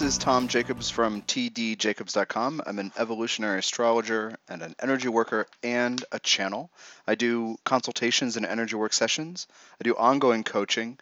This 0.00 0.14
is 0.14 0.18
Tom 0.18 0.48
Jacobs 0.48 0.88
from 0.88 1.20
tdjacobs.com. 1.20 2.62
I'm 2.64 2.78
an 2.78 2.90
evolutionary 2.96 3.58
astrologer 3.58 4.34
and 4.48 4.62
an 4.62 4.74
energy 4.80 5.08
worker 5.08 5.46
and 5.62 6.02
a 6.10 6.18
channel. 6.18 6.70
I 7.06 7.16
do 7.16 7.58
consultations 7.64 8.38
and 8.38 8.46
energy 8.46 8.76
work 8.76 8.94
sessions. 8.94 9.46
I 9.78 9.84
do 9.84 9.94
ongoing 9.94 10.42
coaching. 10.42 10.98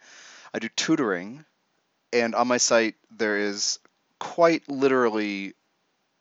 I 0.53 0.59
do 0.59 0.67
tutoring. 0.75 1.45
And 2.11 2.35
on 2.35 2.49
my 2.49 2.57
site, 2.57 2.95
there 3.09 3.37
is 3.37 3.79
quite 4.19 4.67
literally 4.67 5.53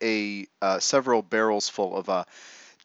a 0.01 0.47
uh, 0.63 0.79
several 0.79 1.23
barrels 1.23 1.69
full 1.69 1.97
of 1.97 2.09
uh, 2.09 2.27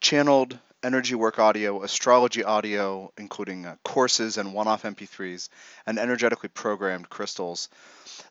channeled 0.02 0.58
energy 0.84 1.16
work 1.16 1.40
audio, 1.40 1.82
astrology 1.82 2.44
audio, 2.44 3.12
including 3.18 3.66
uh, 3.66 3.76
courses 3.84 4.38
and 4.38 4.54
one 4.54 4.68
off 4.68 4.84
MP3s, 4.84 5.50
and 5.86 5.98
energetically 5.98 6.50
programmed 6.50 7.10
crystals. 7.10 7.70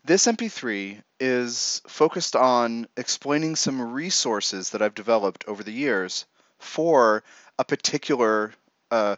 This 0.05 0.27
MP3 0.27 1.03
is 1.19 1.83
focused 1.87 2.37
on 2.37 2.87
explaining 2.97 3.57
some 3.57 3.93
resources 3.93 4.71
that 4.71 4.83
I've 4.83 4.95
developed 4.95 5.45
over 5.49 5.63
the 5.63 5.73
years 5.73 6.27
for 6.59 7.25
a 7.59 7.65
particular 7.65 8.53
uh, 8.91 9.17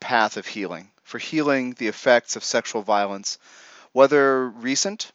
path 0.00 0.36
of 0.36 0.46
healing, 0.46 0.90
for 1.02 1.18
healing 1.18 1.74
the 1.74 1.88
effects 1.88 2.36
of 2.36 2.44
sexual 2.44 2.82
violence, 2.82 3.38
whether 3.92 4.48
recent, 4.48 5.12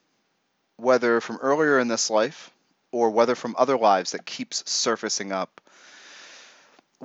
whether 0.77 1.21
from 1.21 1.37
earlier 1.37 1.79
in 1.79 1.87
this 1.87 2.09
life, 2.09 2.51
or 2.91 3.09
whether 3.09 3.35
from 3.35 3.55
other 3.57 3.77
lives 3.77 4.11
that 4.11 4.25
keeps 4.25 4.69
surfacing 4.69 5.31
up 5.31 5.61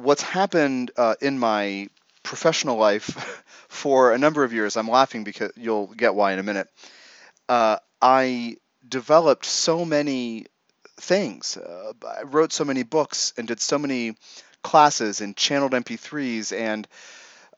what's 0.02 0.22
happened 0.22 0.90
uh, 0.96 1.14
in 1.20 1.38
my 1.38 1.88
professional 2.22 2.76
life 2.76 3.42
for 3.68 4.12
a 4.12 4.18
number 4.18 4.44
of 4.44 4.52
years, 4.52 4.76
I'm 4.76 4.88
laughing 4.88 5.24
because 5.24 5.52
you'll 5.56 5.88
get 5.88 6.14
why 6.14 6.32
in 6.32 6.38
a 6.38 6.42
minute. 6.42 6.68
Uh, 7.48 7.78
I 8.00 8.56
developed 8.86 9.44
so 9.44 9.84
many 9.84 10.46
things. 11.00 11.56
Uh, 11.56 11.92
I 12.06 12.22
wrote 12.22 12.52
so 12.52 12.64
many 12.64 12.82
books 12.82 13.32
and 13.36 13.48
did 13.48 13.60
so 13.60 13.78
many 13.78 14.16
classes 14.62 15.20
and 15.20 15.36
channeled 15.36 15.72
MP3s 15.72 16.56
and 16.56 16.86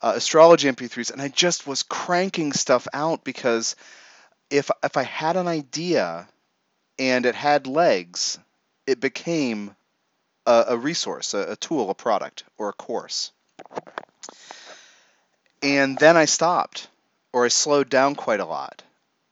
uh, 0.02 0.12
astrology 0.16 0.70
MP3s, 0.70 1.12
and 1.12 1.20
I 1.20 1.28
just 1.28 1.66
was 1.66 1.82
cranking 1.82 2.52
stuff 2.52 2.88
out 2.92 3.24
because 3.24 3.76
if 4.50 4.70
if 4.82 4.96
I 4.96 5.02
had 5.02 5.36
an 5.36 5.46
idea 5.46 6.28
and 6.98 7.26
it 7.26 7.34
had 7.34 7.66
legs, 7.66 8.38
it 8.86 9.00
became 9.00 9.74
a, 10.46 10.64
a 10.68 10.76
resource, 10.76 11.34
a, 11.34 11.52
a 11.52 11.56
tool, 11.56 11.90
a 11.90 11.94
product, 11.94 12.44
or 12.58 12.68
a 12.68 12.72
course. 12.72 13.32
And 15.62 15.98
then 15.98 16.16
I 16.16 16.24
stopped, 16.24 16.88
or 17.32 17.44
I 17.44 17.48
slowed 17.48 17.90
down 17.90 18.14
quite 18.14 18.40
a 18.40 18.46
lot. 18.46 18.82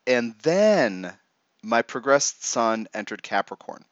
And 0.06 0.34
then 0.42 1.12
my 1.62 1.82
progressed 1.82 2.44
sun 2.44 2.88
entered 2.94 3.22
Capricorn. 3.22 3.84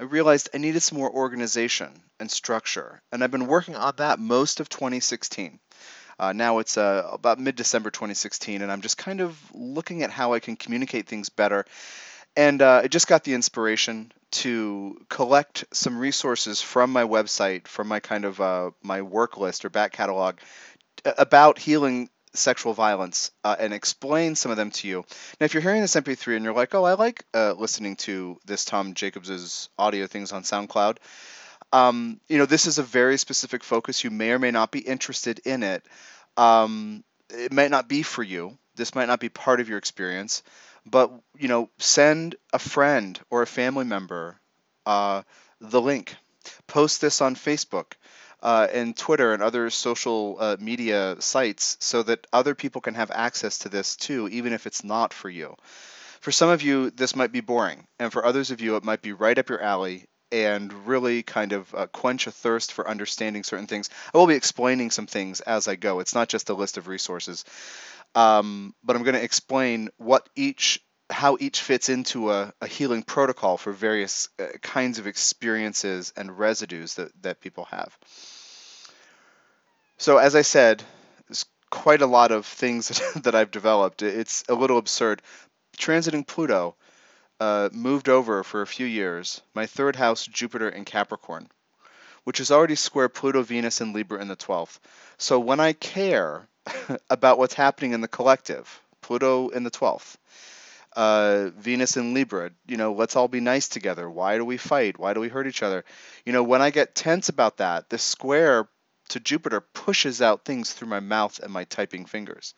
I 0.00 0.04
realized 0.04 0.50
I 0.52 0.58
needed 0.58 0.82
some 0.82 0.98
more 0.98 1.10
organization 1.10 2.02
and 2.18 2.30
structure, 2.30 3.00
and 3.12 3.22
I've 3.22 3.30
been 3.30 3.46
working 3.46 3.76
on 3.76 3.94
that 3.96 4.18
most 4.18 4.60
of 4.60 4.68
2016. 4.68 5.60
Uh, 6.18 6.32
now 6.32 6.58
it's 6.58 6.76
uh, 6.76 7.08
about 7.12 7.38
mid 7.38 7.56
December 7.56 7.90
2016, 7.90 8.62
and 8.62 8.70
I'm 8.70 8.80
just 8.80 8.98
kind 8.98 9.20
of 9.20 9.38
looking 9.52 10.02
at 10.02 10.10
how 10.10 10.32
I 10.32 10.40
can 10.40 10.56
communicate 10.56 11.06
things 11.06 11.28
better. 11.28 11.64
And 12.36 12.62
uh, 12.62 12.82
I 12.84 12.88
just 12.88 13.06
got 13.06 13.24
the 13.24 13.34
inspiration 13.34 14.12
to 14.34 15.00
collect 15.08 15.64
some 15.72 15.98
resources 15.98 16.60
from 16.60 16.90
my 16.92 17.04
website, 17.04 17.68
from 17.68 17.88
my 17.88 18.00
kind 18.00 18.24
of 18.24 18.40
uh, 18.40 18.70
my 18.82 19.02
work 19.02 19.36
list 19.36 19.64
or 19.64 19.70
back 19.70 19.92
catalog 19.92 20.36
about 21.04 21.58
healing 21.58 22.08
sexual 22.34 22.74
violence 22.74 23.30
uh, 23.44 23.56
and 23.58 23.72
explain 23.72 24.34
some 24.34 24.50
of 24.50 24.56
them 24.56 24.70
to 24.72 24.88
you. 24.88 25.04
Now, 25.40 25.44
if 25.44 25.54
you're 25.54 25.62
hearing 25.62 25.80
this 25.80 25.94
MP3 25.94 26.36
and 26.36 26.44
you're 26.44 26.54
like, 26.54 26.74
oh, 26.74 26.84
I 26.84 26.94
like 26.94 27.24
uh, 27.32 27.52
listening 27.52 27.96
to 27.96 28.38
this 28.44 28.64
Tom 28.64 28.94
Jacobs's 28.94 29.68
audio 29.78 30.06
things 30.06 30.32
on 30.32 30.42
SoundCloud, 30.42 30.96
um, 31.72 32.20
you 32.28 32.38
know, 32.38 32.46
this 32.46 32.66
is 32.66 32.78
a 32.78 32.82
very 32.82 33.18
specific 33.18 33.64
focus. 33.64 34.04
You 34.04 34.10
may 34.10 34.32
or 34.32 34.38
may 34.38 34.50
not 34.50 34.70
be 34.70 34.80
interested 34.80 35.40
in 35.44 35.62
it. 35.62 35.84
Um, 36.36 37.04
it 37.30 37.52
might 37.52 37.70
not 37.70 37.88
be 37.88 38.02
for 38.02 38.22
you. 38.22 38.58
This 38.76 38.94
might 38.94 39.06
not 39.06 39.20
be 39.20 39.28
part 39.28 39.60
of 39.60 39.68
your 39.68 39.78
experience 39.78 40.42
but 40.86 41.12
you 41.38 41.48
know 41.48 41.68
send 41.78 42.36
a 42.52 42.58
friend 42.58 43.18
or 43.30 43.42
a 43.42 43.46
family 43.46 43.84
member 43.84 44.38
uh, 44.86 45.22
the 45.60 45.80
link 45.80 46.14
post 46.66 47.00
this 47.00 47.20
on 47.20 47.34
facebook 47.34 47.92
uh, 48.42 48.66
and 48.72 48.96
twitter 48.96 49.32
and 49.32 49.42
other 49.42 49.70
social 49.70 50.36
uh, 50.38 50.56
media 50.60 51.16
sites 51.20 51.76
so 51.80 52.02
that 52.02 52.26
other 52.32 52.54
people 52.54 52.80
can 52.80 52.94
have 52.94 53.10
access 53.10 53.58
to 53.58 53.68
this 53.68 53.96
too 53.96 54.28
even 54.28 54.52
if 54.52 54.66
it's 54.66 54.84
not 54.84 55.12
for 55.14 55.30
you 55.30 55.54
for 56.20 56.32
some 56.32 56.48
of 56.48 56.62
you 56.62 56.90
this 56.90 57.16
might 57.16 57.32
be 57.32 57.40
boring 57.40 57.86
and 57.98 58.12
for 58.12 58.24
others 58.24 58.50
of 58.50 58.60
you 58.60 58.76
it 58.76 58.84
might 58.84 59.02
be 59.02 59.12
right 59.12 59.38
up 59.38 59.48
your 59.48 59.62
alley 59.62 60.06
and 60.34 60.72
really 60.88 61.22
kind 61.22 61.52
of 61.52 61.72
uh, 61.74 61.86
quench 61.86 62.26
a 62.26 62.30
thirst 62.32 62.72
for 62.72 62.88
understanding 62.88 63.44
certain 63.44 63.68
things. 63.68 63.88
I 64.12 64.18
will 64.18 64.26
be 64.26 64.34
explaining 64.34 64.90
some 64.90 65.06
things 65.06 65.40
as 65.40 65.68
I 65.68 65.76
go. 65.76 66.00
It's 66.00 66.14
not 66.14 66.28
just 66.28 66.50
a 66.50 66.54
list 66.54 66.76
of 66.76 66.88
resources. 66.88 67.44
Um, 68.14 68.74
but 68.82 68.96
I'm 68.96 69.02
going 69.02 69.16
to 69.16 69.22
explain 69.22 69.90
what 69.96 70.28
each 70.36 70.80
how 71.10 71.36
each 71.38 71.60
fits 71.60 71.88
into 71.88 72.30
a, 72.30 72.52
a 72.60 72.66
healing 72.66 73.02
protocol 73.02 73.56
for 73.56 73.72
various 73.72 74.28
uh, 74.38 74.46
kinds 74.62 74.98
of 74.98 75.06
experiences 75.06 76.12
and 76.16 76.38
residues 76.38 76.94
that, 76.94 77.10
that 77.22 77.40
people 77.40 77.66
have. 77.66 77.96
So, 79.98 80.18
as 80.18 80.34
I 80.34 80.42
said, 80.42 80.82
there's 81.28 81.44
quite 81.70 82.02
a 82.02 82.06
lot 82.06 82.32
of 82.32 82.46
things 82.46 82.88
that, 83.22 83.34
I've 83.34 83.50
developed. 83.50 84.02
It's 84.02 84.44
a 84.48 84.54
little 84.54 84.78
absurd. 84.78 85.22
Transiting 85.76 86.26
Pluto 86.26 86.74
uh, 87.38 87.68
moved 87.72 88.08
over 88.08 88.42
for 88.42 88.62
a 88.62 88.66
few 88.66 88.86
years, 88.86 89.42
my 89.54 89.66
third 89.66 89.96
house, 89.96 90.26
Jupiter 90.26 90.68
in 90.68 90.84
Capricorn, 90.84 91.48
which 92.24 92.40
is 92.40 92.50
already 92.50 92.76
square 92.76 93.08
Pluto, 93.08 93.42
Venus, 93.42 93.80
and 93.80 93.94
Libra 93.94 94.20
in 94.20 94.28
the 94.28 94.36
12th. 94.36 94.78
So, 95.18 95.38
when 95.38 95.60
I 95.60 95.74
care, 95.74 96.48
about 97.10 97.38
what's 97.38 97.54
happening 97.54 97.92
in 97.92 98.00
the 98.00 98.08
collective. 98.08 98.80
Pluto 99.02 99.48
in 99.48 99.64
the 99.64 99.70
12th. 99.70 100.16
Uh, 100.96 101.50
Venus 101.58 101.96
in 101.96 102.14
Libra, 102.14 102.52
you 102.66 102.76
know, 102.76 102.92
let's 102.92 103.16
all 103.16 103.28
be 103.28 103.40
nice 103.40 103.68
together. 103.68 104.08
Why 104.08 104.38
do 104.38 104.44
we 104.44 104.56
fight? 104.56 104.98
Why 104.98 105.12
do 105.12 105.20
we 105.20 105.28
hurt 105.28 105.46
each 105.46 105.62
other? 105.62 105.84
You 106.24 106.32
know, 106.32 106.44
when 106.44 106.62
I 106.62 106.70
get 106.70 106.94
tense 106.94 107.28
about 107.28 107.56
that, 107.58 107.90
the 107.90 107.98
square 107.98 108.68
to 109.08 109.20
Jupiter 109.20 109.60
pushes 109.60 110.22
out 110.22 110.44
things 110.44 110.72
through 110.72 110.88
my 110.88 111.00
mouth 111.00 111.40
and 111.42 111.52
my 111.52 111.64
typing 111.64 112.06
fingers. 112.06 112.54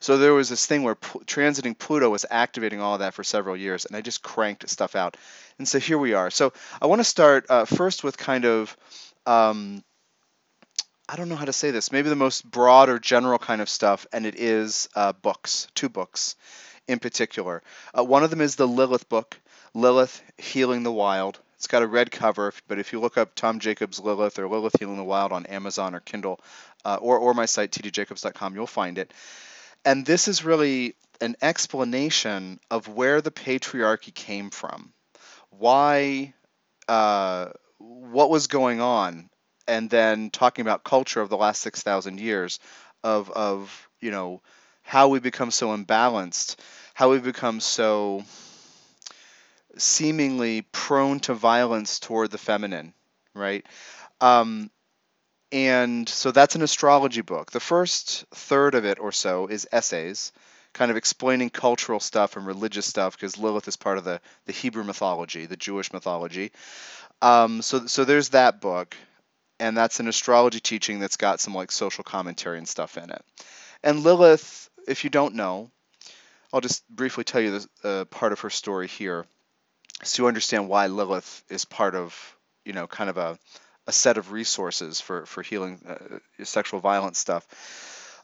So 0.00 0.18
there 0.18 0.34
was 0.34 0.48
this 0.48 0.66
thing 0.66 0.82
where 0.82 0.96
transiting 0.96 1.78
Pluto 1.78 2.10
was 2.10 2.26
activating 2.30 2.80
all 2.80 2.94
of 2.94 3.00
that 3.00 3.14
for 3.14 3.24
several 3.24 3.56
years, 3.56 3.84
and 3.84 3.96
I 3.96 4.00
just 4.00 4.22
cranked 4.22 4.68
stuff 4.68 4.96
out. 4.96 5.16
And 5.58 5.68
so 5.68 5.78
here 5.78 5.98
we 5.98 6.14
are. 6.14 6.30
So 6.30 6.52
I 6.82 6.86
want 6.86 7.00
to 7.00 7.04
start 7.04 7.46
uh, 7.48 7.64
first 7.64 8.02
with 8.02 8.16
kind 8.16 8.44
of 8.44 8.76
um, 9.26 9.84
I 11.08 11.16
don't 11.16 11.28
know 11.28 11.36
how 11.36 11.44
to 11.44 11.52
say 11.52 11.70
this, 11.70 11.92
maybe 11.92 12.08
the 12.08 12.16
most 12.16 12.50
broad 12.50 12.88
or 12.88 12.98
general 12.98 13.38
kind 13.38 13.60
of 13.60 13.68
stuff, 13.68 14.06
and 14.12 14.24
it 14.24 14.36
is 14.40 14.88
uh, 14.94 15.12
books, 15.12 15.68
two 15.74 15.90
books 15.90 16.34
in 16.88 16.98
particular. 16.98 17.62
Uh, 17.96 18.04
one 18.04 18.24
of 18.24 18.30
them 18.30 18.40
is 18.40 18.56
the 18.56 18.66
Lilith 18.66 19.08
book, 19.10 19.38
Lilith 19.74 20.22
Healing 20.38 20.82
the 20.82 20.92
Wild. 20.92 21.38
It's 21.56 21.66
got 21.66 21.82
a 21.82 21.86
red 21.86 22.10
cover, 22.10 22.54
but 22.68 22.78
if 22.78 22.92
you 22.92 23.00
look 23.00 23.18
up 23.18 23.34
Tom 23.34 23.58
Jacobs 23.60 24.00
Lilith 24.00 24.38
or 24.38 24.48
Lilith 24.48 24.76
Healing 24.78 24.96
the 24.96 25.04
Wild 25.04 25.32
on 25.32 25.44
Amazon 25.46 25.94
or 25.94 26.00
Kindle 26.00 26.40
uh, 26.86 26.96
or, 27.00 27.18
or 27.18 27.34
my 27.34 27.46
site, 27.46 27.70
tdjacobs.com, 27.70 28.54
you'll 28.54 28.66
find 28.66 28.96
it. 28.96 29.12
And 29.84 30.06
this 30.06 30.26
is 30.26 30.42
really 30.42 30.94
an 31.20 31.36
explanation 31.42 32.60
of 32.70 32.88
where 32.88 33.20
the 33.20 33.30
patriarchy 33.30 34.12
came 34.12 34.48
from, 34.48 34.92
why, 35.50 36.32
uh, 36.88 37.48
what 37.78 38.30
was 38.30 38.46
going 38.46 38.80
on 38.80 39.28
and 39.66 39.88
then 39.90 40.30
talking 40.30 40.62
about 40.62 40.84
culture 40.84 41.20
of 41.20 41.28
the 41.28 41.36
last 41.36 41.60
6,000 41.62 42.20
years 42.20 42.58
of, 43.02 43.30
of, 43.30 43.88
you 44.00 44.10
know, 44.10 44.40
how 44.82 45.08
we 45.08 45.18
become 45.18 45.50
so 45.50 45.76
imbalanced, 45.76 46.56
how 46.92 47.10
we 47.10 47.18
become 47.18 47.60
so 47.60 48.22
seemingly 49.76 50.62
prone 50.62 51.20
to 51.20 51.34
violence 51.34 51.98
toward 51.98 52.30
the 52.30 52.38
feminine, 52.38 52.92
right? 53.34 53.66
Um, 54.20 54.70
and 55.50 56.08
so 56.08 56.30
that's 56.32 56.54
an 56.54 56.62
astrology 56.62 57.20
book. 57.20 57.50
The 57.50 57.60
first 57.60 58.24
third 58.34 58.74
of 58.74 58.84
it 58.84 58.98
or 58.98 59.12
so 59.12 59.46
is 59.46 59.68
essays, 59.72 60.32
kind 60.72 60.90
of 60.90 60.96
explaining 60.96 61.50
cultural 61.50 62.00
stuff 62.00 62.36
and 62.36 62.46
religious 62.46 62.86
stuff, 62.86 63.16
because 63.16 63.38
Lilith 63.38 63.68
is 63.68 63.76
part 63.76 63.98
of 63.98 64.04
the, 64.04 64.20
the 64.46 64.52
Hebrew 64.52 64.84
mythology, 64.84 65.46
the 65.46 65.56
Jewish 65.56 65.92
mythology. 65.92 66.52
Um, 67.22 67.62
so, 67.62 67.86
so 67.86 68.04
there's 68.04 68.30
that 68.30 68.60
book 68.60 68.96
and 69.58 69.76
that's 69.76 70.00
an 70.00 70.08
astrology 70.08 70.60
teaching 70.60 70.98
that's 70.98 71.16
got 71.16 71.40
some 71.40 71.54
like 71.54 71.72
social 71.72 72.04
commentary 72.04 72.58
and 72.58 72.68
stuff 72.68 72.96
in 72.96 73.10
it. 73.10 73.24
And 73.82 74.02
Lilith, 74.02 74.68
if 74.88 75.04
you 75.04 75.10
don't 75.10 75.34
know, 75.34 75.70
I'll 76.52 76.60
just 76.60 76.88
briefly 76.88 77.24
tell 77.24 77.40
you 77.40 77.50
this 77.50 77.68
uh, 77.82 78.04
part 78.06 78.32
of 78.32 78.40
her 78.40 78.50
story 78.50 78.88
here, 78.88 79.26
so 80.02 80.22
you 80.22 80.28
understand 80.28 80.68
why 80.68 80.86
Lilith 80.86 81.44
is 81.48 81.64
part 81.64 81.94
of, 81.94 82.36
you 82.64 82.72
know, 82.72 82.86
kind 82.86 83.10
of 83.10 83.16
a, 83.16 83.38
a 83.86 83.92
set 83.92 84.18
of 84.18 84.32
resources 84.32 85.00
for 85.00 85.26
for 85.26 85.42
healing 85.42 85.80
uh, 85.86 86.44
sexual 86.44 86.80
violence 86.80 87.18
stuff. 87.18 87.46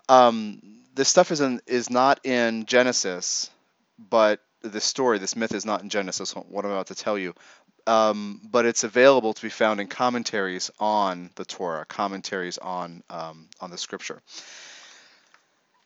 Um, 0.09 0.61
this 0.94 1.09
stuff 1.09 1.31
is 1.31 1.41
in, 1.41 1.61
is 1.67 1.91
not 1.91 2.25
in 2.25 2.67
Genesis, 2.67 3.50
but 3.99 4.41
this 4.62 4.85
story, 4.85 5.19
this 5.19 5.37
myth 5.37 5.55
is 5.55 5.65
not 5.65 5.82
in 5.82 5.88
Genesis, 5.88 6.32
what 6.32 6.65
I'm 6.65 6.71
about 6.71 6.88
to 6.88 6.94
tell 6.94 7.19
you, 7.19 7.35
um, 7.87 8.41
but 8.50 8.67
it's 8.67 8.85
available 8.85 9.32
to 9.35 9.43
be 9.43 9.49
found 9.49 9.81
in 9.81 9.87
commentaries 9.87 10.71
on 10.79 11.31
the 11.35 11.44
Torah, 11.44 11.85
commentaries 11.87 12.59
on 12.59 13.03
um, 13.11 13.49
on 13.61 13.71
the 13.71 13.79
Scripture. 13.79 14.21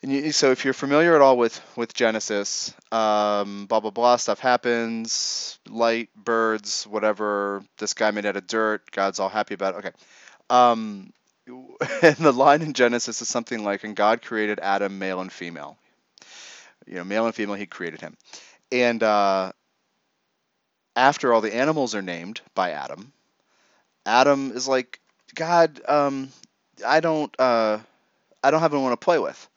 And 0.03 0.13
you, 0.13 0.33
so, 0.33 0.51
if 0.51 0.65
you're 0.65 0.75
familiar 0.75 1.15
at 1.15 1.23
all 1.23 1.39
with 1.39 1.61
with 1.77 1.95
Genesis, 1.95 2.75
um, 2.93 3.67
blah 3.67 3.81
blah 3.81 3.91
blah 3.91 4.17
stuff 4.17 4.39
happens, 4.39 5.59
light, 5.69 6.11
birds, 6.15 6.87
whatever. 6.87 7.65
This 7.79 7.95
guy 7.95 8.11
made 8.11 8.27
out 8.27 8.37
of 8.37 8.47
dirt. 8.47 8.91
God's 8.91 9.19
all 9.19 9.31
happy 9.31 9.55
about 9.55 9.75
it. 9.75 9.79
Okay. 9.79 9.93
Um, 10.51 11.13
and 12.03 12.17
the 12.17 12.33
line 12.33 12.63
in 12.63 12.75
Genesis 12.75 13.23
is 13.23 13.29
something 13.29 13.65
like, 13.65 13.85
"And 13.85 13.97
God 13.97 14.21
created 14.21 14.61
Adam, 14.61 14.99
male 14.99 15.21
and 15.21 15.33
female." 15.33 15.79
You 16.87 16.97
know, 16.97 17.05
male 17.05 17.25
and 17.25 17.35
female, 17.35 17.55
He 17.55 17.67
created 17.67 18.03
him. 18.03 18.17
And 18.71 19.03
uh, 19.03 19.53
after 20.97 21.33
all 21.33 21.41
the 21.41 21.55
animals 21.55 21.95
are 21.95 22.03
named 22.03 22.41
by 22.55 22.71
Adam, 22.71 23.13
Adam 24.07 24.53
is 24.53 24.69
like, 24.69 25.01
God, 25.35 25.81
um, 25.89 26.31
I 26.87 27.01
don't, 27.01 27.35
uh, 27.39 27.79
I 28.43 28.51
don't 28.51 28.61
have 28.61 28.75
anyone 28.75 28.91
to 28.91 28.97
play 28.97 29.19
with. 29.19 29.49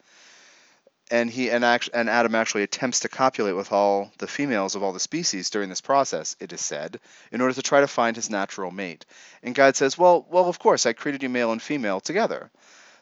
And 1.09 1.29
he 1.29 1.49
and, 1.49 1.63
act, 1.63 1.89
and 1.93 2.09
Adam 2.09 2.35
actually 2.35 2.63
attempts 2.63 3.01
to 3.01 3.09
copulate 3.09 3.55
with 3.55 3.71
all 3.71 4.11
the 4.17 4.27
females 4.27 4.75
of 4.75 4.83
all 4.83 4.91
the 4.91 4.99
species 4.99 5.49
during 5.49 5.69
this 5.69 5.79
process. 5.79 6.35
It 6.39 6.51
is 6.51 6.59
said, 6.59 6.99
in 7.31 7.39
order 7.39 7.53
to 7.53 7.61
try 7.61 7.79
to 7.79 7.87
find 7.87 8.15
his 8.15 8.29
natural 8.29 8.71
mate. 8.71 9.05
And 9.41 9.55
God 9.55 9.77
says, 9.77 9.97
"Well, 9.97 10.25
well, 10.29 10.49
of 10.49 10.59
course, 10.59 10.85
I 10.85 10.91
created 10.91 11.23
you 11.23 11.29
male 11.29 11.53
and 11.53 11.61
female 11.61 12.01
together." 12.01 12.51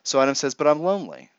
So 0.04 0.20
Adam 0.20 0.36
says, 0.36 0.54
"But 0.54 0.68
I'm 0.68 0.82
lonely." 0.82 1.30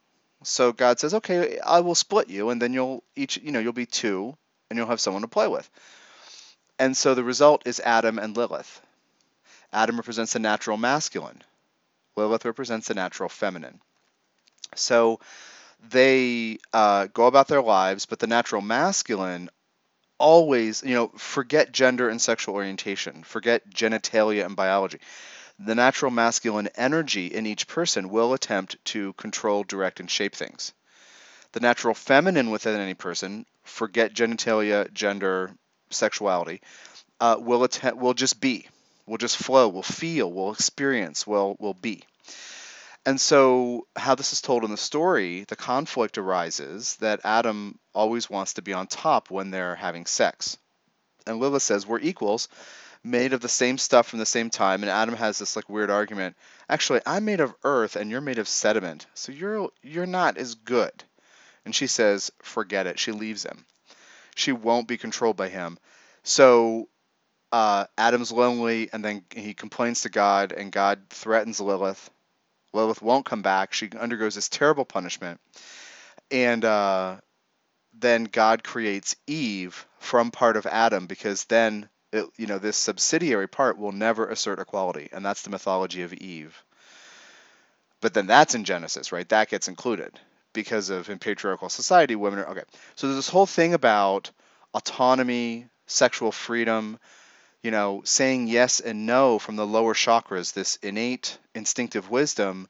So 0.44 0.74
God 0.74 1.00
says, 1.00 1.14
"Okay, 1.14 1.58
I 1.60 1.80
will 1.80 1.96
split 1.96 2.30
you, 2.30 2.50
and 2.50 2.62
then 2.62 2.74
you'll 2.74 3.02
each, 3.16 3.38
you 3.38 3.54
know, 3.54 3.60
you'll 3.60 3.72
be 3.72 3.86
two, 3.86 4.36
and 4.70 4.78
you'll 4.78 4.90
have 4.90 5.00
someone 5.00 5.22
to 5.22 5.30
play 5.30 5.48
with." 5.48 5.70
And 6.80 6.96
so 6.96 7.16
the 7.16 7.24
result 7.24 7.64
is 7.66 7.80
Adam 7.80 8.20
and 8.20 8.36
Lilith. 8.36 8.82
Adam 9.74 9.98
represents 9.98 10.34
the 10.34 10.40
natural 10.40 10.78
masculine, 10.78 11.44
Lilith 12.16 12.46
represents 12.46 12.88
the 12.88 12.94
natural 12.94 13.30
feminine. 13.30 13.80
So 14.76 15.20
they 15.90 16.58
uh, 16.74 17.08
go 17.08 17.28
about 17.28 17.48
their 17.48 17.62
lives, 17.62 18.06
but 18.06 18.20
the 18.20 18.28
natural 18.28 18.62
masculine 18.62 19.50
always, 20.18 20.84
you 20.84 20.96
know, 20.96 21.10
forget 21.10 21.72
gender 21.72 22.10
and 22.10 22.22
sexual 22.22 22.56
orientation, 22.56 23.24
forget 23.24 23.70
genitalia 23.70 24.46
and 24.46 24.56
biology. 24.56 25.00
The 25.60 25.76
natural 25.76 26.12
masculine 26.12 26.70
energy 26.76 27.28
in 27.28 27.46
each 27.46 27.68
person 27.68 28.10
will 28.10 28.34
attempt 28.34 28.84
to 28.86 29.14
control, 29.14 29.64
direct, 29.64 30.00
and 30.00 30.10
shape 30.10 30.36
things. 30.36 30.74
The 31.52 31.60
natural 31.60 31.94
feminine 31.94 32.52
within 32.52 32.80
any 32.80 32.94
person, 32.94 33.46
forget 33.64 34.14
genitalia, 34.14 34.92
gender, 34.94 35.52
sexuality 35.90 36.62
uh, 37.20 37.38
will 37.40 37.64
attend, 37.64 38.00
will 38.00 38.14
just 38.14 38.40
be, 38.40 38.68
will 39.06 39.18
just 39.18 39.38
flow, 39.38 39.68
will 39.68 39.84
feel, 39.84 40.32
will 40.32 40.52
experience, 40.52 41.26
will 41.26 41.56
will 41.60 41.74
be. 41.74 42.04
And 43.06 43.22
so, 43.22 43.88
how 43.96 44.16
this 44.16 44.34
is 44.34 44.42
told 44.42 44.66
in 44.66 44.72
the 44.72 44.78
story, 44.78 45.46
the 45.48 45.56
conflict 45.56 46.18
arises 46.18 46.98
that 46.98 47.22
Adam 47.24 47.80
always 47.96 48.30
wants 48.30 48.56
to 48.56 48.62
be 48.62 48.74
on 48.74 48.88
top 48.88 49.32
when 49.32 49.50
they're 49.50 49.76
having 49.76 50.06
sex. 50.06 50.58
And 51.26 51.40
Lilith 51.40 51.64
says, 51.64 51.88
We're 51.88 52.00
equals, 52.00 52.50
made 53.04 53.32
of 53.32 53.40
the 53.40 53.48
same 53.48 53.78
stuff 53.78 54.08
from 54.08 54.20
the 54.20 54.26
same 54.26 54.50
time. 54.50 54.84
And 54.84 54.90
Adam 54.90 55.16
has 55.16 55.40
this 55.40 55.56
like 55.56 55.70
weird 55.70 55.90
argument. 55.90 56.36
Actually, 56.70 57.02
I'm 57.06 57.24
made 57.24 57.40
of 57.40 57.56
earth 57.64 57.96
and 57.96 58.12
you're 58.12 58.20
made 58.20 58.40
of 58.40 58.48
sediment. 58.48 59.06
So 59.14 59.32
you're 59.32 59.70
you're 59.82 60.06
not 60.06 60.38
as 60.38 60.56
good. 60.56 61.04
And 61.64 61.74
she 61.74 61.88
says, 61.88 62.32
Forget 62.42 62.88
it. 62.88 63.00
She 63.00 63.14
leaves 63.14 63.46
him 63.46 63.66
she 64.38 64.52
won't 64.52 64.88
be 64.88 64.98
controlled 64.98 65.36
by 65.36 65.50
him. 65.50 65.80
So 66.24 66.90
uh, 67.52 67.86
Adam's 67.98 68.32
lonely, 68.32 68.90
and 68.94 69.04
then 69.04 69.24
he 69.36 69.54
complains 69.54 70.02
to 70.02 70.10
God, 70.10 70.52
and 70.52 70.72
God 70.72 71.10
threatens 71.10 71.60
Lilith. 71.60 72.10
Lilith 72.72 73.02
won't 73.02 73.26
come 73.26 73.42
back. 73.42 73.74
She 73.74 73.90
undergoes 74.00 74.36
this 74.36 74.48
terrible 74.48 74.86
punishment, 74.86 75.40
and 76.30 76.64
uh, 76.64 77.18
then 77.94 78.26
God 78.26 78.64
creates 78.64 79.16
Eve 79.26 79.88
from 80.00 80.30
part 80.30 80.56
of 80.56 80.68
Adam, 80.68 81.08
because 81.08 81.46
then 81.46 81.90
it, 82.12 82.26
you 82.38 82.46
know 82.46 82.60
this 82.60 82.78
subsidiary 82.78 83.48
part 83.48 83.80
will 83.80 83.92
never 83.92 84.30
assert 84.30 84.60
equality, 84.60 85.10
and 85.12 85.26
that's 85.26 85.42
the 85.42 85.50
mythology 85.50 86.04
of 86.04 86.14
Eve. 86.14 86.64
But 88.02 88.14
then 88.14 88.28
that's 88.28 88.54
in 88.54 88.66
Genesis, 88.66 89.12
right? 89.12 89.28
That 89.30 89.50
gets 89.50 89.68
included 89.68 90.20
because 90.58 90.90
of 90.90 91.08
in 91.08 91.20
patriarchal 91.20 91.70
society, 91.70 92.16
women 92.16 92.40
are 92.40 92.48
okay. 92.48 92.64
So 92.96 93.06
there's 93.06 93.20
this 93.20 93.30
whole 93.30 93.46
thing 93.46 93.76
about 93.76 94.32
autonomy, 94.74 95.68
sexual 95.86 96.32
freedom, 96.32 96.98
you 97.62 97.70
know, 97.70 98.02
saying 98.06 98.48
yes 98.48 98.80
and 98.80 99.06
no 99.06 99.38
from 99.38 99.56
the 99.56 99.68
lower 99.68 99.94
chakras, 99.94 100.54
this 100.54 100.78
innate 100.78 101.38
instinctive 101.54 102.10
wisdom. 102.10 102.68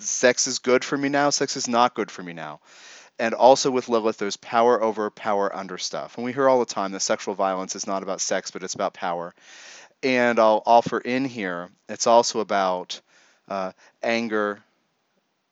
Sex 0.00 0.46
is 0.46 0.58
good 0.58 0.84
for 0.84 0.98
me 0.98 1.08
now, 1.08 1.30
sex 1.30 1.56
is 1.56 1.66
not 1.66 1.94
good 1.94 2.10
for 2.10 2.22
me 2.22 2.34
now. 2.34 2.60
And 3.18 3.32
also 3.32 3.70
with 3.70 3.88
Lilith, 3.88 4.18
there's 4.18 4.36
power 4.36 4.82
over, 4.82 5.08
power 5.08 5.54
under 5.56 5.78
stuff. 5.78 6.18
And 6.18 6.26
we 6.26 6.34
hear 6.34 6.46
all 6.46 6.58
the 6.58 6.66
time 6.66 6.92
that 6.92 7.00
sexual 7.00 7.34
violence 7.34 7.74
is 7.74 7.86
not 7.86 8.02
about 8.02 8.20
sex, 8.20 8.50
but 8.50 8.62
it's 8.62 8.74
about 8.74 8.92
power. 8.92 9.34
And 10.02 10.38
I'll 10.38 10.62
offer 10.66 10.98
in 10.98 11.24
here, 11.24 11.70
it's 11.88 12.06
also 12.06 12.40
about 12.40 13.00
uh, 13.48 13.72
anger 14.02 14.62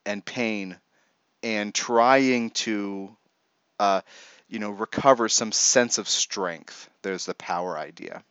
and 0.05 0.23
pain 0.23 0.77
and 1.45 1.75
trying 1.75 2.51
to 2.51 3.15
uh, 3.79 4.01
you 4.49 4.59
know 4.59 4.71
recover 4.71 5.29
some 5.29 5.53
sense 5.53 5.99
of 5.99 6.09
strength. 6.09 6.89
There's 7.03 7.27
the 7.27 7.35
power 7.35 7.79
idea. 7.79 8.25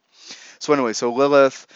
So 0.60 0.74
anyway 0.74 0.94
so 0.94 1.14
lilith 1.14 1.68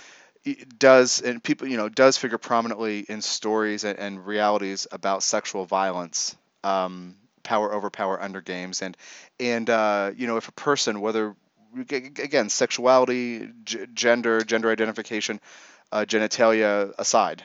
does 0.77 1.21
and 1.21 1.43
people 1.43 1.67
you 1.67 1.77
know 1.77 1.89
does 1.89 2.17
figure 2.17 2.37
prominently 2.37 2.99
in 2.99 3.21
stories 3.21 3.83
and, 3.83 3.99
and 3.99 4.25
realities 4.25 4.87
about 4.91 5.23
sexual 5.23 5.65
violence 5.65 6.35
um, 6.63 7.15
power 7.43 7.73
over 7.73 7.89
power 7.89 8.21
under 8.21 8.41
games. 8.41 8.81
And 8.81 8.97
and 9.39 9.69
uh, 9.69 10.11
you 10.15 10.27
know 10.27 10.37
if 10.37 10.47
a 10.47 10.53
person 10.53 11.01
whether 11.01 11.35
again 11.89 12.49
sexuality 12.49 13.49
g- 13.63 13.85
gender 13.93 14.41
gender 14.41 14.71
identification 14.71 15.39
uh, 15.91 16.05
genitalia 16.07 16.93
aside 16.97 17.43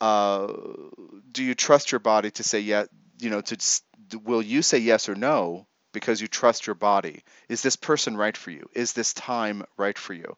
uh, 0.00 0.52
do 1.32 1.42
you 1.42 1.54
trust 1.54 1.92
your 1.92 1.98
body 1.98 2.30
to 2.32 2.42
say 2.42 2.60
yes? 2.60 2.88
You 3.18 3.30
know, 3.30 3.40
to 3.40 3.56
will 4.24 4.42
you 4.42 4.62
say 4.62 4.78
yes 4.78 5.08
or 5.08 5.14
no 5.14 5.66
because 5.92 6.20
you 6.20 6.28
trust 6.28 6.66
your 6.66 6.74
body? 6.74 7.22
Is 7.48 7.62
this 7.62 7.76
person 7.76 8.16
right 8.16 8.36
for 8.36 8.50
you? 8.50 8.68
Is 8.74 8.92
this 8.92 9.12
time 9.12 9.64
right 9.76 9.98
for 9.98 10.14
you? 10.14 10.36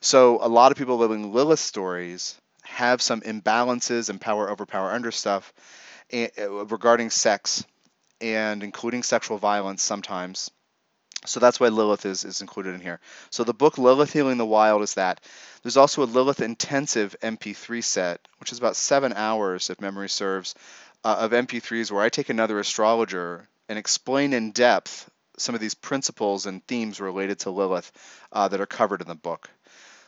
So 0.00 0.38
a 0.42 0.48
lot 0.48 0.72
of 0.72 0.78
people 0.78 0.96
living 0.96 1.32
Lilith 1.32 1.60
stories 1.60 2.36
have 2.62 3.02
some 3.02 3.20
imbalances 3.20 4.08
and 4.08 4.20
power 4.20 4.50
over 4.50 4.66
power 4.66 4.90
under 4.90 5.10
stuff 5.10 5.52
eh, 6.10 6.28
eh, 6.36 6.46
regarding 6.46 7.10
sex 7.10 7.64
and 8.20 8.62
including 8.62 9.02
sexual 9.02 9.38
violence 9.38 9.82
sometimes 9.82 10.50
so 11.26 11.40
that's 11.40 11.58
why 11.58 11.68
Lilith 11.68 12.06
is, 12.06 12.24
is 12.24 12.40
included 12.40 12.74
in 12.74 12.80
here. 12.80 13.00
So 13.30 13.44
the 13.44 13.54
book 13.54 13.78
Lilith 13.78 14.12
Healing 14.12 14.38
the 14.38 14.46
Wild 14.46 14.82
is 14.82 14.94
that. 14.94 15.20
There's 15.62 15.76
also 15.76 16.02
a 16.02 16.04
Lilith 16.04 16.40
intensive 16.40 17.16
MP3 17.22 17.82
set, 17.82 18.20
which 18.38 18.52
is 18.52 18.58
about 18.58 18.76
seven 18.76 19.12
hours, 19.12 19.70
if 19.70 19.80
memory 19.80 20.08
serves, 20.08 20.54
uh, 21.02 21.16
of 21.20 21.32
MP3s 21.32 21.90
where 21.90 22.02
I 22.02 22.08
take 22.08 22.28
another 22.28 22.58
astrologer 22.58 23.48
and 23.68 23.78
explain 23.78 24.32
in 24.32 24.52
depth 24.52 25.10
some 25.38 25.54
of 25.54 25.60
these 25.60 25.74
principles 25.74 26.46
and 26.46 26.64
themes 26.66 27.00
related 27.00 27.40
to 27.40 27.50
Lilith 27.50 27.90
uh, 28.32 28.48
that 28.48 28.60
are 28.60 28.66
covered 28.66 29.00
in 29.00 29.08
the 29.08 29.14
book. 29.14 29.50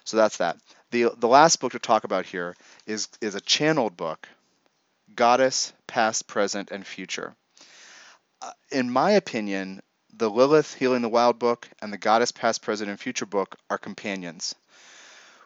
So 0.04 0.16
that's 0.16 0.36
that. 0.36 0.56
The, 0.90 1.10
the 1.16 1.28
last 1.28 1.60
book 1.60 1.72
to 1.72 1.78
talk 1.78 2.04
about 2.04 2.26
here 2.26 2.54
is, 2.86 3.08
is 3.20 3.34
a 3.34 3.40
channeled 3.40 3.96
book, 3.96 4.28
Goddess, 5.14 5.72
Past, 5.86 6.28
Present, 6.28 6.70
and 6.70 6.86
Future. 6.86 7.34
Uh, 8.40 8.52
in 8.70 8.90
my 8.90 9.12
opinion, 9.12 9.82
the 10.18 10.30
Lilith 10.30 10.74
Healing 10.74 11.02
the 11.02 11.08
Wild 11.08 11.38
book 11.38 11.68
and 11.82 11.92
the 11.92 11.98
Goddess 11.98 12.32
Past, 12.32 12.62
Present, 12.62 12.88
and 12.88 12.98
Future 12.98 13.26
book 13.26 13.56
are 13.68 13.78
companions. 13.78 14.54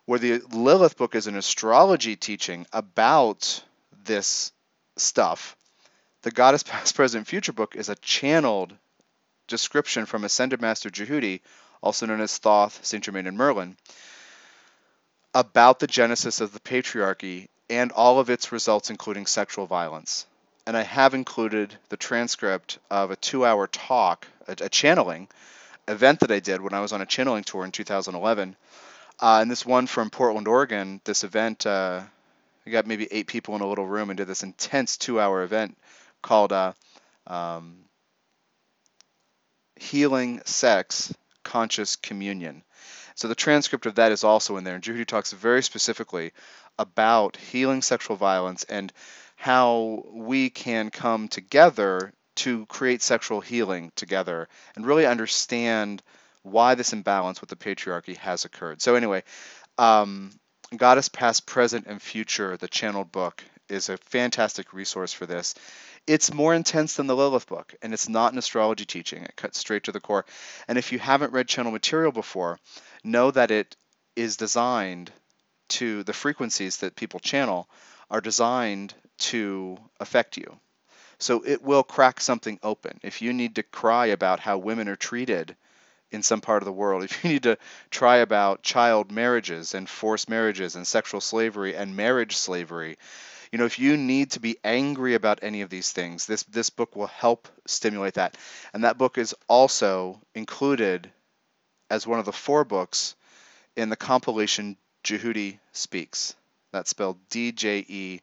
Where 0.04 0.18
the 0.18 0.40
Lilith 0.52 0.96
book 0.96 1.14
is 1.14 1.26
an 1.26 1.36
astrology 1.36 2.16
teaching 2.16 2.66
about 2.72 3.64
this 4.04 4.52
stuff, 4.96 5.56
the 6.22 6.30
Goddess 6.30 6.62
Past, 6.62 6.94
Present, 6.94 7.20
and 7.20 7.28
Future 7.28 7.52
book 7.52 7.74
is 7.74 7.88
a 7.88 7.96
channeled 7.96 8.72
description 9.48 10.06
from 10.06 10.24
Ascended 10.24 10.60
Master 10.60 10.88
Djehuti, 10.88 11.40
also 11.82 12.06
known 12.06 12.20
as 12.20 12.38
Thoth, 12.38 12.84
Saint 12.84 13.04
Germain, 13.04 13.26
and 13.26 13.36
Merlin, 13.36 13.76
about 15.34 15.80
the 15.80 15.86
genesis 15.86 16.40
of 16.40 16.52
the 16.52 16.60
patriarchy 16.60 17.48
and 17.68 17.90
all 17.92 18.20
of 18.20 18.30
its 18.30 18.52
results, 18.52 18.90
including 18.90 19.26
sexual 19.26 19.66
violence 19.66 20.26
and 20.70 20.76
I 20.76 20.82
have 20.84 21.14
included 21.14 21.74
the 21.88 21.96
transcript 21.96 22.78
of 22.92 23.10
a 23.10 23.16
two-hour 23.16 23.66
talk, 23.66 24.28
a, 24.46 24.52
a, 24.52 24.68
channeling 24.68 25.26
event 25.88 26.20
that 26.20 26.30
I 26.30 26.38
did 26.38 26.60
when 26.60 26.74
I 26.74 26.80
was 26.80 26.92
on 26.92 27.02
a 27.02 27.06
channeling 27.06 27.42
tour 27.42 27.64
in 27.64 27.72
2011. 27.72 28.54
Uh, 29.18 29.38
and 29.42 29.50
this 29.50 29.66
one 29.66 29.88
from 29.88 30.10
Portland, 30.10 30.46
Oregon, 30.46 31.00
this 31.02 31.24
event, 31.24 31.66
uh, 31.66 32.02
got 32.70 32.86
maybe 32.86 33.08
eight 33.10 33.26
people 33.26 33.56
in 33.56 33.62
a 33.62 33.66
little 33.66 33.84
room 33.84 34.10
and 34.10 34.16
did 34.16 34.28
this 34.28 34.44
intense 34.44 34.96
two-hour 34.96 35.42
event 35.42 35.76
called 36.22 36.52
uh, 36.52 36.72
um, 37.26 37.78
healing 39.74 40.40
sex 40.44 41.12
conscious 41.42 41.96
communion. 41.96 42.62
So 43.16 43.26
the 43.26 43.34
transcript 43.34 43.86
of 43.86 43.96
that 43.96 44.12
is 44.12 44.22
also 44.22 44.56
in 44.56 44.62
there. 44.62 44.76
And 44.76 44.84
Djehuti 44.84 45.04
talks 45.04 45.32
very 45.32 45.64
specifically 45.64 46.30
about 46.78 47.36
healing 47.36 47.82
sexual 47.82 48.14
violence 48.14 48.62
and 48.62 48.92
how 49.40 50.04
we 50.12 50.50
can 50.50 50.90
come 50.90 51.26
together 51.26 52.12
to 52.36 52.66
create 52.66 53.00
sexual 53.00 53.40
healing 53.40 53.90
together 53.96 54.46
and 54.76 54.84
really 54.84 55.06
understand 55.06 56.02
why 56.42 56.74
this 56.74 56.92
imbalance 56.92 57.40
with 57.40 57.48
the 57.48 57.56
patriarchy 57.56 58.18
has 58.18 58.44
occurred. 58.44 58.82
So 58.82 58.96
anyway, 58.96 59.22
um, 59.78 60.30
Goddess 60.76 61.08
Past, 61.08 61.46
Present, 61.46 61.86
and 61.86 62.02
Future, 62.02 62.58
the 62.58 62.68
channeled 62.68 63.10
book, 63.10 63.42
is 63.70 63.88
a 63.88 63.96
fantastic 63.96 64.74
resource 64.74 65.14
for 65.14 65.24
this. 65.24 65.54
It's 66.06 66.34
more 66.34 66.52
intense 66.52 66.96
than 66.96 67.06
the 67.06 67.16
Lilith 67.16 67.46
book, 67.46 67.74
and 67.80 67.94
it's 67.94 68.10
not 68.10 68.34
an 68.34 68.38
astrology 68.38 68.84
teaching. 68.84 69.22
It 69.22 69.36
cuts 69.36 69.58
straight 69.58 69.84
to 69.84 69.92
the 69.92 70.00
core. 70.00 70.26
And 70.68 70.76
if 70.76 70.92
you 70.92 70.98
haven't 70.98 71.32
read 71.32 71.48
channel 71.48 71.72
material 71.72 72.12
before, 72.12 72.58
know 73.02 73.30
that 73.30 73.50
it 73.50 73.74
is 74.16 74.36
designed 74.36 75.10
to, 75.70 76.02
the 76.02 76.12
frequencies 76.12 76.76
that 76.78 76.94
people 76.94 77.20
channel 77.20 77.70
are 78.10 78.20
designed 78.20 78.92
to 79.20 79.78
affect 79.98 80.36
you. 80.36 80.58
So 81.18 81.44
it 81.44 81.62
will 81.62 81.82
crack 81.82 82.20
something 82.20 82.58
open. 82.62 82.98
If 83.02 83.20
you 83.20 83.32
need 83.32 83.56
to 83.56 83.62
cry 83.62 84.06
about 84.06 84.40
how 84.40 84.58
women 84.58 84.88
are 84.88 84.96
treated 84.96 85.54
in 86.10 86.22
some 86.22 86.40
part 86.40 86.62
of 86.62 86.64
the 86.64 86.72
world, 86.72 87.04
if 87.04 87.22
you 87.22 87.30
need 87.30 87.42
to 87.44 87.58
try 87.90 88.16
about 88.16 88.62
child 88.62 89.12
marriages 89.12 89.74
and 89.74 89.88
forced 89.88 90.28
marriages 90.28 90.76
and 90.76 90.86
sexual 90.86 91.20
slavery 91.20 91.76
and 91.76 91.94
marriage 91.94 92.36
slavery, 92.36 92.96
you 93.52 93.58
know, 93.58 93.66
if 93.66 93.78
you 93.78 93.96
need 93.96 94.30
to 94.32 94.40
be 94.40 94.56
angry 94.64 95.14
about 95.14 95.40
any 95.42 95.62
of 95.62 95.70
these 95.70 95.92
things, 95.92 96.26
this 96.26 96.44
this 96.44 96.70
book 96.70 96.94
will 96.94 97.08
help 97.08 97.48
stimulate 97.66 98.14
that. 98.14 98.36
And 98.72 98.84
that 98.84 98.96
book 98.96 99.18
is 99.18 99.34
also 99.48 100.20
included 100.34 101.10
as 101.90 102.06
one 102.06 102.20
of 102.20 102.24
the 102.24 102.32
four 102.32 102.64
books 102.64 103.16
in 103.76 103.88
the 103.88 103.96
compilation 103.96 104.76
Djehuti 105.02 105.58
Speaks. 105.72 106.34
That's 106.72 106.90
spelled 106.90 107.18
D 107.28 107.50
J 107.52 107.84
E 107.88 108.20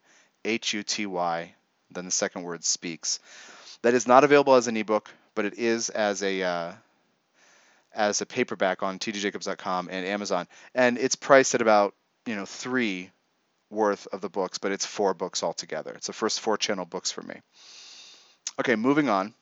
H 0.48 0.74
U 0.74 0.84
T 0.84 1.06
Y, 1.06 1.54
then 1.92 2.06
the 2.06 2.12
second 2.12 2.44
word 2.44 2.64
speaks. 2.64 3.20
That 3.84 3.94
is 3.94 4.08
not 4.08 4.24
available 4.24 4.56
as 4.56 4.68
an 4.68 4.78
ebook, 4.78 5.12
but 5.36 5.46
it 5.46 5.56
is 5.60 5.90
as 5.90 6.24
a 6.24 6.42
uh, 6.42 6.72
as 7.94 8.22
a 8.22 8.26
paperback 8.26 8.84
on 8.84 9.00
tdjacobs.com 9.00 9.90
and 9.92 10.06
Amazon, 10.06 10.48
and 10.74 10.98
it's 10.98 11.16
priced 11.16 11.56
at 11.56 11.62
about 11.62 11.94
you 12.26 12.36
know 12.36 12.46
three 12.46 13.12
worth 13.70 14.08
of 14.14 14.22
the 14.22 14.30
books, 14.30 14.58
but 14.58 14.72
it's 14.72 14.86
four 14.86 15.14
books 15.14 15.44
altogether. 15.44 15.92
It's 15.94 16.08
the 16.08 16.14
first 16.14 16.40
four 16.40 16.58
channel 16.58 16.86
books 16.86 17.12
for 17.12 17.22
me. 17.22 17.36
Okay, 18.60 18.76
moving 18.76 19.10
on. 19.10 19.34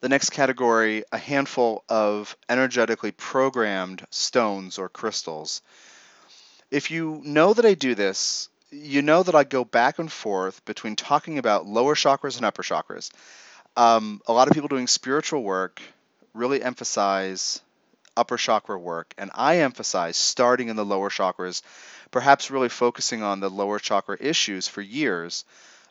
The 0.00 0.08
next 0.08 0.30
category, 0.30 1.04
a 1.12 1.18
handful 1.18 1.84
of 1.88 2.36
energetically 2.48 3.12
programmed 3.12 4.04
stones 4.10 4.78
or 4.78 4.88
crystals. 4.88 5.62
If 6.70 6.90
you 6.90 7.22
know 7.24 7.54
that 7.54 7.64
I 7.64 7.74
do 7.74 7.94
this, 7.94 8.48
you 8.72 9.02
know 9.02 9.22
that 9.22 9.34
I 9.34 9.44
go 9.44 9.64
back 9.64 9.98
and 9.98 10.10
forth 10.10 10.64
between 10.64 10.96
talking 10.96 11.38
about 11.38 11.66
lower 11.66 11.94
chakras 11.94 12.36
and 12.36 12.46
upper 12.46 12.62
chakras. 12.62 13.10
Um, 13.76 14.20
a 14.26 14.32
lot 14.32 14.48
of 14.48 14.54
people 14.54 14.68
doing 14.68 14.86
spiritual 14.86 15.42
work 15.42 15.80
really 16.34 16.62
emphasize 16.62 17.60
upper 18.16 18.36
chakra 18.36 18.78
work, 18.78 19.14
and 19.18 19.30
I 19.34 19.58
emphasize 19.58 20.16
starting 20.16 20.68
in 20.68 20.76
the 20.76 20.84
lower 20.84 21.10
chakras 21.10 21.62
perhaps 22.10 22.50
really 22.50 22.68
focusing 22.68 23.22
on 23.22 23.40
the 23.40 23.50
lower 23.50 23.78
chakra 23.78 24.16
issues 24.20 24.68
for 24.68 24.80
years 24.80 25.44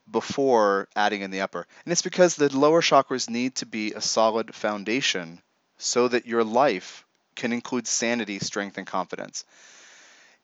before 0.10 0.88
adding 0.96 1.22
in 1.22 1.32
the 1.32 1.42
upper. 1.42 1.66
And 1.86 1.92
it's 1.92 2.02
because 2.02 2.36
the 2.36 2.56
lower 2.56 2.82
chakras 2.82 3.30
need 3.30 3.56
to 3.56 3.66
be 3.66 3.94
a 3.94 4.02
solid 4.02 4.54
foundation 4.54 5.42
so 5.78 6.08
that 6.08 6.28
your 6.28 6.44
life 6.44 7.06
can 7.36 7.54
include 7.54 7.88
sanity, 7.88 8.40
strength, 8.40 8.78
and 8.78 8.86
confidence. 8.86 9.46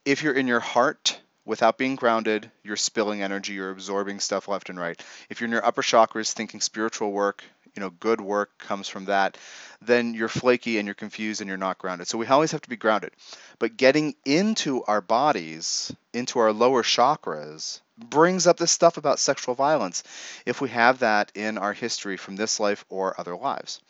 If 0.04 0.22
you're 0.22 0.34
in 0.34 0.48
your 0.48 0.60
heart 0.60 1.20
without 1.48 1.78
being 1.78 1.96
grounded, 1.96 2.50
you're 2.62 2.76
spilling 2.76 3.22
energy, 3.22 3.54
you're 3.54 3.70
absorbing 3.70 4.20
stuff 4.20 4.48
left 4.48 4.68
and 4.68 4.78
right. 4.78 5.02
If 5.30 5.40
you're 5.40 5.46
in 5.46 5.52
your 5.52 5.64
upper 5.64 5.80
chakras 5.80 6.32
thinking 6.32 6.60
spiritual 6.60 7.10
work, 7.10 7.42
you 7.74 7.80
know, 7.80 7.88
good 7.88 8.20
work 8.20 8.58
comes 8.58 8.86
from 8.86 9.06
that, 9.06 9.38
then 9.80 10.12
you're 10.12 10.28
flaky 10.28 10.78
and 10.78 10.86
you're 10.86 10.94
confused 10.94 11.40
and 11.40 11.48
you're 11.48 11.56
not 11.56 11.78
grounded. 11.78 12.06
So 12.06 12.18
we 12.18 12.26
always 12.26 12.52
have 12.52 12.60
to 12.60 12.68
be 12.68 12.76
grounded. 12.76 13.12
But 13.58 13.78
getting 13.78 14.14
into 14.26 14.84
our 14.84 15.00
bodies, 15.00 15.90
into 16.12 16.38
our 16.38 16.52
lower 16.52 16.82
chakras, 16.82 17.80
brings 17.96 18.46
up 18.46 18.58
this 18.58 18.70
stuff 18.70 18.98
about 18.98 19.18
sexual 19.18 19.54
violence 19.54 20.04
if 20.44 20.60
we 20.60 20.68
have 20.68 20.98
that 20.98 21.32
in 21.34 21.56
our 21.56 21.72
history 21.72 22.18
from 22.18 22.36
this 22.36 22.60
life 22.60 22.84
or 22.90 23.18
other 23.18 23.36
lives. 23.36 23.80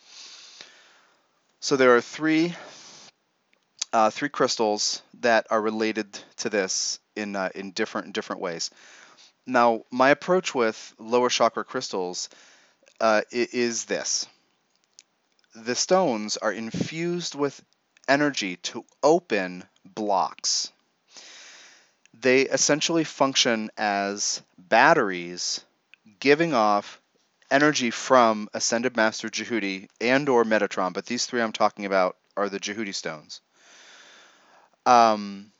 So 1.60 1.76
there 1.76 1.96
are 1.96 2.00
three 2.00 2.54
uh, 3.92 4.10
three 4.10 4.28
crystals 4.28 5.02
that 5.20 5.46
are 5.50 5.60
related 5.60 6.18
to 6.36 6.50
this 6.50 7.00
in 7.16 7.36
uh, 7.36 7.50
in 7.54 7.72
different 7.72 8.12
different 8.12 8.42
ways. 8.42 8.70
Now, 9.46 9.84
my 9.90 10.10
approach 10.10 10.54
with 10.54 10.94
lower 10.98 11.30
chakra 11.30 11.64
crystals 11.64 12.28
uh, 13.00 13.22
is 13.30 13.84
this 13.86 14.26
the 15.54 15.74
stones 15.74 16.36
are 16.36 16.52
infused 16.52 17.34
with 17.34 17.62
energy 18.06 18.56
to 18.56 18.84
open 19.02 19.64
blocks. 19.84 20.70
They 22.14 22.42
essentially 22.42 23.04
function 23.04 23.70
as 23.76 24.42
batteries 24.56 25.64
giving 26.20 26.54
off 26.54 27.00
energy 27.50 27.90
from 27.90 28.48
Ascended 28.52 28.96
Master 28.96 29.28
Djehuti 29.28 29.88
and 30.00 30.28
or 30.28 30.44
Metatron, 30.44 30.92
but 30.92 31.06
these 31.06 31.26
three 31.26 31.40
I'm 31.40 31.52
talking 31.52 31.86
about 31.86 32.16
are 32.36 32.48
the 32.48 32.60
Djehuti 32.60 32.94
stones. 32.94 33.40
Um, 34.88 35.52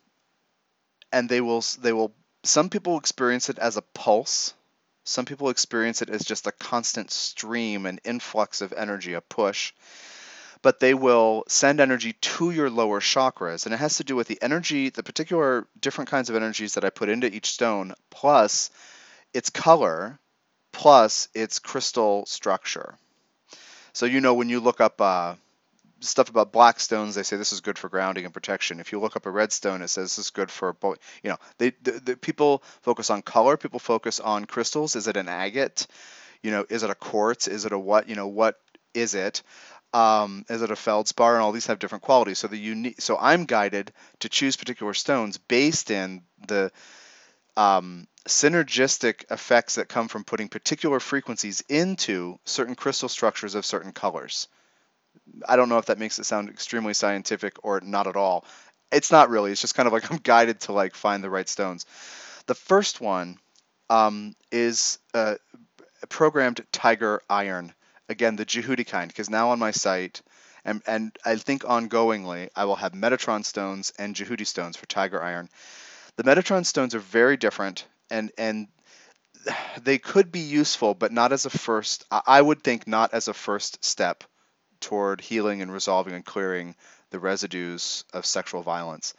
and 1.13 1.29
they 1.29 1.41
will 1.41 1.65
they 1.81 1.93
will 1.93 2.13
some 2.45 2.71
people 2.71 2.99
experience 2.99 3.49
it 3.49 3.59
as 3.59 3.77
a 3.77 3.83
pulse 3.83 4.55
some 5.09 5.25
people 5.25 5.49
experience 5.49 6.03
it 6.03 6.11
as 6.11 6.23
just 6.23 6.47
a 6.47 6.53
constant 6.53 7.11
stream, 7.11 7.87
an 7.87 7.99
influx 8.05 8.61
of 8.61 8.75
energy, 8.75 9.15
a 9.15 9.23
push. 9.23 9.73
But 10.61 10.81
they 10.81 10.93
will 10.93 11.45
send 11.49 11.81
energy 11.81 12.13
to 12.13 12.51
your 12.51 12.69
lower 12.69 13.01
chakras. 13.01 13.65
And 13.65 13.75
it 13.75 13.79
has 13.79 13.97
to 13.97 14.05
do 14.05 14.17
with 14.17 14.29
the 14.29 14.39
energy, 14.43 14.91
the 14.91 15.03
particular 15.03 15.67
different 15.81 16.11
kinds 16.11 16.29
of 16.29 16.37
energies 16.37 16.75
that 16.75 16.85
I 16.85 16.91
put 16.91 17.09
into 17.09 17.35
each 17.35 17.53
stone, 17.53 17.95
plus 18.11 18.71
its 19.33 19.49
color, 19.49 20.19
plus 20.73 21.29
its 21.33 21.59
crystal 21.59 22.27
structure. 22.27 22.95
So, 23.95 24.05
you 24.05 24.21
know, 24.21 24.35
when 24.35 24.51
you 24.51 24.61
look 24.61 24.83
up 24.83 25.01
uh, 25.01 25.37
stuff 26.01 26.29
about 26.29 26.53
black 26.53 26.81
stones, 26.81 27.15
they 27.15 27.23
say 27.23 27.37
this 27.37 27.53
is 27.53 27.61
good 27.61 27.79
for 27.79 27.89
grounding 27.89 28.25
and 28.25 28.35
protection. 28.35 28.81
If 28.81 28.93
you 28.93 29.01
look 29.01 29.17
up 29.17 29.27
a 29.27 29.31
red 29.31 29.53
stone, 29.53 29.83
it 29.83 29.89
says 29.89 30.17
this 30.17 30.27
is 30.27 30.31
good 30.31 30.51
for. 30.51 30.77
You 31.23 31.31
know, 31.31 31.37
they 31.59 31.73
the, 31.83 31.93
the 31.93 32.17
people 32.17 32.63
focus 32.83 33.11
on 33.11 33.23
color. 33.23 33.57
People 33.57 33.81
focus 33.81 34.21
on 34.21 34.45
crystals. 34.45 34.97
Is 34.97 35.09
it 35.09 35.17
an 35.17 35.29
agate? 35.29 35.87
You 36.43 36.51
know, 36.51 36.65
is 36.69 36.83
it 36.83 36.91
a 36.91 36.95
quartz? 36.95 37.49
Is 37.49 37.65
it 37.65 37.73
a 37.73 37.79
what? 37.79 38.09
You 38.09 38.15
know, 38.15 38.29
what 38.29 38.61
is 38.95 39.15
it? 39.15 39.43
Um, 39.93 40.45
is 40.49 40.63
it 40.63 40.71
a 40.71 40.77
feldspar? 40.77 41.35
And 41.35 41.43
all 41.43 41.53
these 41.53 41.67
have 41.67 41.79
different 41.79 42.05
qualities. 42.05 42.39
So 42.39 42.49
the 42.49 42.59
unique. 42.59 43.01
So 43.01 43.17
I'm 43.19 43.45
guided 43.45 43.93
to 44.21 44.29
choose 44.29 44.57
particular 44.57 44.95
stones 44.95 45.39
based 45.39 45.91
in 45.91 46.23
the 46.47 46.71
um, 47.57 48.07
synergistic 48.29 49.25
effects 49.31 49.77
that 49.77 49.89
come 49.89 50.09
from 50.09 50.25
putting 50.25 50.49
particular 50.49 51.01
frequencies 51.01 51.65
into 51.69 52.39
certain 52.45 52.75
crystal 52.75 53.09
structures 53.09 53.55
of 53.55 53.67
certain 53.67 53.93
colors. 53.93 54.49
I 55.47 55.57
don't 55.57 55.69
know 55.69 55.79
if 55.79 55.87
that 55.87 55.99
makes 55.99 56.19
it 56.19 56.25
sound 56.25 56.49
extremely 56.49 56.95
scientific 56.95 57.57
or 57.63 57.81
not 57.81 58.07
at 58.07 58.17
all. 58.17 58.45
It's 58.91 59.11
not 59.13 59.31
really. 59.31 59.53
It's 59.53 59.61
just 59.61 59.75
kind 59.75 59.87
of 59.87 59.93
like 59.93 60.11
I'm 60.11 60.19
guided 60.19 60.61
to 60.61 60.73
like 60.73 60.95
find 60.95 61.23
the 61.23 61.31
right 61.31 61.49
stones. 61.49 61.87
The 62.47 62.55
first 62.55 63.01
one 63.01 63.39
um, 63.91 64.35
is 64.51 64.99
uh, 65.15 65.37
programmed 66.09 66.65
Tiger 66.73 67.21
Iron. 67.29 67.73
Again, 68.09 68.37
the 68.37 68.47
Djehuti 68.47 68.87
kind, 68.87 69.09
because 69.09 69.29
now 69.29 69.51
on 69.51 69.59
my 69.59 69.71
site, 69.71 70.23
and, 70.65 70.83
and 70.87 71.17
I 71.27 71.37
think 71.37 71.65
ongoingly, 71.65 72.49
I 72.57 72.65
will 72.65 72.77
have 72.77 72.93
Metatron 72.93 73.45
stones 73.45 73.93
and 73.99 74.15
Djehuti 74.15 74.47
stones 74.47 74.79
for 74.79 74.87
Tiger 74.87 75.23
Iron. 75.23 75.51
The 76.17 76.25
Metatron 76.25 76.65
stones 76.65 76.95
are 76.95 77.01
very 77.01 77.37
different, 77.37 77.87
and 78.11 78.33
and 78.39 78.69
they 79.83 79.99
could 79.99 80.33
be 80.33 80.41
useful, 80.41 80.95
but 80.95 81.13
not 81.13 81.33
as 81.33 81.45
a 81.45 81.51
first. 81.51 82.07
I 82.11 82.41
would 82.41 82.63
think 82.63 82.87
not 82.87 83.13
as 83.13 83.29
a 83.29 83.35
first 83.35 83.85
step 83.85 84.25
toward 84.81 85.21
healing 85.21 85.63
and 85.63 85.73
resolving 85.73 86.15
and 86.15 86.25
clearing 86.25 86.75
the 87.11 87.19
residues 87.19 88.05
of 88.13 88.27
sexual 88.27 88.63
violence. 88.63 89.15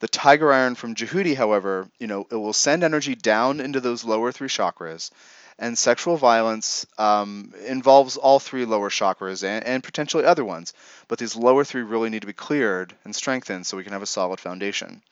The 0.00 0.08
tiger 0.08 0.52
iron 0.52 0.74
from 0.74 0.94
Djehuti, 0.94 1.36
however, 1.36 1.88
you 1.98 2.06
know, 2.06 2.26
it 2.30 2.34
will 2.34 2.54
send 2.54 2.82
energy 2.82 3.14
down 3.14 3.60
into 3.60 3.80
those 3.80 4.04
lower 4.04 4.32
three 4.32 4.48
chakras, 4.48 5.10
and 5.58 5.76
sexual 5.76 6.16
violence 6.16 6.86
um, 6.96 7.52
involves 7.66 8.16
all 8.16 8.40
three 8.40 8.64
lower 8.64 8.88
chakras 8.88 9.44
and, 9.44 9.62
and, 9.64 9.84
potentially 9.84 10.24
other 10.24 10.44
ones. 10.44 10.72
But 11.06 11.18
these 11.18 11.36
lower 11.36 11.64
three 11.64 11.82
really 11.82 12.08
need 12.08 12.22
to 12.22 12.26
be 12.26 12.32
cleared 12.32 12.94
and 13.04 13.14
strengthened 13.14 13.66
so 13.66 13.76
we 13.76 13.84
can 13.84 13.92
have 13.92 14.02
a 14.02 14.06
solid 14.06 14.40
foundation. 14.40 15.02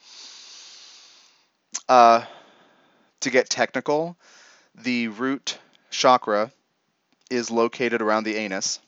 Uh, 1.87 2.25
to 3.21 3.31
get 3.31 3.51
technical, 3.51 4.17
the 4.75 5.09
root 5.09 5.59
chakra 5.91 6.51
is 7.31 7.51
located 7.51 8.01
around 8.01 8.25
the 8.25 8.37
anus 8.37 8.81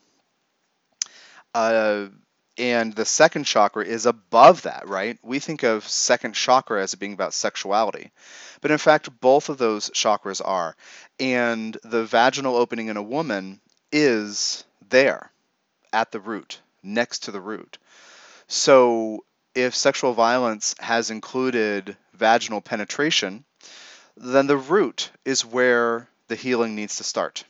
Uh, 1.54 2.07
and 2.59 2.92
the 2.92 3.04
second 3.04 3.45
chakra 3.45 3.85
is 3.85 4.07
above 4.07 4.62
that, 4.62 4.87
right? 4.87 5.19
We 5.23 5.38
think 5.38 5.62
of 5.62 5.88
second 5.88 6.35
chakra 6.35 6.83
as 6.83 6.95
being 6.95 7.14
about 7.14 7.33
sexuality. 7.33 8.11
But 8.61 8.71
in 8.71 8.78
fact, 8.78 9.21
both 9.21 9.49
of 9.49 9.57
those 9.59 9.88
chakras 9.90 10.42
are. 10.45 10.76
And 11.19 11.76
the 11.83 12.04
vaginal 12.04 12.57
opening 12.57 12.88
in 12.88 12.97
a 12.97 13.02
woman 13.02 13.61
is 13.90 14.64
there 14.90 15.30
at 15.92 16.12
the 16.12 16.21
root, 16.21 16.61
next 16.83 17.21
to 17.21 17.30
the 17.30 17.40
root. 17.40 17.78
So 18.47 19.25
if 19.54 19.75
sexual 19.75 20.12
violence 20.12 20.75
has 20.80 21.11
included 21.11 21.97
vaginal 22.14 22.61
penetration, 22.61 23.45
then 24.16 24.47
the 24.47 24.57
root 24.57 25.11
is 25.25 25.45
where 25.45 26.09
the 26.28 26.37
healing 26.37 26.75
needs 26.75 26.97
to 26.97 27.04
start. 27.04 27.45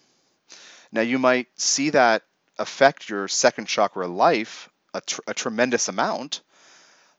Now, 0.92 1.02
you 1.02 1.18
might 1.18 1.48
see 1.56 1.90
that 1.90 2.22
affect 2.60 3.08
your 3.08 3.26
second 3.26 3.66
chakra 3.66 4.06
life 4.06 4.68
a, 4.94 5.00
tr- 5.00 5.20
a 5.26 5.34
tremendous 5.34 5.88
amount, 5.88 6.42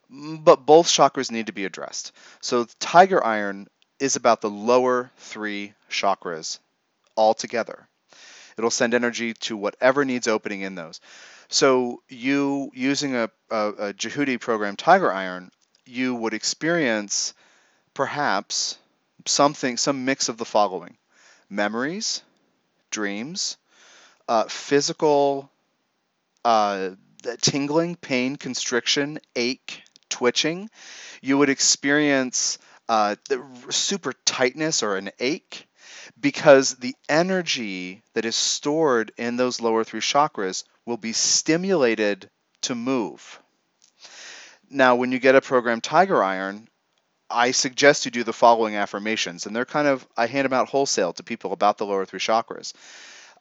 but 0.10 0.66
both 0.66 0.88
chakras 0.88 1.32
need 1.32 1.48
to 1.48 1.54
be 1.54 1.66
addressed. 1.66 2.12
So, 2.42 2.68
tiger 2.80 3.24
iron 3.24 3.68
is 4.00 4.16
about 4.16 4.42
the 4.42 4.50
lower 4.50 5.12
three 5.18 5.74
chakras 5.90 6.60
altogether. 7.16 7.88
It'll 8.58 8.70
send 8.70 8.94
energy 8.94 9.34
to 9.34 9.58
whatever 9.58 10.04
needs 10.06 10.28
opening 10.28 10.62
in 10.62 10.76
those. 10.76 11.00
So, 11.50 12.02
you 12.10 12.72
using 12.74 13.16
a, 13.16 13.30
a, 13.50 13.68
a 13.70 13.94
Djehuti 13.94 14.40
program, 14.40 14.76
Tiger 14.76 15.12
Iron, 15.12 15.52
you 15.86 16.16
would 16.16 16.34
experience 16.34 17.34
perhaps 17.94 18.78
something, 19.26 19.78
some 19.78 20.06
mix 20.06 20.30
of 20.30 20.38
the 20.38 20.46
following 20.46 20.98
memories, 21.50 22.22
dreams, 22.90 23.58
uh, 24.32 24.46
physical 24.46 25.52
uh, 26.46 26.92
tingling, 27.42 27.98
pain, 27.98 28.38
constriction, 28.38 29.20
ache, 29.36 29.84
twitching. 30.08 30.70
You 31.22 31.38
would 31.40 31.50
experience 31.50 32.58
uh, 32.88 33.18
the 33.28 33.44
super 33.72 34.14
tightness 34.24 34.84
or 34.84 34.96
an 34.96 35.10
ache 35.20 35.68
because 36.18 36.76
the 36.76 36.96
energy 37.10 38.04
that 38.14 38.24
is 38.24 38.38
stored 38.38 39.12
in 39.18 39.36
those 39.36 39.60
lower 39.60 39.84
three 39.84 40.00
chakras 40.00 40.64
will 40.86 40.96
be 40.96 41.12
stimulated 41.12 42.30
to 42.62 42.74
move. 42.74 43.38
Now, 44.70 44.96
when 44.96 45.12
you 45.12 45.20
get 45.20 45.36
a 45.36 45.42
program 45.42 45.82
Tiger 45.82 46.24
Iron, 46.24 46.70
I 47.30 47.52
suggest 47.52 48.06
you 48.06 48.12
do 48.12 48.24
the 48.24 48.32
following 48.32 48.78
affirmations, 48.78 49.46
and 49.46 49.54
they're 49.54 49.66
kind 49.66 49.90
of, 49.90 50.08
I 50.16 50.28
hand 50.28 50.46
them 50.46 50.54
out 50.54 50.70
wholesale 50.70 51.12
to 51.14 51.24
people 51.24 51.52
about 51.52 51.78
the 51.78 51.86
lower 51.86 52.06
three 52.06 52.22
chakras. 52.22 52.72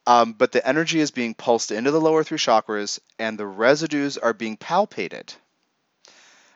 Um, 0.06 0.32
but 0.32 0.52
the 0.52 0.66
energy 0.66 1.00
is 1.00 1.10
being 1.10 1.34
pulsed 1.34 1.70
into 1.70 1.90
the 1.90 2.00
lower 2.00 2.24
three 2.24 2.38
chakras, 2.38 2.98
and 3.18 3.38
the 3.38 3.46
residues 3.46 4.18
are 4.18 4.32
being 4.32 4.56
palpated. 4.56 5.34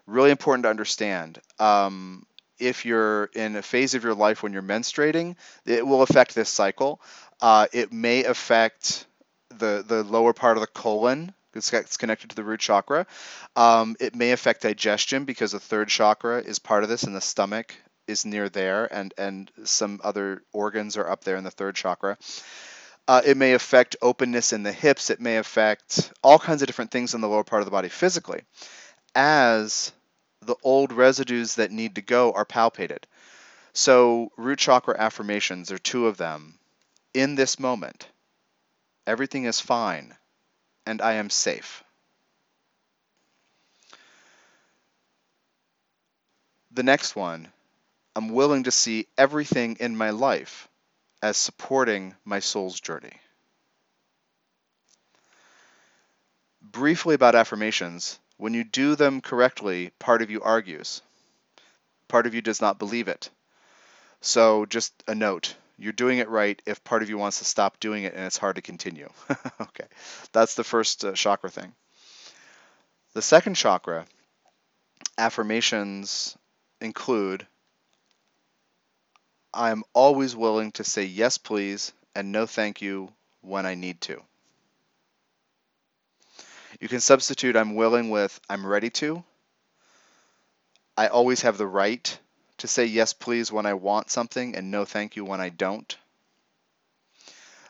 Really 0.06 0.30
important 0.30 0.64
to 0.64 0.70
understand. 0.70 1.38
Um, 1.58 2.26
if 2.58 2.84
you're 2.84 3.24
in 3.34 3.56
a 3.56 3.62
phase 3.62 3.94
of 3.94 4.04
your 4.04 4.14
life 4.14 4.42
when 4.42 4.52
you're 4.52 4.62
menstruating, 4.62 5.36
it 5.66 5.86
will 5.86 6.02
affect 6.02 6.34
this 6.34 6.48
cycle. 6.48 7.00
Uh, 7.40 7.66
it 7.72 7.92
may 7.92 8.24
affect 8.24 9.06
the 9.50 9.84
the 9.86 10.02
lower 10.02 10.32
part 10.32 10.56
of 10.56 10.60
the 10.60 10.66
colon. 10.66 11.32
It's, 11.54 11.96
connected 11.96 12.30
to 12.30 12.36
the 12.36 12.42
root 12.42 12.58
chakra. 12.58 13.06
Um, 13.54 13.94
it 14.00 14.16
may 14.16 14.32
affect 14.32 14.62
digestion 14.62 15.24
because 15.24 15.52
the 15.52 15.60
third 15.60 15.88
chakra 15.88 16.40
is 16.40 16.58
part 16.58 16.82
of 16.82 16.88
this, 16.88 17.04
and 17.04 17.14
the 17.14 17.20
stomach 17.20 17.76
is 18.08 18.26
near 18.26 18.48
there, 18.48 18.92
and 18.92 19.14
and 19.16 19.50
some 19.62 20.00
other 20.02 20.42
organs 20.52 20.96
are 20.96 21.08
up 21.08 21.22
there 21.22 21.36
in 21.36 21.44
the 21.44 21.50
third 21.50 21.76
chakra. 21.76 22.18
Uh, 23.06 23.20
it 23.24 23.36
may 23.36 23.52
affect 23.52 23.96
openness 24.00 24.52
in 24.52 24.62
the 24.62 24.72
hips. 24.72 25.10
It 25.10 25.20
may 25.20 25.36
affect 25.36 26.12
all 26.22 26.38
kinds 26.38 26.62
of 26.62 26.66
different 26.66 26.90
things 26.90 27.14
in 27.14 27.20
the 27.20 27.28
lower 27.28 27.44
part 27.44 27.60
of 27.60 27.66
the 27.66 27.70
body 27.70 27.88
physically 27.88 28.42
as 29.14 29.92
the 30.40 30.56
old 30.62 30.92
residues 30.92 31.56
that 31.56 31.70
need 31.70 31.94
to 31.96 32.02
go 32.02 32.32
are 32.32 32.46
palpated. 32.46 33.04
So, 33.72 34.30
root 34.36 34.58
chakra 34.58 34.96
affirmations 34.98 35.70
are 35.70 35.78
two 35.78 36.06
of 36.06 36.16
them. 36.16 36.58
In 37.12 37.34
this 37.34 37.58
moment, 37.58 38.08
everything 39.06 39.44
is 39.44 39.60
fine 39.60 40.16
and 40.86 41.02
I 41.02 41.14
am 41.14 41.30
safe. 41.30 41.84
The 46.70 46.82
next 46.82 47.14
one, 47.14 47.52
I'm 48.16 48.28
willing 48.30 48.64
to 48.64 48.70
see 48.70 49.06
everything 49.16 49.76
in 49.80 49.96
my 49.96 50.10
life 50.10 50.68
as 51.24 51.38
supporting 51.38 52.14
my 52.26 52.38
soul's 52.38 52.78
journey. 52.78 53.18
Briefly 56.60 57.14
about 57.14 57.34
affirmations 57.34 58.18
when 58.36 58.52
you 58.52 58.62
do 58.62 58.94
them 58.94 59.22
correctly, 59.22 59.90
part 59.98 60.20
of 60.20 60.30
you 60.30 60.42
argues, 60.42 61.00
part 62.08 62.26
of 62.26 62.34
you 62.34 62.42
does 62.42 62.60
not 62.60 62.78
believe 62.78 63.08
it. 63.08 63.30
So, 64.20 64.66
just 64.66 64.92
a 65.08 65.14
note 65.14 65.54
you're 65.78 65.94
doing 65.94 66.18
it 66.18 66.28
right 66.28 66.60
if 66.66 66.84
part 66.84 67.02
of 67.02 67.08
you 67.08 67.16
wants 67.16 67.38
to 67.38 67.46
stop 67.46 67.80
doing 67.80 68.04
it 68.04 68.12
and 68.14 68.26
it's 68.26 68.36
hard 68.36 68.56
to 68.56 68.62
continue. 68.62 69.08
okay, 69.62 69.86
that's 70.32 70.56
the 70.56 70.64
first 70.64 71.06
uh, 71.06 71.12
chakra 71.12 71.48
thing. 71.48 71.72
The 73.14 73.22
second 73.22 73.54
chakra, 73.54 74.04
affirmations 75.16 76.36
include 76.82 77.46
I'm 79.54 79.84
always 79.92 80.34
willing 80.34 80.72
to 80.72 80.84
say 80.84 81.04
yes, 81.04 81.38
please, 81.38 81.92
and 82.14 82.32
no 82.32 82.46
thank 82.46 82.82
you 82.82 83.12
when 83.40 83.66
I 83.66 83.74
need 83.74 84.00
to. 84.02 84.20
You 86.80 86.88
can 86.88 87.00
substitute 87.00 87.56
I'm 87.56 87.76
willing 87.76 88.10
with 88.10 88.38
I'm 88.50 88.66
ready 88.66 88.90
to. 88.90 89.22
I 90.96 91.06
always 91.06 91.42
have 91.42 91.56
the 91.56 91.66
right 91.66 92.18
to 92.58 92.68
say 92.68 92.84
yes, 92.84 93.12
please 93.12 93.50
when 93.52 93.66
I 93.66 93.74
want 93.74 94.10
something 94.10 94.56
and 94.56 94.70
no 94.70 94.84
thank 94.84 95.16
you 95.16 95.24
when 95.24 95.40
I 95.40 95.48
don't. 95.48 95.96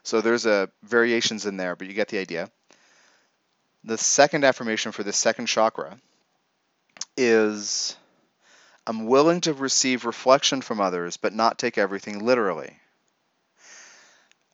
So 0.02 0.20
there's 0.20 0.46
a 0.46 0.70
variations 0.82 1.46
in 1.46 1.56
there, 1.56 1.76
but 1.76 1.86
you 1.86 1.94
get 1.94 2.08
the 2.08 2.18
idea. 2.18 2.50
The 3.84 3.98
second 3.98 4.44
affirmation 4.44 4.92
for 4.92 5.02
the 5.02 5.12
second 5.12 5.46
chakra 5.46 5.98
is 7.16 7.96
I'm 8.86 9.06
willing 9.06 9.40
to 9.42 9.54
receive 9.54 10.04
reflection 10.04 10.60
from 10.60 10.78
others, 10.78 11.16
but 11.16 11.32
not 11.32 11.58
take 11.58 11.78
everything 11.78 12.18
literally. 12.18 12.78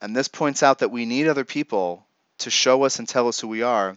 And 0.01 0.15
this 0.15 0.29
points 0.29 0.63
out 0.63 0.79
that 0.79 0.93
we 0.93 1.05
need 1.05 1.27
other 1.27 1.45
people 1.45 2.07
to 2.39 2.51
show 2.51 2.85
us 2.85 3.01
and 3.01 3.09
tell 3.09 3.27
us 3.27 3.41
who 3.41 3.49
we 3.49 3.63
are. 3.63 3.97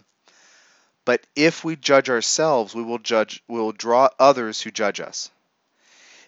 But 1.04 1.24
if 1.36 1.62
we 1.62 1.76
judge 1.76 2.10
ourselves, 2.10 2.74
we 2.74 2.82
will 2.82 2.98
judge 2.98 3.44
we 3.46 3.60
will 3.60 3.72
draw 3.72 4.08
others 4.18 4.60
who 4.60 4.72
judge 4.72 4.98
us. 4.98 5.30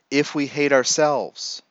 If 0.08 0.36
we 0.36 0.46
hate 0.46 0.72
ourselves, 0.72 1.62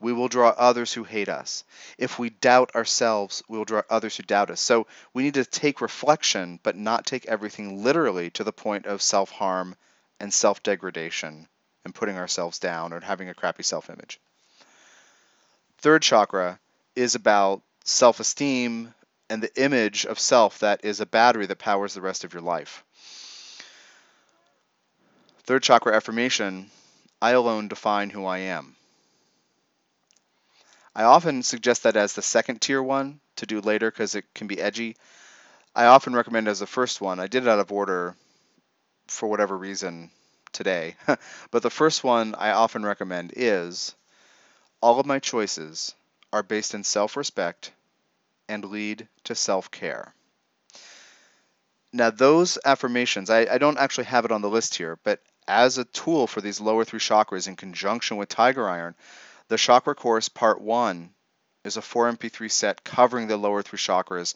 we 0.00 0.12
will 0.12 0.28
draw 0.28 0.50
others 0.50 0.92
who 0.92 1.02
hate 1.02 1.28
us. 1.28 1.64
If 1.98 2.20
we 2.20 2.30
doubt 2.30 2.76
ourselves, 2.76 3.42
we 3.48 3.58
will 3.58 3.64
draw 3.64 3.82
others 3.90 4.16
who 4.16 4.22
doubt 4.22 4.50
us. 4.50 4.60
So 4.60 4.86
we 5.12 5.24
need 5.24 5.34
to 5.34 5.44
take 5.44 5.80
reflection, 5.80 6.60
but 6.62 6.76
not 6.76 7.04
take 7.04 7.26
everything 7.26 7.82
literally 7.82 8.30
to 8.30 8.44
the 8.44 8.52
point 8.52 8.86
of 8.86 9.02
self 9.02 9.30
harm 9.30 9.74
and 10.20 10.32
self 10.32 10.62
degradation 10.62 11.48
and 11.84 11.94
putting 11.94 12.16
ourselves 12.16 12.58
down 12.58 12.92
or 12.92 13.00
having 13.00 13.28
a 13.28 13.34
crappy 13.34 13.62
self 13.62 13.90
image. 13.90 14.20
Third 15.78 16.02
chakra 16.02 16.58
is 16.94 17.14
about 17.14 17.62
self 17.84 18.20
esteem 18.20 18.94
and 19.28 19.42
the 19.42 19.62
image 19.62 20.04
of 20.04 20.18
self 20.18 20.58
that 20.58 20.84
is 20.84 21.00
a 21.00 21.06
battery 21.06 21.46
that 21.46 21.58
powers 21.58 21.94
the 21.94 22.00
rest 22.00 22.24
of 22.24 22.34
your 22.34 22.42
life. 22.42 22.84
Third 25.44 25.62
chakra 25.62 25.96
affirmation 25.96 26.70
I 27.22 27.32
alone 27.32 27.68
define 27.68 28.10
who 28.10 28.24
I 28.24 28.38
am. 28.38 28.76
I 30.94 31.04
often 31.04 31.42
suggest 31.42 31.84
that 31.84 31.96
as 31.96 32.14
the 32.14 32.22
second 32.22 32.60
tier 32.60 32.82
one 32.82 33.20
to 33.36 33.46
do 33.46 33.60
later 33.60 33.90
because 33.90 34.14
it 34.14 34.24
can 34.34 34.46
be 34.46 34.60
edgy. 34.60 34.96
I 35.74 35.86
often 35.86 36.14
recommend 36.14 36.48
as 36.48 36.58
the 36.58 36.66
first 36.66 37.00
one. 37.00 37.20
I 37.20 37.26
did 37.26 37.44
it 37.44 37.48
out 37.48 37.60
of 37.60 37.72
order 37.72 38.16
for 39.06 39.28
whatever 39.28 39.56
reason 39.56 40.10
today. 40.52 40.96
but 41.50 41.62
the 41.62 41.70
first 41.70 42.04
one 42.04 42.34
I 42.34 42.50
often 42.50 42.84
recommend 42.84 43.32
is 43.36 43.94
all 44.80 44.98
of 45.00 45.06
my 45.06 45.18
choices 45.18 45.94
are 46.32 46.42
based 46.42 46.74
in 46.74 46.84
self 46.84 47.16
respect 47.16 47.72
and 48.48 48.64
lead 48.64 49.08
to 49.24 49.34
self 49.34 49.70
care. 49.70 50.14
Now, 51.92 52.10
those 52.10 52.58
affirmations, 52.64 53.30
I, 53.30 53.46
I, 53.50 53.58
don't 53.58 53.78
actually 53.78 54.04
have 54.04 54.24
it 54.24 54.30
on 54.30 54.42
the 54.42 54.50
list 54.50 54.76
here, 54.76 54.98
but 55.02 55.20
as 55.48 55.76
a 55.76 55.84
tool 55.84 56.28
for 56.28 56.40
these 56.40 56.60
lower 56.60 56.84
three 56.84 57.00
chakras 57.00 57.48
in 57.48 57.56
conjunction 57.56 58.16
with 58.16 58.28
Tiger 58.28 58.68
Iron, 58.68 58.94
the 59.48 59.56
Chakra 59.56 59.96
Course 59.96 60.28
Part 60.28 60.60
1 60.60 61.10
is 61.64 61.76
a 61.76 61.82
4 61.82 62.12
MP3 62.12 62.50
set 62.50 62.84
covering 62.84 63.26
the 63.26 63.36
lower 63.36 63.62
three 63.62 63.78
chakras 63.78 64.34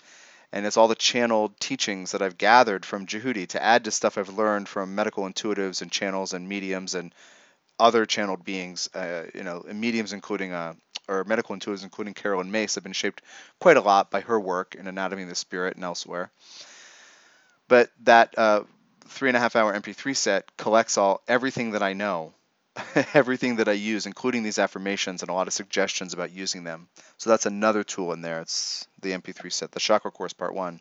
and 0.54 0.64
it's 0.64 0.76
all 0.76 0.86
the 0.86 0.94
channeled 0.94 1.58
teachings 1.58 2.12
that 2.12 2.22
I've 2.22 2.38
gathered 2.38 2.86
from 2.86 3.06
Djehuti 3.08 3.48
to 3.48 3.62
add 3.62 3.84
to 3.84 3.90
stuff 3.90 4.16
I've 4.16 4.38
learned 4.38 4.68
from 4.68 4.94
medical 4.94 5.24
intuitives 5.24 5.82
and 5.82 5.90
channels 5.90 6.32
and 6.32 6.48
mediums 6.48 6.94
and 6.94 7.12
other 7.80 8.06
channeled 8.06 8.44
beings, 8.44 8.88
uh, 8.94 9.24
you 9.34 9.42
know, 9.42 9.64
mediums 9.74 10.12
including 10.12 10.52
uh, 10.52 10.74
or 11.08 11.24
medical 11.24 11.56
intuitives 11.56 11.82
including 11.82 12.14
Caroline 12.14 12.52
Myss 12.52 12.76
have 12.76 12.84
been 12.84 12.92
shaped 12.92 13.20
quite 13.58 13.76
a 13.76 13.80
lot 13.80 14.12
by 14.12 14.20
her 14.20 14.38
work 14.38 14.76
in 14.76 14.86
Anatomy 14.86 15.24
of 15.24 15.28
the 15.28 15.34
Spirit 15.34 15.74
and 15.74 15.84
elsewhere. 15.84 16.30
But 17.66 17.90
that 18.04 18.38
uh, 18.38 18.62
three 19.06 19.30
and 19.30 19.36
a 19.36 19.40
half 19.40 19.56
hour 19.56 19.74
MP3 19.74 20.16
set 20.16 20.56
collects 20.56 20.96
all 20.96 21.20
everything 21.26 21.72
that 21.72 21.82
I 21.82 21.94
know, 21.94 22.32
everything 23.14 23.56
that 23.56 23.68
I 23.68 23.72
use, 23.72 24.06
including 24.06 24.42
these 24.42 24.58
affirmations 24.58 25.22
and 25.22 25.30
a 25.30 25.34
lot 25.34 25.46
of 25.46 25.52
suggestions 25.52 26.12
about 26.12 26.32
using 26.32 26.64
them. 26.64 26.88
So 27.18 27.30
that's 27.30 27.46
another 27.46 27.84
tool 27.84 28.12
in 28.12 28.20
there. 28.20 28.40
It's 28.40 28.86
the 29.00 29.12
MP3 29.12 29.52
set, 29.52 29.72
the 29.72 29.80
Chakra 29.80 30.10
Course 30.10 30.32
Part 30.32 30.54
One. 30.54 30.80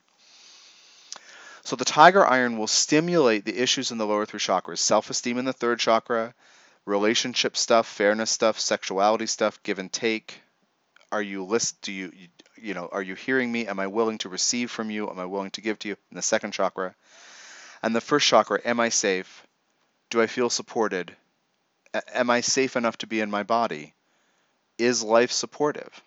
So 1.64 1.76
the 1.76 1.86
Tiger 1.86 2.26
Iron 2.26 2.58
will 2.58 2.68
stimulate 2.68 3.46
the 3.46 3.58
issues 3.58 3.92
in 3.92 3.98
the 3.98 4.06
lower 4.06 4.26
three 4.26 4.40
chakras: 4.40 4.80
self-esteem 4.80 5.38
in 5.38 5.46
the 5.46 5.54
third 5.54 5.80
chakra, 5.80 6.34
relationship 6.86 7.56
stuff, 7.56 7.88
fairness 7.88 8.32
stuff, 8.32 8.60
sexuality 8.60 9.28
stuff, 9.28 9.62
give 9.64 9.80
and 9.80 9.92
take. 9.92 10.42
Are 11.12 11.22
you 11.22 11.46
list? 11.46 11.82
Do 11.82 11.94
you, 11.94 12.12
you 12.58 12.74
know? 12.74 12.90
Are 12.92 13.02
you 13.02 13.16
hearing 13.16 13.52
me? 13.52 13.68
Am 13.68 13.80
I 13.80 13.88
willing 13.88 14.18
to 14.20 14.30
receive 14.30 14.72
from 14.72 14.90
you? 14.90 15.10
Am 15.10 15.20
I 15.20 15.26
willing 15.26 15.52
to 15.52 15.62
give 15.62 15.80
to 15.80 15.90
you? 15.90 15.96
In 16.12 16.16
the 16.16 16.22
second 16.22 16.52
chakra, 16.52 16.96
and 17.82 17.96
the 17.96 18.02
first 18.02 18.28
chakra, 18.28 18.60
am 18.66 18.80
I 18.80 18.90
safe? 18.90 19.46
Do 20.10 20.22
I 20.22 20.28
feel 20.28 20.50
supported? 20.50 21.16
Am 22.14 22.30
I 22.30 22.42
safe 22.42 22.76
enough 22.76 22.98
to 23.00 23.08
be 23.08 23.20
in 23.20 23.30
my 23.30 23.44
body? 23.44 23.94
Is 24.78 25.04
life 25.04 25.32
supportive? 25.32 26.02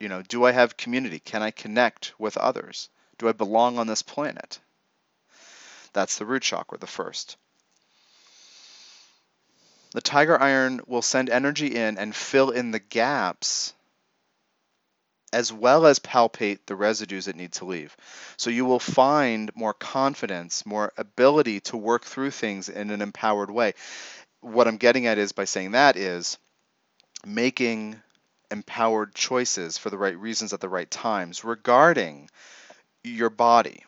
You 0.00 0.08
know, 0.08 0.22
do 0.22 0.44
I 0.44 0.52
have 0.52 0.76
community? 0.76 1.18
Can 1.18 1.42
I 1.42 1.50
connect 1.50 2.14
with 2.18 2.36
others? 2.36 2.88
Do 3.18 3.28
I 3.28 3.32
belong 3.32 3.78
on 3.78 3.86
this 3.86 4.02
planet? 4.02 4.58
That's 5.92 6.18
the 6.18 6.26
root 6.26 6.42
chakra, 6.42 6.78
the 6.78 6.86
first. 6.86 7.36
The 9.92 10.00
tiger 10.00 10.40
iron 10.40 10.80
will 10.86 11.02
send 11.02 11.30
energy 11.30 11.76
in 11.76 11.98
and 11.98 12.14
fill 12.14 12.50
in 12.50 12.72
the 12.72 12.80
gaps 12.80 13.74
as 15.32 15.52
well 15.52 15.84
as 15.84 15.98
palpate 15.98 16.60
the 16.66 16.76
residues 16.76 17.24
that 17.24 17.34
need 17.34 17.52
to 17.52 17.64
leave. 17.64 17.96
So 18.36 18.50
you 18.50 18.64
will 18.64 18.78
find 18.78 19.50
more 19.56 19.74
confidence, 19.74 20.64
more 20.64 20.92
ability 20.96 21.60
to 21.60 21.76
work 21.76 22.04
through 22.04 22.30
things 22.30 22.68
in 22.68 22.90
an 22.90 23.02
empowered 23.02 23.50
way. 23.50 23.74
What 24.44 24.68
I'm 24.68 24.76
getting 24.76 25.06
at 25.06 25.16
is 25.16 25.32
by 25.32 25.46
saying 25.46 25.70
that 25.70 25.96
is 25.96 26.36
making 27.24 27.96
empowered 28.50 29.14
choices 29.14 29.78
for 29.78 29.88
the 29.88 29.96
right 29.96 30.18
reasons 30.18 30.52
at 30.52 30.60
the 30.60 30.68
right 30.68 30.90
times 30.90 31.44
regarding 31.44 32.28
your 33.02 33.30
body, 33.30 33.84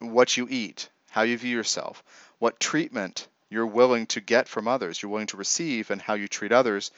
what 0.00 0.36
you 0.36 0.48
eat, 0.50 0.88
how 1.10 1.22
you 1.22 1.38
view 1.38 1.56
yourself, 1.56 2.02
what 2.40 2.58
treatment 2.58 3.28
you're 3.50 3.68
willing 3.68 4.06
to 4.06 4.20
get 4.20 4.48
from 4.48 4.66
others, 4.66 5.00
you're 5.00 5.12
willing 5.12 5.28
to 5.28 5.36
receive, 5.36 5.92
and 5.92 6.02
how 6.02 6.14
you 6.14 6.26
treat 6.26 6.50
others, 6.50 6.90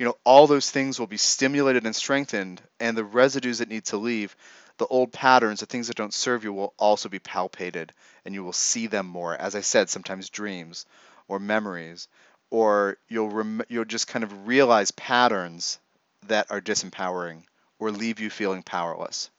you 0.00 0.04
know, 0.04 0.16
all 0.24 0.48
those 0.48 0.68
things 0.68 0.98
will 0.98 1.06
be 1.06 1.16
stimulated 1.16 1.86
and 1.86 1.94
strengthened, 1.94 2.60
and 2.80 2.96
the 2.96 3.04
residues 3.04 3.58
that 3.58 3.68
need 3.68 3.84
to 3.84 3.96
leave, 3.96 4.34
the 4.78 4.86
old 4.86 5.12
patterns, 5.12 5.60
the 5.60 5.66
things 5.66 5.86
that 5.86 5.96
don't 5.96 6.12
serve 6.12 6.42
you, 6.42 6.52
will 6.52 6.74
also 6.78 7.08
be 7.08 7.20
palpated, 7.20 7.90
and 8.24 8.34
you 8.34 8.42
will 8.42 8.52
see 8.52 8.88
them 8.88 9.06
more. 9.06 9.36
As 9.36 9.54
I 9.54 9.60
said, 9.60 9.88
sometimes 9.88 10.30
dreams 10.30 10.84
or 11.28 11.38
memories, 11.38 12.08
or 12.50 12.98
you'll 13.08 13.30
rem- 13.30 13.62
you'll 13.68 13.84
just 13.84 14.08
kind 14.08 14.22
of 14.22 14.46
realize 14.46 14.90
patterns 14.90 15.78
that 16.26 16.50
are 16.50 16.60
disempowering 16.60 17.42
or 17.78 17.90
leave 17.90 18.20
you 18.20 18.30
feeling 18.30 18.62
powerless. 18.62 19.30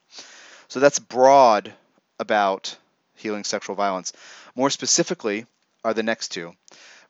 So 0.67 0.79
that's 0.79 0.99
broad 0.99 1.73
about 2.19 2.77
healing 3.15 3.43
sexual 3.43 3.75
violence. 3.75 4.13
More 4.55 4.69
specifically, 4.69 5.45
are 5.83 5.93
the 5.93 6.03
next 6.03 6.29
two 6.29 6.53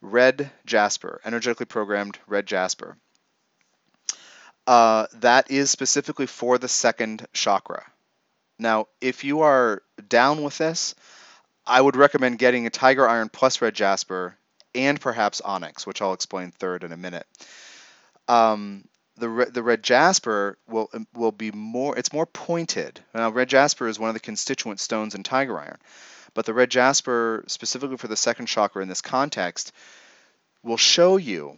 red 0.01 0.51
jasper, 0.65 1.21
energetically 1.25 1.65
programmed 1.65 2.19
red 2.27 2.45
jasper. 2.45 2.97
Uh, 4.67 5.07
that 5.13 5.49
is 5.49 5.69
specifically 5.69 6.27
for 6.27 6.57
the 6.57 6.67
second 6.67 7.25
chakra. 7.33 7.85
Now, 8.59 8.87
if 8.99 9.23
you 9.23 9.41
are 9.41 9.81
down 10.09 10.43
with 10.43 10.57
this, 10.57 10.95
I 11.65 11.79
would 11.81 11.95
recommend 11.95 12.39
getting 12.39 12.67
a 12.67 12.69
tiger 12.69 13.07
iron 13.07 13.29
plus 13.29 13.61
red 13.61 13.73
jasper 13.73 14.37
and 14.75 14.99
perhaps 14.99 15.41
onyx, 15.41 15.87
which 15.87 16.01
I'll 16.01 16.13
explain 16.13 16.51
third 16.51 16.83
in 16.83 16.91
a 16.91 16.97
minute. 16.97 17.25
Um, 18.27 18.83
the 19.17 19.29
red, 19.29 19.53
the 19.53 19.63
red 19.63 19.83
jasper 19.83 20.57
will 20.67 20.89
will 21.13 21.31
be 21.31 21.51
more 21.51 21.97
it's 21.97 22.13
more 22.13 22.25
pointed. 22.25 22.99
Now 23.13 23.29
red 23.29 23.49
jasper 23.49 23.87
is 23.87 23.97
one 23.97 24.09
of 24.09 24.13
the 24.13 24.19
constituent 24.19 24.79
stones 24.79 25.15
in 25.15 25.23
tiger 25.23 25.59
iron. 25.59 25.77
But 26.33 26.45
the 26.45 26.53
red 26.53 26.69
jasper, 26.69 27.45
specifically 27.47 27.97
for 27.97 28.09
the 28.09 28.17
second 28.17 28.47
chakra 28.47 28.81
in 28.81 28.89
this 28.89 29.01
context, 29.01 29.71
will 30.63 30.77
show 30.77 31.15
you 31.15 31.57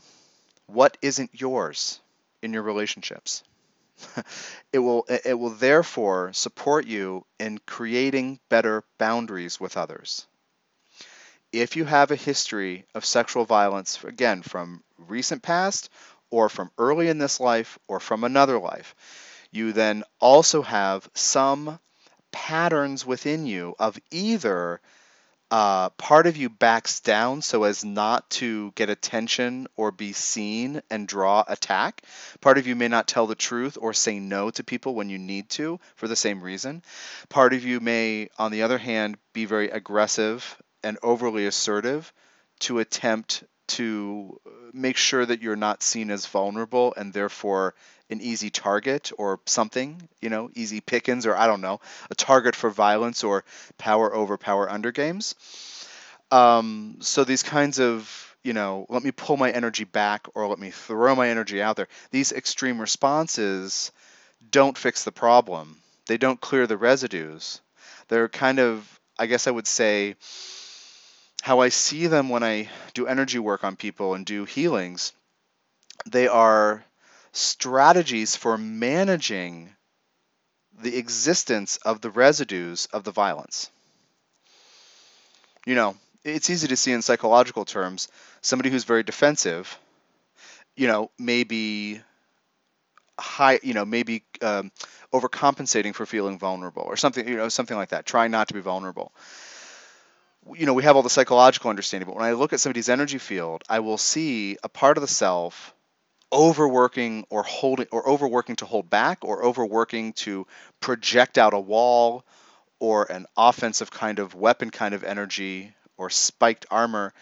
what 0.68 0.98
isn't 1.02 1.32
yours 1.34 2.00
in 2.44 2.54
your 2.54 2.62
relationships. 2.62 3.44
it 4.72 4.80
will 4.80 5.06
it 5.10 5.40
will 5.40 5.50
therefore 5.50 6.32
support 6.34 6.86
you 6.86 7.26
in 7.40 7.58
creating 7.66 8.40
better 8.50 8.84
boundaries 9.00 9.60
with 9.60 9.78
others. 9.78 10.28
If 11.52 11.76
you 11.76 11.86
have 11.86 12.12
a 12.12 12.16
history 12.16 12.86
of 12.94 13.06
sexual 13.06 13.46
violence 13.46 14.04
again 14.04 14.42
from 14.42 14.84
recent 14.98 15.42
past 15.42 15.90
or 16.30 16.50
from 16.50 16.72
early 16.78 17.08
in 17.08 17.18
this 17.18 17.40
life 17.40 17.80
or 17.88 18.00
from 18.00 18.24
another 18.24 18.60
life, 18.60 18.96
you 19.52 19.72
then 19.72 20.04
also 20.20 20.62
have 20.62 21.10
some 21.14 21.80
patterns 22.32 23.06
within 23.06 23.46
you 23.46 23.76
of 23.80 23.98
either 24.12 24.82
uh, 25.50 25.90
part 25.92 26.28
of 26.28 26.36
you 26.36 26.50
backs 26.50 27.00
down 27.00 27.42
so 27.42 27.64
as 27.64 27.86
not 27.86 28.30
to 28.30 28.72
get 28.76 28.90
attention 28.90 29.68
or 29.78 29.92
be 29.92 30.12
seen 30.12 30.82
and 30.90 31.08
draw 31.08 31.44
attack. 31.48 32.02
Part 32.42 32.58
of 32.58 32.68
you 32.68 32.76
may 32.76 32.90
not 32.90 33.08
tell 33.08 33.28
the 33.28 33.36
truth 33.36 33.78
or 33.80 33.94
say 33.94 34.20
no 34.20 34.50
to 34.52 34.64
people 34.64 34.94
when 34.94 35.10
you 35.10 35.18
need 35.18 35.50
to 35.52 35.80
for 35.96 36.10
the 36.10 36.16
same 36.18 36.42
reason. 36.42 36.84
Part 37.30 37.54
of 37.54 37.64
you 37.64 37.80
may, 37.80 38.30
on 38.38 38.52
the 38.52 38.64
other 38.64 38.78
hand, 38.78 39.18
be 39.32 39.46
very 39.46 39.70
aggressive 39.70 40.58
and 40.84 40.98
overly 41.04 41.46
assertive 41.46 42.12
to 42.60 42.80
attempt 42.80 43.44
to 43.68 44.40
make 44.74 44.98
sure 44.98 45.26
that 45.26 45.42
you're 45.42 45.56
not 45.56 45.84
seen 45.84 46.10
as 46.12 46.26
vulnerable 46.26 46.94
and 46.96 47.14
therefore 47.14 47.74
an 48.10 48.22
easy 48.22 48.50
target 48.50 49.12
or 49.18 49.40
something, 49.46 50.08
you 50.22 50.30
know, 50.30 50.50
easy 50.56 50.80
pickings 50.80 51.26
or 51.26 51.36
I 51.36 51.48
don't 51.48 51.62
know, 51.62 51.82
a 52.10 52.16
target 52.16 52.56
for 52.56 52.70
violence 52.70 53.24
or 53.24 53.44
power 53.78 54.14
over 54.14 54.38
power 54.38 54.70
under 54.70 54.92
games. 54.92 55.36
Um, 56.32 56.98
so 57.02 57.24
these 57.24 57.44
kinds 57.44 57.80
of, 57.80 58.36
you 58.44 58.54
know, 58.54 58.86
let 58.90 59.04
me 59.04 59.12
pull 59.12 59.36
my 59.36 59.52
energy 59.52 59.84
back 59.84 60.28
or 60.34 60.48
let 60.48 60.60
me 60.60 60.72
throw 60.72 61.16
my 61.16 61.30
energy 61.30 61.62
out 61.62 61.76
there. 61.76 61.88
These 62.12 62.32
extreme 62.32 62.80
responses 62.80 63.92
don't 64.52 64.78
fix 64.78 65.04
the 65.04 65.12
problem. 65.12 65.78
They 66.06 66.18
don't 66.18 66.40
clear 66.40 66.68
the 66.68 66.78
residues. 66.78 67.62
They're 68.08 68.30
kind 68.30 68.60
of, 68.60 69.00
I 69.20 69.26
guess 69.26 69.48
I 69.48 69.52
would 69.52 69.68
say, 69.68 70.16
how 71.42 71.60
I 71.60 71.70
see 71.70 72.08
them 72.08 72.30
when 72.30 72.44
I 72.44 72.70
do 72.94 73.08
energy 73.08 73.40
work 73.40 73.64
on 73.64 73.76
people 73.76 74.14
and 74.14 74.26
do 74.26 74.46
healings. 74.46 75.14
They 76.06 76.28
are 76.28 76.84
strategies 77.32 78.36
for 78.36 78.58
managing 78.58 79.76
the 80.82 80.98
existence 80.98 81.78
of 81.78 82.02
the 82.02 82.12
residues 82.12 82.88
of 82.94 83.04
the 83.04 83.12
violence. 83.12 83.72
You 85.66 85.76
know, 85.76 85.98
it's 86.24 86.50
easy 86.50 86.68
to 86.68 86.78
see 86.78 86.92
in 86.92 87.02
psychological 87.02 87.66
terms 87.66 88.08
somebody 88.42 88.70
who's 88.70 88.84
very 88.84 89.04
defensive, 89.04 89.78
you 90.76 90.88
know, 90.88 91.12
maybe 91.18 92.02
high, 93.20 93.60
you 93.64 93.74
know, 93.74 93.86
maybe 93.86 94.24
um, 94.42 94.72
overcompensating 95.14 95.94
for 95.96 96.06
feeling 96.06 96.38
vulnerable 96.38 96.84
or 96.84 96.98
something, 96.98 97.28
you 97.28 97.38
know, 97.38 97.50
something 97.50 97.78
like 97.78 97.90
that, 97.90 98.06
trying 98.06 98.32
not 98.32 98.48
to 98.50 98.54
be 98.54 98.60
vulnerable. 98.60 99.12
You 100.56 100.66
know, 100.66 100.74
we 100.74 100.84
have 100.84 100.96
all 100.96 101.04
the 101.04 101.10
psychological 101.10 101.70
understanding, 101.70 102.08
but 102.08 102.16
when 102.16 102.26
I 102.26 102.34
look 102.34 102.54
at 102.54 102.60
somebody's 102.60 102.90
energy 102.90 103.18
field, 103.18 103.64
I 103.70 103.80
will 103.80 103.98
see 103.98 104.58
a 104.64 104.70
part 104.70 104.98
of 104.98 105.02
the 105.02 105.08
self 105.08 105.74
overworking 106.32 107.26
or 107.30 107.44
holding 107.44 107.88
or 107.92 108.08
overworking 108.08 108.58
to 108.58 108.66
hold 108.66 108.90
back 108.90 109.20
or 109.22 109.44
overworking 109.44 110.14
to 110.14 110.46
project 110.80 111.38
out 111.38 111.54
a 111.54 111.60
wall 111.60 112.26
or 112.80 113.10
an 113.12 113.26
offensive 113.36 113.92
kind 113.92 114.20
of 114.20 114.36
weapon 114.36 114.70
kind 114.70 114.94
of 114.94 115.04
energy 115.04 115.74
or 115.98 116.10
spiked 116.10 116.66
armor 116.70 117.14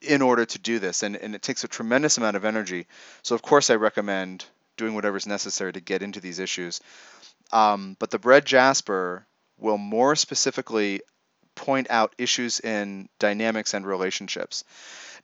in 0.00 0.22
order 0.22 0.44
to 0.44 0.58
do 0.58 0.78
this. 0.78 1.02
And, 1.02 1.16
and 1.16 1.34
it 1.34 1.42
takes 1.42 1.64
a 1.64 1.68
tremendous 1.68 2.18
amount 2.18 2.36
of 2.36 2.44
energy. 2.44 2.86
So 3.22 3.34
of 3.34 3.42
course 3.42 3.70
i 3.70 3.74
recommend 3.74 4.44
doing 4.76 4.94
whatever's 4.94 5.26
necessary 5.26 5.72
to 5.72 5.80
get 5.80 6.02
into 6.02 6.20
these 6.20 6.38
issues. 6.38 6.80
Um, 7.52 7.96
but 7.98 8.10
the 8.10 8.18
red 8.18 8.44
jasper 8.44 9.26
will 9.58 9.78
more 9.78 10.14
specifically 10.16 11.00
point 11.56 11.88
out 11.90 12.14
issues 12.18 12.60
in 12.60 13.08
dynamics 13.18 13.74
and 13.74 13.84
relationships. 13.84 14.62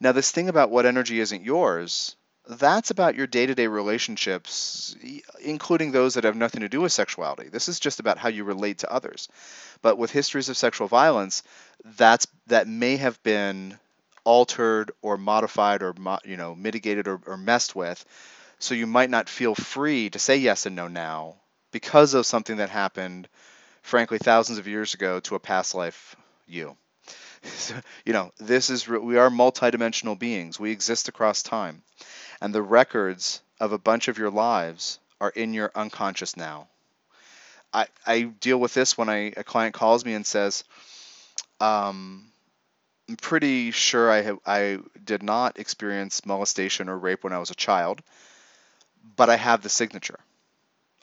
Now 0.01 0.11
this 0.11 0.33
thing 0.33 0.49
about 0.49 0.71
what 0.71 0.87
energy 0.87 1.21
isn't 1.21 1.45
yours 1.45 2.17
that's 2.49 2.91
about 2.91 3.15
your 3.15 3.27
day-to-day 3.27 3.69
relationships 3.69 4.97
including 5.41 5.93
those 5.93 6.15
that 6.15 6.25
have 6.25 6.37
nothing 6.37 6.63
to 6.63 6.69
do 6.69 6.81
with 6.81 6.93
sexuality. 6.93 7.49
This 7.49 7.69
is 7.69 7.79
just 7.79 8.01
about 8.01 8.19
how 8.19 8.29
you 8.29 8.45
relate 8.45 8.79
to 8.79 8.93
others. 8.93 9.29
But 9.81 9.97
with 9.99 10.11
histories 10.11 10.49
of 10.49 10.57
sexual 10.57 10.89
violence 10.89 11.43
that's 11.85 12.27
that 12.49 12.67
may 12.67 12.97
have 12.97 13.23
been 13.23 13.79
altered 14.25 14.93
or 15.03 15.17
modified 15.17 15.83
or 15.83 15.95
you 16.25 16.37
know 16.37 16.55
mitigated 16.55 17.09
or, 17.09 17.21
or 17.27 17.37
messed 17.37 17.75
with. 17.77 18.05
So 18.59 18.75
you 18.75 18.87
might 18.87 19.11
not 19.11 19.29
feel 19.29 19.55
free 19.55 20.11
to 20.11 20.19
say 20.19 20.37
yes 20.37 20.67
and 20.67 20.77
no 20.77 20.89
now 20.89 21.37
because 21.73 22.15
of 22.15 22.27
something 22.27 22.57
that 22.57 22.71
happened 22.71 23.29
frankly 23.83 24.19
thousands 24.19 24.59
of 24.59 24.69
years 24.69 24.95
ago 24.95 25.21
to 25.21 25.35
a 25.35 25.41
past 25.41 25.75
life 25.75 26.17
you. 26.53 26.77
you 28.05 28.13
know, 28.13 28.31
this 28.39 28.71
is 28.71 28.87
we 28.87 29.17
are 29.17 29.31
multidimensional 29.31 30.19
beings. 30.19 30.61
We 30.61 30.71
exist 30.71 31.09
across 31.09 31.43
time, 31.43 31.83
and 32.41 32.55
the 32.55 32.63
records 32.63 33.41
of 33.61 33.73
a 33.73 33.79
bunch 33.79 34.09
of 34.09 34.19
your 34.19 34.31
lives 34.31 34.99
are 35.21 35.31
in 35.31 35.55
your 35.55 35.71
unconscious 35.75 36.37
now. 36.37 36.69
I, 37.73 37.87
I 38.07 38.23
deal 38.23 38.59
with 38.59 38.75
this 38.75 38.99
when 38.99 39.09
I, 39.09 39.33
a 39.37 39.45
client 39.45 39.75
calls 39.75 40.05
me 40.05 40.15
and 40.15 40.27
says, 40.27 40.65
um, 41.61 42.27
I'm 43.09 43.17
pretty 43.17 43.71
sure 43.71 44.11
I, 44.11 44.23
have, 44.23 44.39
I 44.45 44.79
did 45.03 45.23
not 45.23 45.59
experience 45.59 46.27
molestation 46.27 46.89
or 46.89 46.99
rape 46.99 47.25
when 47.25 47.33
I 47.33 47.39
was 47.39 47.51
a 47.51 47.55
child, 47.55 48.03
but 49.17 49.31
I 49.31 49.37
have 49.37 49.63
the 49.63 49.69
signature. 49.69 50.19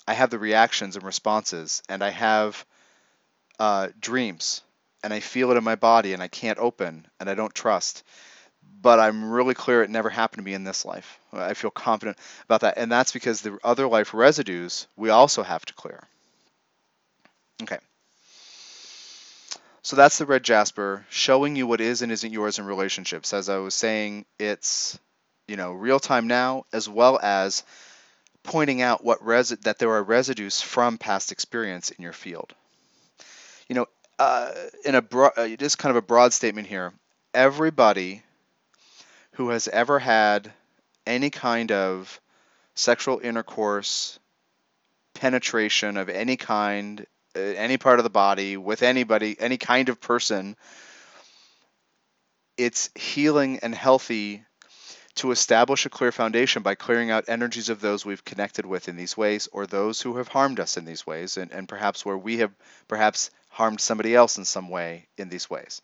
I 0.07 0.13
have 0.13 0.29
the 0.29 0.39
reactions 0.39 0.95
and 0.95 1.05
responses, 1.05 1.83
and 1.88 2.03
I 2.03 2.09
have 2.09 2.65
uh, 3.59 3.89
dreams, 3.99 4.62
and 5.03 5.13
I 5.13 5.19
feel 5.19 5.51
it 5.51 5.57
in 5.57 5.63
my 5.63 5.75
body, 5.75 6.13
and 6.13 6.21
I 6.21 6.27
can't 6.27 6.59
open, 6.59 7.07
and 7.19 7.29
I 7.29 7.35
don't 7.35 7.53
trust. 7.53 8.03
But 8.81 8.99
I'm 8.99 9.31
really 9.31 9.53
clear 9.53 9.83
it 9.83 9.89
never 9.89 10.09
happened 10.09 10.39
to 10.39 10.45
me 10.45 10.53
in 10.53 10.63
this 10.63 10.85
life. 10.85 11.19
I 11.33 11.53
feel 11.53 11.71
confident 11.71 12.17
about 12.45 12.62
that, 12.62 12.77
and 12.77 12.91
that's 12.91 13.12
because 13.12 13.41
the 13.41 13.57
other 13.63 13.88
life 13.88 14.13
residues 14.13 14.88
we 14.95 15.09
also 15.09 15.43
have 15.43 15.65
to 15.65 15.73
clear. 15.73 16.03
Okay. 17.63 17.79
So 19.81 19.95
that's 19.95 20.17
the 20.17 20.25
red 20.25 20.43
jasper 20.43 21.05
showing 21.09 21.55
you 21.55 21.65
what 21.65 21.81
is 21.81 22.01
and 22.01 22.12
isn't 22.12 22.31
yours 22.31 22.59
in 22.59 22.65
relationships. 22.65 23.33
As 23.33 23.49
I 23.49 23.57
was 23.57 23.73
saying, 23.73 24.25
it's 24.38 24.99
you 25.47 25.55
know 25.55 25.71
real 25.71 25.99
time 25.99 26.27
now 26.27 26.65
as 26.71 26.88
well 26.88 27.19
as 27.21 27.63
pointing 28.43 28.81
out 28.81 29.03
what 29.03 29.23
resi- 29.23 29.62
that 29.62 29.79
there 29.79 29.91
are 29.91 30.03
residues 30.03 30.62
from 30.62 30.97
past 30.97 31.31
experience 31.31 31.91
in 31.91 32.03
your 32.03 32.13
field. 32.13 32.53
You 33.67 33.75
know, 33.75 33.85
uh, 34.19 34.51
in 34.84 34.95
a 34.95 35.01
broad, 35.01 35.32
uh, 35.38 35.47
just 35.55 35.77
kind 35.77 35.91
of 35.91 35.95
a 35.95 36.05
broad 36.05 36.34
statement 36.34 36.67
here. 36.67 36.93
Everybody 37.34 38.21
who 39.34 39.49
has 39.49 39.67
ever 39.69 39.97
had 39.97 40.51
any 41.08 41.29
kind 41.29 41.71
of 41.71 42.19
sexual 42.75 43.19
intercourse, 43.19 44.19
penetration 45.13 45.97
of 45.97 46.10
any 46.10 46.36
kind, 46.36 47.05
uh, 47.36 47.39
any 47.39 47.77
part 47.77 47.99
of 47.99 48.03
the 48.03 48.10
body 48.10 48.58
with 48.58 48.84
anybody, 48.84 49.38
any 49.39 49.58
kind 49.58 49.88
of 49.88 50.01
person, 50.01 50.58
it's 52.58 52.89
healing 52.95 53.60
and 53.63 53.73
healthy 53.73 54.43
to 55.15 55.32
establish 55.32 55.86
a 55.86 55.89
clear 55.89 56.12
foundation 56.12 56.62
by 56.62 56.75
clearing 56.75 57.10
out 57.10 57.25
energies 57.27 57.69
of 57.69 57.82
those 57.82 58.05
we've 58.05 58.23
connected 58.23 58.65
with 58.65 58.88
in 58.89 58.95
these 58.95 59.17
ways 59.17 59.47
or 59.51 59.65
those 59.65 60.01
who 60.01 60.17
have 60.17 60.27
harmed 60.27 60.60
us 60.60 60.77
in 60.77 60.86
these 60.86 61.08
ways 61.08 61.38
and, 61.38 61.51
and 61.51 61.67
perhaps 61.67 62.05
where 62.05 62.17
we 62.17 62.38
have 62.38 62.51
perhaps 62.88 63.32
harmed 63.49 63.81
somebody 63.81 64.15
else 64.15 64.38
in 64.38 64.45
some 64.45 64.69
way 64.69 65.07
in 65.17 65.29
these 65.29 65.49
ways. 65.49 65.81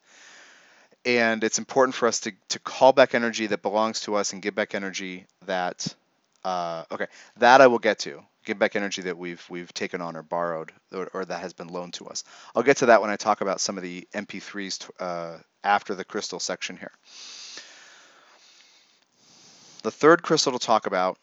And 1.05 1.43
it's 1.43 1.59
important 1.59 1.93
for 1.93 2.07
us 2.07 2.21
to, 2.21 2.31
to 2.49 2.59
call 2.59 2.93
back 2.93 3.13
energy 3.13 3.47
that 3.47 3.61
belongs 3.61 4.01
to 4.01 4.15
us 4.15 4.33
and 4.33 4.41
give 4.41 4.55
back 4.55 4.73
energy 4.73 5.25
that 5.45 5.95
uh, 6.43 6.83
okay 6.91 7.07
that 7.37 7.59
i 7.59 7.65
will 7.65 7.79
get 7.79 7.97
to 7.97 8.21
give 8.45 8.59
back 8.59 8.75
energy 8.75 9.01
that 9.01 9.17
we've 9.17 9.43
we've 9.49 9.73
taken 9.73 9.99
on 9.99 10.15
or 10.15 10.21
borrowed 10.21 10.71
or, 10.93 11.09
or, 11.13 11.25
that 11.25 11.41
has 11.41 11.53
been 11.53 11.67
loaned 11.67 11.93
to 11.95 12.05
us. 12.05 12.23
I'll 12.55 12.61
get 12.61 12.77
to 12.77 12.87
that 12.87 13.01
when 13.01 13.09
i 13.09 13.15
talk 13.15 13.41
about 13.41 13.59
some 13.59 13.77
of 13.77 13.83
the 13.83 14.07
mp3s 14.13 14.89
uh, 14.99 15.37
after 15.63 15.95
the 15.95 16.05
crystal 16.05 16.39
section 16.39 16.77
here. 16.77 16.91
The 19.81 19.91
third 19.91 20.23
crystal 20.23 20.51
to 20.51 20.59
talk 20.59 20.85
about 20.85 21.17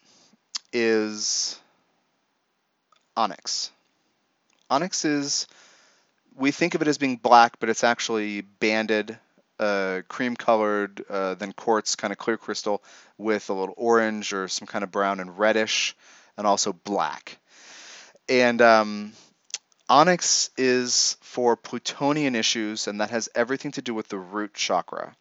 is 0.73 1.59
onyx. 3.17 3.71
Onyx 4.71 5.05
is, 5.05 5.47
we 6.37 6.51
think 6.51 6.75
of 6.75 6.83
it 6.83 6.89
as 6.89 6.99
being 6.99 7.17
black, 7.17 7.59
but 7.61 7.69
it's 7.69 7.85
actually 7.85 8.41
banded, 8.41 9.19
uh, 9.59 10.03
cream 10.09 10.37
colored, 10.37 11.05
uh, 11.09 11.35
then 11.35 11.53
quartz, 11.53 11.97
kind 11.97 12.13
of 12.13 12.19
clear 12.19 12.37
crystal 12.37 12.83
with 13.19 13.51
a 13.51 13.53
little 13.53 13.75
orange 13.77 14.33
or 14.33 14.49
some 14.49 14.67
kind 14.67 14.83
of 14.83 14.91
brown 14.91 15.21
and 15.21 15.39
reddish, 15.39 15.97
and 16.37 16.47
also 16.47 16.73
black. 16.73 17.39
And 18.29 18.63
um, 18.63 19.13
onyx 19.89 20.51
is 20.57 21.17
for 21.21 21.57
Plutonian 21.57 22.35
issues, 22.35 22.89
and 22.89 23.01
that 23.01 23.11
has 23.11 23.29
everything 23.35 23.73
to 23.73 23.83
do 23.83 23.95
with 23.95 24.09
the 24.09 24.19
root 24.19 24.55
chakra. 24.55 25.15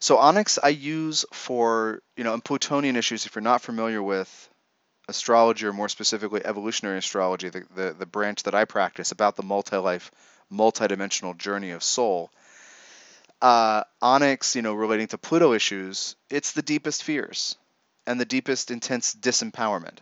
So 0.00 0.18
Onyx 0.18 0.58
I 0.62 0.68
use 0.68 1.24
for, 1.32 2.02
you 2.16 2.24
know, 2.24 2.34
in 2.34 2.42
Plutonian 2.42 2.96
issues, 2.96 3.24
if 3.24 3.34
you're 3.34 3.42
not 3.42 3.62
familiar 3.62 4.02
with 4.02 4.50
astrology 5.08 5.66
or 5.66 5.72
more 5.72 5.88
specifically 5.88 6.44
evolutionary 6.44 6.98
astrology, 6.98 7.48
the, 7.48 7.64
the, 7.74 7.96
the 7.98 8.06
branch 8.06 8.42
that 8.42 8.54
I 8.54 8.66
practice 8.66 9.12
about 9.12 9.36
the 9.36 9.42
multi-life, 9.42 10.10
multi-dimensional 10.50 11.34
journey 11.34 11.70
of 11.70 11.82
soul, 11.82 12.30
uh, 13.42 13.84
Onyx, 14.00 14.56
you 14.56 14.62
know, 14.62 14.74
relating 14.74 15.08
to 15.08 15.18
Pluto 15.18 15.52
issues, 15.52 16.16
it's 16.30 16.52
the 16.52 16.62
deepest 16.62 17.02
fears 17.02 17.56
and 18.06 18.20
the 18.20 18.24
deepest 18.24 18.70
intense 18.70 19.14
disempowerment 19.14 19.98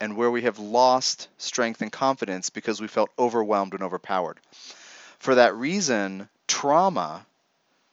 and 0.00 0.16
where 0.16 0.30
we 0.30 0.42
have 0.42 0.58
lost 0.58 1.28
strength 1.38 1.80
and 1.80 1.92
confidence 1.92 2.50
because 2.50 2.80
we 2.80 2.88
felt 2.88 3.10
overwhelmed 3.18 3.72
and 3.72 3.82
overpowered. 3.82 4.38
For 5.18 5.36
that 5.36 5.54
reason, 5.54 6.28
trauma 6.48 7.24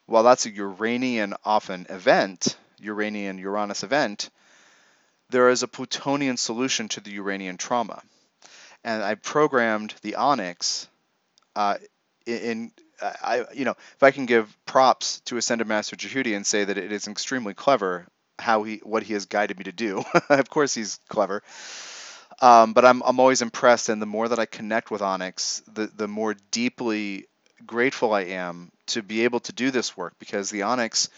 while 0.10 0.24
that's 0.24 0.48
a 0.48 0.50
Uranian 0.50 1.36
often 1.46 1.86
event, 1.88 2.58
Uranian 2.80 3.38
Uranus 3.38 3.84
event, 3.84 4.32
there 5.30 5.50
is 5.50 5.62
a 5.62 5.68
Plutonian 5.68 6.36
solution 6.36 6.88
to 6.90 7.00
the 7.00 7.12
Uranian 7.12 7.58
trauma. 7.58 8.02
And 8.84 9.04
I 9.04 9.14
programmed 9.14 9.94
the 10.02 10.16
Onyx 10.16 10.88
uh, 11.56 11.76
in, 12.26 12.72
I, 13.02 13.46
you 13.54 13.66
know, 13.66 13.76
if 13.96 14.04
I 14.04 14.12
can 14.12 14.26
give 14.26 14.56
props 14.66 15.22
to 15.22 15.38
Ascended 15.38 15.68
Master 15.68 15.96
Djehuti 15.96 16.36
and 16.36 16.46
say 16.46 16.64
that 16.64 16.78
it 16.78 16.92
is 16.92 17.08
extremely 17.08 17.54
clever 17.54 18.08
how 18.38 18.64
he, 18.64 18.78
what 18.84 19.04
he 19.04 19.14
has 19.14 19.26
guided 19.26 19.58
me 19.58 19.66
to 19.66 19.72
do. 19.72 20.04
of 20.30 20.50
course, 20.50 20.74
he's 20.74 21.00
clever. 21.10 21.44
Um, 22.42 22.74
but 22.74 22.86
I'm, 22.86 23.02
I'm 23.04 23.20
always 23.20 23.42
impressed, 23.42 23.90
and 23.90 24.02
the 24.02 24.06
more 24.06 24.28
that 24.28 24.40
I 24.40 24.46
connect 24.46 24.92
with 24.92 25.02
Onyx, 25.02 25.62
the, 25.74 25.88
the 25.88 26.08
more 26.08 26.36
deeply 26.52 27.26
grateful 27.66 28.14
I 28.14 28.22
am 28.22 28.72
to 28.88 29.02
be 29.02 29.24
able 29.24 29.40
to 29.42 29.54
do 29.54 29.72
this 29.72 29.96
work 29.98 30.14
because 30.20 30.50
the 30.50 30.64
onyx, 30.64 31.10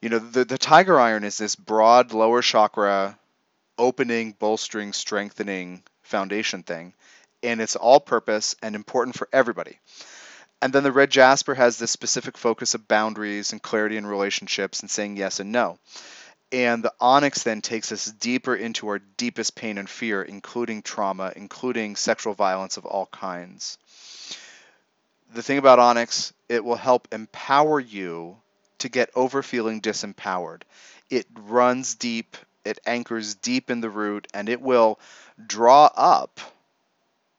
you 0.00 0.08
know, 0.08 0.18
the, 0.18 0.44
the 0.44 0.58
tiger 0.58 0.98
iron 0.98 1.24
is 1.24 1.38
this 1.38 1.56
broad 1.56 2.12
lower 2.12 2.42
chakra 2.42 3.18
opening, 3.78 4.32
bolstering, 4.32 4.92
strengthening 4.92 5.82
foundation 6.02 6.62
thing. 6.62 6.92
And 7.42 7.60
it's 7.60 7.76
all 7.76 8.00
purpose 8.00 8.54
and 8.62 8.74
important 8.74 9.16
for 9.16 9.28
everybody. 9.32 9.78
And 10.62 10.72
then 10.72 10.82
the 10.82 10.92
red 10.92 11.10
jasper 11.10 11.54
has 11.54 11.78
this 11.78 11.90
specific 11.90 12.36
focus 12.36 12.74
of 12.74 12.86
boundaries 12.86 13.52
and 13.52 13.62
clarity 13.62 13.96
in 13.96 14.06
relationships 14.06 14.80
and 14.80 14.90
saying 14.90 15.16
yes 15.16 15.40
and 15.40 15.52
no. 15.52 15.78
And 16.52 16.82
the 16.82 16.92
onyx 17.00 17.44
then 17.44 17.62
takes 17.62 17.92
us 17.92 18.06
deeper 18.06 18.54
into 18.54 18.88
our 18.88 18.98
deepest 18.98 19.54
pain 19.54 19.78
and 19.78 19.88
fear, 19.88 20.22
including 20.22 20.82
trauma, 20.82 21.32
including 21.34 21.96
sexual 21.96 22.34
violence 22.34 22.76
of 22.76 22.84
all 22.84 23.06
kinds 23.06 23.78
the 25.32 25.42
thing 25.42 25.58
about 25.58 25.78
Onyx, 25.78 26.32
it 26.48 26.64
will 26.64 26.76
help 26.76 27.08
empower 27.12 27.78
you 27.78 28.36
to 28.78 28.88
get 28.88 29.10
over 29.14 29.42
feeling 29.42 29.80
disempowered. 29.80 30.62
It 31.08 31.26
runs 31.38 31.94
deep, 31.94 32.36
it 32.64 32.78
anchors 32.86 33.34
deep 33.34 33.70
in 33.70 33.80
the 33.80 33.90
root, 33.90 34.26
and 34.34 34.48
it 34.48 34.60
will 34.60 34.98
draw 35.44 35.90
up 35.94 36.40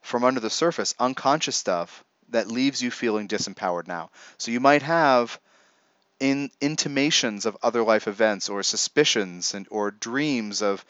from 0.02 0.24
under 0.24 0.40
the 0.40 0.50
surface 0.50 0.94
unconscious 1.00 1.56
stuff 1.56 2.04
that 2.30 2.48
leaves 2.48 2.82
you 2.82 2.92
feeling 2.92 3.28
disempowered 3.28 3.88
now. 3.88 4.10
So 4.38 4.52
you 4.52 4.60
might 4.60 4.82
have 4.82 5.40
in 6.20 6.52
intimations 6.62 7.46
of 7.46 7.58
other 7.64 7.84
life 7.84 8.08
events 8.08 8.50
or 8.50 8.64
suspicions 8.64 9.54
and 9.54 9.68
or 9.72 9.92
dreams 9.92 10.62
of 10.62 10.86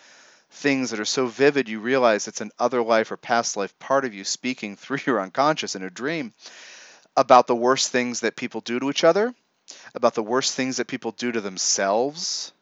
things 0.51 0.91
that 0.91 0.99
are 0.99 1.05
so 1.05 1.27
vivid 1.27 1.69
you 1.69 1.79
realize 1.79 2.27
it's 2.27 2.41
an 2.41 2.51
other 2.59 2.83
life 2.83 3.11
or 3.11 3.17
past 3.17 3.55
life 3.55 3.77
part 3.79 4.03
of 4.03 4.13
you 4.13 4.23
speaking 4.23 4.75
through 4.77 4.99
your 5.05 5.21
unconscious 5.21 5.75
in 5.75 5.83
a 5.83 5.89
dream 5.89 6.33
about 7.15 7.47
the 7.47 7.55
worst 7.55 7.89
things 7.89 8.21
that 8.21 8.35
people 8.35 8.61
do 8.61 8.79
to 8.79 8.89
each 8.89 9.03
other, 9.03 9.33
about 9.95 10.15
the 10.15 10.23
worst 10.23 10.55
things 10.55 10.77
that 10.77 10.87
people 10.87 11.11
do 11.11 11.31
to 11.31 11.41
themselves, 11.41 12.53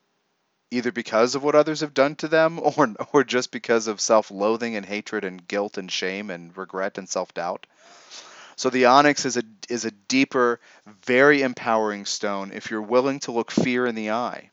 either 0.71 0.91
because 0.91 1.35
of 1.35 1.43
what 1.43 1.55
others 1.55 1.81
have 1.81 1.93
done 1.93 2.15
to 2.15 2.27
them 2.27 2.59
or 2.77 2.93
or 3.13 3.23
just 3.23 3.51
because 3.51 3.87
of 3.87 4.01
self-loathing 4.01 4.75
and 4.75 4.85
hatred 4.85 5.23
and 5.23 5.47
guilt 5.47 5.77
and 5.77 5.91
shame 5.91 6.29
and 6.29 6.55
regret 6.57 6.97
and 6.97 7.07
self-doubt. 7.07 7.65
So 8.55 8.69
the 8.69 8.85
onyx 8.85 9.25
is 9.25 9.37
a 9.37 9.43
is 9.69 9.85
a 9.85 9.91
deeper, 9.91 10.59
very 11.03 11.41
empowering 11.41 12.05
stone 12.05 12.51
if 12.53 12.71
you're 12.71 12.81
willing 12.81 13.19
to 13.21 13.31
look 13.31 13.51
fear 13.51 13.85
in 13.85 13.95
the 13.95 14.11
eye 14.11 14.51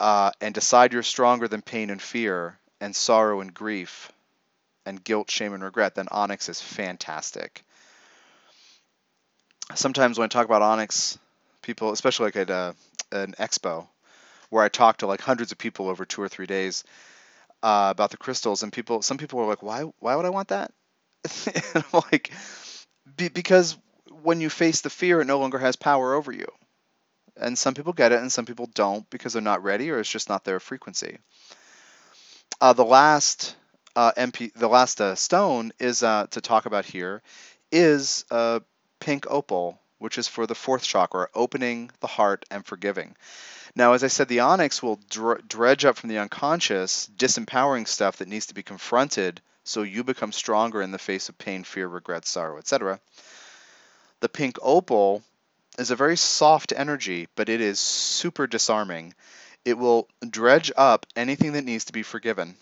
uh, 0.00 0.30
and 0.40 0.54
decide 0.54 0.92
you're 0.92 1.02
stronger 1.02 1.48
than 1.48 1.62
pain 1.62 1.90
and 1.90 2.00
fear 2.00 2.58
and 2.80 2.94
sorrow 2.94 3.40
and 3.40 3.52
grief 3.52 4.10
and 4.86 5.02
guilt, 5.02 5.30
shame, 5.30 5.52
and 5.52 5.64
regret. 5.64 5.94
Then 5.94 6.08
onyx 6.10 6.48
is 6.48 6.60
fantastic 6.60 7.64
sometimes 9.74 10.18
when 10.18 10.26
I 10.26 10.28
talk 10.28 10.44
about 10.44 10.62
Onyx, 10.62 11.18
people, 11.62 11.90
especially 11.90 12.26
like 12.26 12.36
at 12.36 12.50
uh, 12.50 12.72
an 13.10 13.34
expo, 13.38 13.88
where 14.50 14.64
I 14.64 14.68
talk 14.68 14.98
to 14.98 15.06
like 15.06 15.20
hundreds 15.20 15.52
of 15.52 15.58
people 15.58 15.88
over 15.88 16.04
two 16.04 16.22
or 16.22 16.28
three 16.28 16.46
days 16.46 16.84
uh, 17.62 17.88
about 17.90 18.10
the 18.10 18.16
crystals, 18.16 18.62
and 18.62 18.72
people, 18.72 19.02
some 19.02 19.18
people 19.18 19.40
are 19.40 19.46
like, 19.46 19.62
"Why? 19.62 19.82
Why 19.98 20.16
would 20.16 20.26
I 20.26 20.30
want 20.30 20.48
that?" 20.48 20.72
like, 21.92 22.30
be, 23.16 23.28
because 23.28 23.76
when 24.22 24.40
you 24.40 24.50
face 24.50 24.80
the 24.80 24.90
fear, 24.90 25.20
it 25.20 25.26
no 25.26 25.38
longer 25.38 25.58
has 25.58 25.76
power 25.76 26.14
over 26.14 26.32
you. 26.32 26.46
And 27.36 27.58
some 27.58 27.74
people 27.74 27.92
get 27.92 28.12
it 28.12 28.20
and 28.20 28.32
some 28.32 28.46
people 28.46 28.66
don't 28.74 29.08
because 29.10 29.32
they're 29.34 29.42
not 29.42 29.62
ready 29.62 29.90
or 29.90 29.98
it's 29.98 30.10
just 30.10 30.28
not 30.28 30.44
their 30.44 30.58
frequency. 30.58 31.18
Uh, 32.60 32.72
the 32.72 32.84
last 32.84 33.56
uh, 33.94 34.12
MP, 34.16 34.52
the 34.54 34.68
last 34.68 35.00
uh, 35.00 35.14
stone 35.14 35.72
is 35.78 36.02
uh, 36.02 36.26
to 36.30 36.40
talk 36.40 36.66
about 36.66 36.86
here 36.86 37.22
is 37.70 38.24
uh, 38.30 38.60
pink 39.00 39.26
opal, 39.28 39.78
which 39.98 40.16
is 40.18 40.28
for 40.28 40.46
the 40.46 40.54
fourth 40.54 40.82
chakra, 40.82 41.28
opening 41.34 41.90
the 42.00 42.06
heart 42.06 42.44
and 42.50 42.64
forgiving. 42.64 43.14
Now, 43.76 43.92
as 43.92 44.02
I 44.02 44.06
said, 44.06 44.28
the 44.28 44.40
onyx 44.40 44.82
will 44.82 44.98
dr- 45.10 45.46
dredge 45.46 45.84
up 45.84 45.98
from 45.98 46.08
the 46.08 46.16
unconscious, 46.16 47.10
disempowering 47.14 47.86
stuff 47.86 48.16
that 48.16 48.28
needs 48.28 48.46
to 48.46 48.54
be 48.54 48.62
confronted 48.62 49.42
so 49.64 49.82
you 49.82 50.02
become 50.02 50.32
stronger 50.32 50.80
in 50.80 50.92
the 50.92 50.98
face 50.98 51.28
of 51.28 51.36
pain, 51.36 51.62
fear, 51.62 51.86
regret, 51.86 52.24
sorrow, 52.24 52.56
etc. 52.56 52.98
The 54.20 54.30
pink 54.30 54.56
opal 54.62 55.22
is 55.78 55.90
a 55.90 55.96
very 55.96 56.16
soft 56.16 56.72
energy, 56.74 57.28
but 57.36 57.50
it 57.50 57.60
is 57.60 57.78
super 57.78 58.46
disarming. 58.46 59.14
It 59.66 59.76
will 59.76 60.08
dredge 60.26 60.72
up 60.74 61.04
anything 61.14 61.52
that 61.52 61.64
needs 61.64 61.84
to 61.86 61.92
be 61.92 62.02
forgiven, 62.02 62.56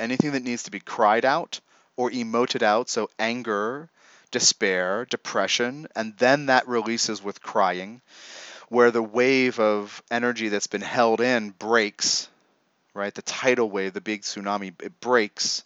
anything 0.00 0.32
that 0.32 0.42
needs 0.42 0.62
to 0.62 0.70
be 0.70 0.80
cried 0.80 1.26
out 1.26 1.60
or 1.96 2.10
emoted 2.10 2.62
out, 2.62 2.88
so 2.88 3.10
anger, 3.18 3.90
despair, 4.30 5.04
depression, 5.04 5.86
and 5.94 6.16
then 6.16 6.46
that 6.46 6.66
releases 6.66 7.22
with 7.22 7.42
crying 7.42 8.00
where 8.68 8.90
the 8.90 9.02
wave 9.02 9.58
of 9.58 10.02
energy 10.10 10.48
that's 10.48 10.66
been 10.66 10.80
held 10.80 11.20
in 11.20 11.50
breaks, 11.50 12.28
right? 12.94 13.14
The 13.14 13.22
tidal 13.22 13.70
wave, 13.70 13.94
the 13.94 14.00
big 14.00 14.22
tsunami, 14.22 14.72
it 14.82 15.00
breaks, 15.00 15.64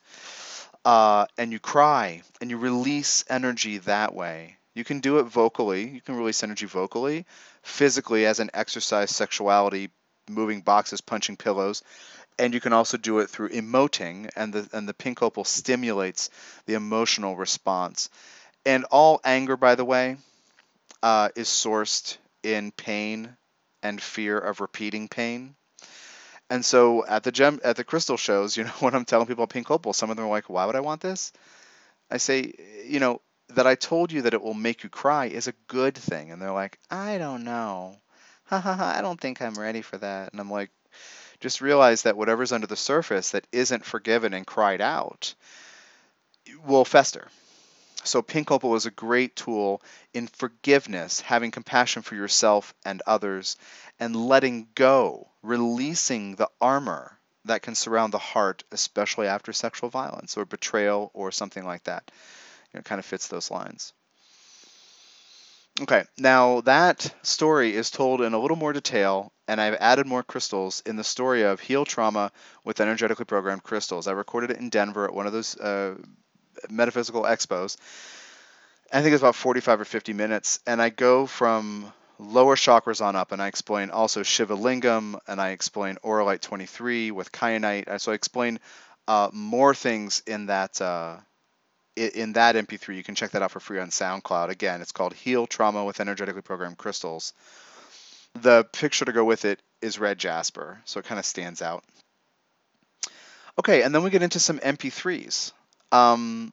uh, 0.85 1.27
and 1.39 1.53
you 1.53 1.59
cry 1.59 2.23
and 2.41 2.51
you 2.51 2.59
release 2.59 3.25
energy 3.29 3.79
that 3.79 4.15
way. 4.15 4.57
You 4.75 4.85
can 4.85 5.01
do 5.01 5.19
it 5.19 5.25
vocally. 5.25 5.89
You 5.89 6.01
can 6.01 6.17
release 6.17 6.43
energy 6.43 6.67
vocally, 6.67 7.27
physically 7.63 8.25
as 8.27 8.41
an 8.41 8.51
exercise, 8.55 9.11
sexuality, 9.11 9.91
moving 10.31 10.63
boxes, 10.63 11.01
punching 11.01 11.37
pillows, 11.37 11.83
and 12.39 12.55
you 12.55 12.61
can 12.61 12.73
also 12.73 12.97
do 12.97 13.19
it 13.19 13.29
through 13.29 13.51
emoting, 13.51 14.31
and 14.35 14.53
the 14.53 14.69
and 14.73 14.89
the 14.89 14.95
pink 14.95 15.23
opal 15.23 15.45
stimulates 15.45 16.31
the 16.67 16.75
emotional 16.75 17.37
response. 17.37 18.09
And 18.65 18.85
all 18.91 19.21
anger, 19.25 19.57
by 19.57 19.75
the 19.75 19.85
way, 19.85 20.17
uh, 21.03 21.29
is 21.37 21.49
sourced 21.49 22.17
in 22.43 22.73
pain 22.73 23.37
and 23.83 24.01
fear 24.01 24.39
of 24.39 24.61
repeating 24.61 25.09
pain. 25.09 25.55
And 26.51 26.65
so 26.65 27.07
at 27.07 27.23
the 27.23 27.33
gem 27.33 27.61
at 27.65 27.77
the 27.77 27.85
crystal 27.85 28.17
shows, 28.17 28.57
you 28.59 28.65
know, 28.65 28.71
when 28.81 28.95
I'm 28.95 29.05
telling 29.05 29.27
people 29.27 29.47
pink 29.47 29.71
opal, 29.71 29.93
some 29.93 30.11
of 30.11 30.17
them 30.17 30.27
are 30.27 30.31
like, 30.31 30.51
"Why 30.51 30.67
would 30.67 30.77
I 30.77 30.81
want 30.81 31.01
this?" 31.01 31.33
I 32.11 32.19
say, 32.19 32.53
you 32.87 33.01
know, 33.01 33.21
that 33.51 33.67
I 33.67 33.75
told 33.75 34.13
you 34.13 34.23
that 34.23 34.35
it 34.35 34.43
will 34.43 34.55
make 34.55 34.83
you 34.85 34.91
cry 34.91 35.27
is 35.27 35.49
a 35.49 35.55
good 35.69 35.97
thing, 35.97 36.31
and 36.31 36.41
they're 36.41 36.53
like, 36.53 36.79
"I 36.91 37.19
don't 37.19 37.45
know, 37.45 37.97
ha 38.45 38.61
ha 38.61 38.75
ha, 38.75 38.95
I 38.97 39.01
don't 39.03 39.21
think 39.21 39.41
I'm 39.41 39.55
ready 39.55 39.83
for 39.83 39.99
that." 39.99 40.33
And 40.33 40.41
I'm 40.41 40.51
like, 40.51 40.71
just 41.41 41.61
realize 41.61 42.03
that 42.03 42.17
whatever's 42.17 42.53
under 42.53 42.67
the 42.67 42.77
surface 42.77 43.31
that 43.31 43.47
isn't 43.53 43.85
forgiven 43.85 44.35
and 44.35 44.47
cried 44.47 44.81
out 44.81 45.35
will 46.65 46.85
fester. 46.85 47.29
So 48.05 48.21
Pink 48.21 48.51
Opal 48.51 48.75
is 48.75 48.87
a 48.87 48.91
great 48.91 49.37
tool 49.37 49.81
in 50.13 50.27
forgiveness, 50.27 51.21
having 51.21 51.51
compassion 51.51 52.03
for 52.03 52.15
yourself 52.15 52.75
and 52.85 53.01
others, 53.07 53.57
and 54.01 54.17
letting 54.17 54.69
go, 54.75 55.29
releasing 55.43 56.35
the 56.35 56.49
armor 56.61 57.19
that 57.45 57.63
can 57.63 57.75
surround 57.75 58.13
the 58.13 58.19
heart, 58.19 58.65
especially 58.73 59.27
after 59.27 59.53
sexual 59.53 59.89
violence 59.89 60.37
or 60.37 60.45
betrayal 60.45 61.11
or 61.15 61.31
something 61.31 61.65
like 61.65 61.85
that. 61.85 62.11
You 62.73 62.79
know, 62.79 62.81
it 62.81 62.85
kind 62.85 62.99
of 62.99 63.05
fits 63.05 63.29
those 63.29 63.51
lines. 63.51 63.93
Okay, 65.81 66.05
now 66.19 66.61
that 66.63 67.15
story 67.23 67.75
is 67.75 67.91
told 67.91 68.21
in 68.21 68.35
a 68.35 68.39
little 68.39 68.59
more 68.59 68.73
detail, 68.73 69.33
and 69.49 69.61
I've 69.61 69.75
added 69.75 70.07
more 70.07 70.23
crystals 70.23 70.83
in 70.85 70.97
the 70.97 71.05
story 71.05 71.43
of 71.43 71.61
Heal 71.61 71.85
Trauma 71.85 72.31
with 72.63 72.81
Energetically 72.81 73.25
Programmed 73.25 73.63
Crystals. 73.63 74.07
I 74.07 74.13
recorded 74.13 74.51
it 74.51 74.59
in 74.59 74.69
Denver 74.69 75.07
at 75.07 75.15
one 75.15 75.27
of 75.27 75.33
those 75.33 75.57
uh, 75.57 75.97
metaphysical 76.71 77.23
expos. 77.23 77.77
I 78.93 79.03
think 79.03 79.15
it's 79.15 79.23
about 79.23 79.37
45 79.37 79.81
or 79.81 79.85
50 79.85 80.13
minutes, 80.13 80.61
and 80.67 80.81
I 80.81 80.91
go 80.91 81.27
from 81.27 81.93
lower 82.19 82.57
chakras 82.57 83.05
on 83.05 83.17
up, 83.17 83.33
and 83.33 83.41
I 83.41 83.49
explain 83.49 83.91
also 83.91 84.23
Shiva 84.23 84.57
Lingam, 84.57 85.19
and 85.27 85.41
I 85.41 85.51
explain 85.51 85.97
Auralite 86.05 86.41
23 86.41 87.11
with 87.11 87.33
Kyanite. 87.33 88.01
So 88.01 88.13
I 88.13 88.15
explain 88.15 88.61
uh, 89.09 89.31
more 89.33 89.75
things 89.75 90.23
in 90.27 90.47
that 90.47 90.81
uh, 90.81 91.17
in 91.97 92.35
that 92.35 92.55
MP3. 92.55 92.97
You 92.97 93.03
can 93.03 93.15
check 93.15 93.33
that 93.33 93.43
out 93.43 93.51
for 93.51 93.61
free 93.61 93.79
on 93.79 93.91
SoundCloud. 93.91 94.49
Again, 94.49 94.81
it's 94.81 94.93
called 94.93 95.15
Heal 95.15 95.47
Trauma 95.47 95.85
with 95.85 96.01
Energetically 96.01 96.43
Programmed 96.43 96.79
Crystals. 96.79 97.33
The 98.35 98.65
picture 98.73 99.05
to 99.05 99.13
go 99.13 99.25
with 99.25 99.45
it 99.45 99.61
is 99.83 99.99
red 99.99 100.19
jasper, 100.19 100.81
so 100.85 101.01
it 101.01 101.07
kind 101.07 101.19
of 101.19 101.27
stands 101.27 101.61
out. 101.61 101.85
Okay, 103.59 103.83
and 103.83 103.95
then 103.95 104.03
we 104.03 104.11
get 104.11 104.23
into 104.23 104.41
some 104.41 104.59
MP3s. 104.61 105.53
Um, 105.93 106.53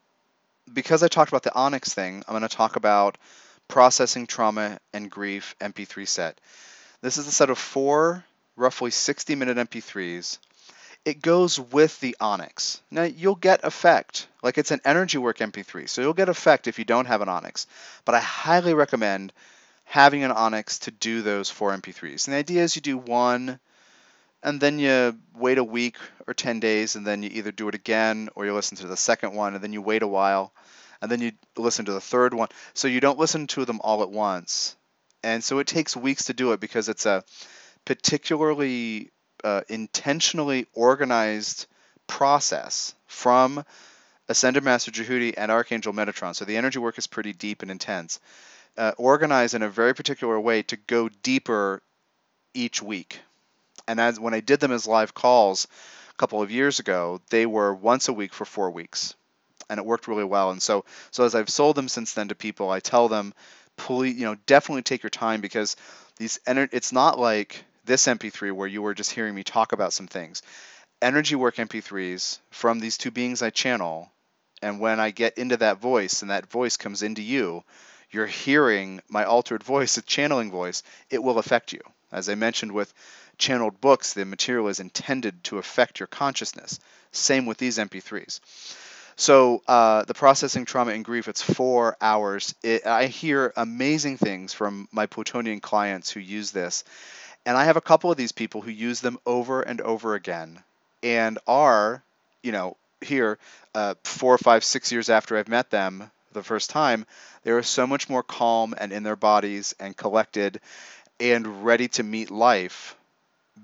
because 0.72 1.02
I 1.02 1.08
talked 1.08 1.32
about 1.32 1.44
the 1.44 1.56
Onyx 1.56 1.94
thing, 1.94 2.24
I'm 2.28 2.38
going 2.38 2.48
to 2.48 2.56
talk 2.56 2.76
about 2.76 3.18
Processing 3.68 4.28
Trauma 4.28 4.80
and 4.94 5.10
Grief 5.10 5.56
MP3 5.60 6.08
set. 6.08 6.40
This 7.02 7.18
is 7.18 7.28
a 7.28 7.32
set 7.32 7.50
of 7.50 7.58
four 7.58 8.26
roughly 8.58 8.92
60 8.92 9.36
minute 9.36 9.58
MP3s. 9.58 10.38
It 11.06 11.22
goes 11.22 11.58
with 11.58 11.98
the 12.02 12.18
Onyx. 12.20 12.82
Now, 12.92 13.04
you'll 13.04 13.36
get 13.36 13.64
effect, 13.64 14.28
like 14.44 14.58
it's 14.58 14.72
an 14.72 14.82
energy 14.84 15.18
work 15.18 15.38
MP3, 15.38 15.88
so 15.88 16.02
you'll 16.02 16.14
get 16.14 16.28
effect 16.28 16.68
if 16.68 16.78
you 16.78 16.84
don't 16.84 17.06
have 17.06 17.22
an 17.22 17.30
Onyx. 17.30 17.68
But 18.04 18.16
I 18.16 18.20
highly 18.20 18.74
recommend 18.74 19.32
having 19.86 20.24
an 20.24 20.32
Onyx 20.32 20.80
to 20.80 20.92
do 20.92 21.22
those 21.22 21.50
four 21.50 21.72
MP3s. 21.72 22.28
And 22.28 22.34
the 22.34 22.40
idea 22.40 22.64
is 22.64 22.76
you 22.76 22.82
do 22.82 22.98
one 22.98 23.60
and 24.44 24.60
then 24.62 24.80
you 24.80 25.18
wait 25.36 25.58
a 25.58 25.64
week 25.64 25.98
or 26.28 26.34
10 26.34 26.60
days 26.60 26.96
and 26.96 27.06
then 27.06 27.24
you 27.24 27.30
either 27.34 27.52
do 27.52 27.68
it 27.68 27.76
again 27.76 28.30
or 28.36 28.46
you 28.46 28.54
listen 28.54 28.78
to 28.78 28.88
the 28.88 28.98
second 28.98 29.34
one 29.34 29.54
and 29.54 29.64
then 29.64 29.74
you 29.74 29.82
wait 29.82 30.02
a 30.02 30.08
while 30.08 30.54
and 31.02 31.12
then 31.12 31.22
you 31.22 31.32
listen 31.58 31.86
to 31.86 31.94
the 31.94 32.02
third 32.02 32.34
one. 32.34 32.50
So 32.74 32.88
you 32.88 33.00
don't 33.00 33.20
listen 33.20 33.48
to 33.48 33.66
them 33.66 33.82
all 33.84 34.02
at 34.04 34.10
once. 34.10 34.76
And 35.24 35.44
so 35.44 35.60
it 35.60 35.68
takes 35.68 35.96
weeks 35.96 36.26
to 36.26 36.34
do 36.34 36.54
it 36.54 36.60
because 36.60 36.88
it's 36.88 37.06
a 37.06 37.24
particularly 37.86 39.12
uh, 39.44 39.62
intentionally 39.68 40.68
organized 40.74 41.66
process 42.08 42.94
from 43.08 43.64
ascended 44.30 44.64
master 44.64 44.92
Djehuti 44.92 45.34
and 45.38 45.52
archangel 45.52 45.94
metatron. 45.94 46.36
So 46.36 46.46
the 46.46 46.58
energy 46.58 46.80
work 46.80 46.98
is 46.98 47.08
pretty 47.08 47.34
deep 47.34 47.62
and 47.62 47.72
intense. 47.72 48.20
Uh, 48.78 48.94
organized 48.98 49.56
in 49.56 49.64
a 49.64 49.70
very 49.70 49.94
particular 49.94 50.40
way 50.40 50.62
to 50.64 50.78
go 50.78 51.10
deeper 51.10 51.82
each 52.54 52.82
week 52.82 53.20
and 53.90 54.00
as 54.00 54.20
when 54.20 54.36
I 54.36 54.40
did 54.40 54.60
them 54.60 54.72
as 54.72 54.86
live 54.86 55.16
calls 55.16 55.68
a 56.12 56.14
couple 56.14 56.44
of 56.44 56.52
years 56.52 56.78
ago, 56.78 57.20
they 57.32 57.48
were 57.48 57.74
once 57.74 58.08
a 58.08 58.14
week 58.14 58.34
for 58.36 58.46
four 58.46 58.70
weeks, 58.70 59.16
and 59.68 59.80
it 59.80 59.86
worked 59.86 60.08
really 60.08 60.24
well. 60.24 60.52
And 60.52 60.62
so, 60.62 60.86
so 61.10 61.26
as 61.26 61.34
I've 61.34 61.50
sold 61.50 61.76
them 61.76 61.88
since 61.88 62.14
then 62.14 62.28
to 62.28 62.36
people, 62.36 62.70
I 62.70 62.82
tell 62.82 63.08
them, 63.08 63.34
please, 63.78 64.16
you 64.16 64.26
know, 64.26 64.36
definitely 64.46 64.84
take 64.84 65.02
your 65.02 65.10
time 65.10 65.42
because 65.42 65.76
these 66.18 66.40
ener- 66.46 66.70
it's 66.72 66.92
not 66.92 67.18
like 67.18 67.66
this 67.86 68.06
MP3 68.06 68.52
where 68.52 68.68
you 68.68 68.84
were 68.84 68.94
just 68.94 69.12
hearing 69.12 69.34
me 69.34 69.44
talk 69.44 69.72
about 69.72 69.92
some 69.92 70.08
things. 70.08 70.44
Energy 71.02 71.36
work 71.36 71.56
MP3s 71.56 72.38
from 72.52 72.80
these 72.80 72.96
two 72.96 73.10
beings 73.10 73.42
I 73.42 73.50
channel, 73.50 74.12
and 74.62 74.80
when 74.80 75.00
I 75.00 75.10
get 75.10 75.40
into 75.40 75.58
that 75.58 75.82
voice 75.82 76.22
and 76.22 76.30
that 76.30 76.52
voice 76.52 76.78
comes 76.78 77.02
into 77.02 77.24
you, 77.24 77.64
you're 78.12 78.28
hearing 78.28 79.02
my 79.10 79.24
altered 79.24 79.64
voice, 79.64 79.98
a 79.98 80.04
channeling 80.04 80.52
voice, 80.52 80.84
it 81.10 81.24
will 81.24 81.40
affect 81.40 81.74
you. 81.74 81.82
As 82.12 82.28
I 82.28 82.36
mentioned 82.36 82.72
with 82.72 82.94
channeled 83.40 83.82
books, 83.82 84.14
the 84.14 84.26
material 84.26 84.68
is 84.68 84.80
intended 84.80 85.44
to 85.46 85.58
affect 85.58 86.00
your 86.00 86.08
consciousness. 86.08 86.80
Same 87.12 87.46
with 87.46 87.58
these 87.58 87.78
MP3s. 87.78 88.40
So 89.16 89.64
uh, 89.68 90.04
the 90.04 90.14
processing 90.14 90.66
trauma 90.66 90.92
and 90.92 91.04
grief, 91.04 91.28
it's 91.28 91.42
four 91.42 91.98
hours. 92.00 92.56
It, 92.64 92.86
I 92.86 93.08
hear 93.08 93.52
amazing 93.58 94.18
things 94.18 94.54
from 94.54 94.88
my 94.92 95.08
Plutonian 95.08 95.60
clients 95.60 96.12
who 96.12 96.20
use 96.20 96.52
this. 96.52 96.84
And 97.46 97.58
I 97.58 97.66
have 97.66 97.78
a 97.78 97.82
couple 97.82 98.12
of 98.12 98.18
these 98.18 98.32
people 98.32 98.62
who 98.62 98.72
use 98.72 99.02
them 99.02 99.18
over 99.26 99.62
and 99.62 99.82
over 99.82 100.16
again 100.16 100.64
and 101.02 101.40
are, 101.48 102.04
you 102.44 102.52
know, 102.52 102.78
here 103.02 103.40
uh, 103.74 103.96
four, 104.04 104.38
five, 104.38 104.64
six 104.64 104.92
years 104.92 105.10
after 105.10 105.38
I've 105.38 105.48
met 105.48 105.70
them 105.70 106.12
the 106.32 106.44
first 106.44 106.70
time, 106.70 107.06
they 107.44 107.52
are 107.52 107.64
so 107.64 107.88
much 107.88 108.10
more 108.10 108.24
calm 108.24 108.76
and 108.78 108.92
in 108.92 109.04
their 109.04 109.16
bodies 109.16 109.74
and 109.80 109.98
collected 109.98 110.60
and 111.20 111.66
ready 111.66 111.88
to 111.90 112.04
meet 112.04 112.32
life 112.32 112.96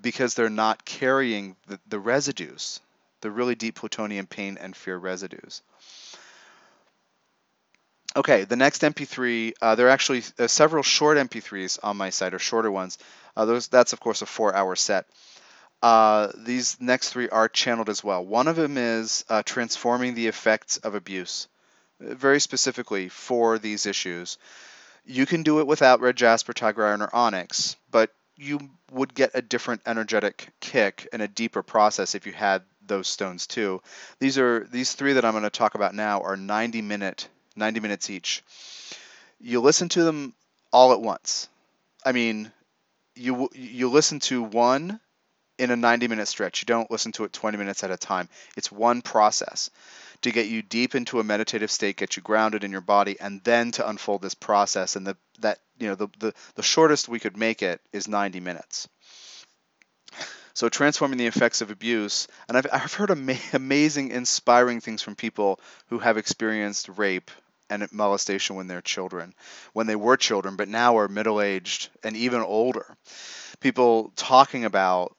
because 0.02 0.34
they're 0.34 0.50
not 0.50 0.86
carrying 0.86 1.56
the, 1.68 1.80
the 1.88 2.00
residues, 2.00 2.80
the 3.22 3.32
really 3.32 3.56
deep 3.56 3.76
Plutonian 3.76 4.28
pain 4.28 4.58
and 4.60 4.76
fear 4.76 4.98
residues. 4.98 5.62
Okay, 8.16 8.46
the 8.46 8.56
next 8.56 8.82
MP3, 8.82 9.54
uh, 9.62 9.76
there 9.76 9.88
are 9.88 9.91
actually 9.91 10.24
uh, 10.39 10.48
several 10.48 10.84
short 10.84 11.18
MP3s 11.18 11.80
on 11.84 11.98
my 11.98 12.12
site, 12.12 12.34
or 12.34 12.39
shorter 12.39 12.72
ones. 12.72 12.98
Uh, 13.36 13.43
those, 13.46 13.68
that's, 13.68 13.91
of 13.91 14.00
course, 14.00 14.22
a 14.22 14.26
four-hour 14.26 14.76
set. 14.78 15.06
Uh, 15.82 16.32
these 16.38 16.78
next 16.80 17.10
three 17.10 17.28
are 17.30 17.50
channeled 17.50 17.89
as 17.89 18.04
well. 18.04 18.26
One 18.26 18.48
of 18.48 18.56
them 18.56 18.78
is 18.78 19.26
uh, 19.30 19.43
transforming 19.43 20.16
the 20.16 20.28
effects 20.28 20.78
of 20.78 20.96
abuse 20.96 21.48
uh, 22.02 22.16
very 22.16 22.39
specifically 22.39 23.10
for 23.10 23.60
these 23.60 23.86
issues. 23.86 24.38
You 25.06 25.26
can 25.26 25.43
do 25.43 25.60
it 25.60 25.68
without 25.68 26.00
red 26.00 26.16
jasper, 26.16 26.54
tiger 26.54 26.86
iron, 26.86 27.02
or 27.02 27.14
onyx, 27.14 27.76
but 27.91 28.12
you 28.38 28.59
would 28.91 29.13
get 29.13 29.31
a 29.33 29.41
different 29.41 29.81
energetic 29.86 30.49
kick 30.59 31.07
and 31.13 31.21
a 31.21 31.27
deeper 31.27 31.63
process 31.63 32.15
if 32.15 32.25
you 32.25 32.33
had 32.33 32.63
those 32.86 33.07
stones 33.07 33.47
too. 33.47 33.81
These 34.19 34.38
are 34.38 34.67
these 34.71 34.93
three 34.93 35.13
that 35.13 35.25
I'm 35.25 35.33
going 35.33 35.43
to 35.43 35.49
talk 35.49 35.75
about 35.75 35.95
now 35.95 36.21
are 36.21 36.38
90 36.38 36.81
minute 36.81 37.27
90 37.55 37.79
minutes 37.79 38.09
each. 38.09 38.43
You 39.39 39.61
listen 39.61 39.89
to 39.89 40.03
them 40.03 40.33
all 40.71 40.91
at 40.91 41.01
once. 41.01 41.47
I 42.05 42.11
mean, 42.11 42.51
you 43.15 43.49
you 43.53 43.89
listen 43.89 44.19
to 44.21 44.43
one 44.43 44.99
in 45.58 45.72
a 45.72 45.76
90 45.76 46.08
minute 46.08 46.28
stretch. 46.28 46.62
You 46.62 46.66
don't 46.66 46.91
listen 46.91 47.12
to 47.14 47.24
it 47.24 47.34
20 47.34 47.58
minutes 47.58 47.84
at 47.84 47.91
a 47.91 47.97
time. 47.97 48.30
It's 48.58 48.72
one 48.72 49.01
process 49.01 49.70
to 50.22 50.32
get 50.32 50.47
you 50.47 50.62
deep 50.62 50.95
into 50.95 51.20
a 51.20 51.24
meditative 51.24 51.72
state, 51.72 51.97
get 51.97 52.16
you 52.18 52.24
grounded 52.24 52.64
in 52.64 52.72
your 52.72 52.82
body, 52.82 53.18
and 53.20 53.43
then 53.43 53.72
to 53.72 53.88
unfold 53.88 54.22
this 54.22 54.36
process. 54.36 54.95
And 54.95 55.06
the 55.06 55.18
that 55.39 55.60
you 55.80 55.88
know 55.88 55.95
the 55.95 56.08
the, 56.20 56.34
the 56.56 56.64
shortest 56.64 57.10
we 57.10 57.20
could 57.20 57.38
make 57.38 57.62
it 57.62 57.82
is 57.93 58.08
90 58.08 58.39
minutes. 58.39 58.88
So 60.53 60.70
transforming 60.70 61.18
the 61.18 61.28
effects 61.28 61.60
of 61.60 61.70
abuse, 61.70 62.30
and 62.47 62.58
I've, 62.58 62.68
I've 62.72 62.93
heard 62.93 63.12
ama- 63.12 63.36
amazing, 63.53 64.12
inspiring 64.12 64.80
things 64.80 65.01
from 65.01 65.16
people 65.16 65.60
who 65.88 65.99
have 65.99 66.18
experienced 66.18 66.88
rape 66.95 67.30
and 67.70 67.86
molestation 67.91 68.56
when 68.56 68.68
they're 68.68 68.82
children, 68.82 69.34
when 69.74 69.86
they 69.86 69.97
were 69.97 70.16
children, 70.16 70.56
but 70.56 70.70
now 70.70 70.97
are 70.97 71.10
middle-aged 71.10 71.89
and 72.03 72.16
even 72.16 72.39
older. 72.39 72.95
People 73.60 74.14
talking 74.16 74.64
about 74.64 75.16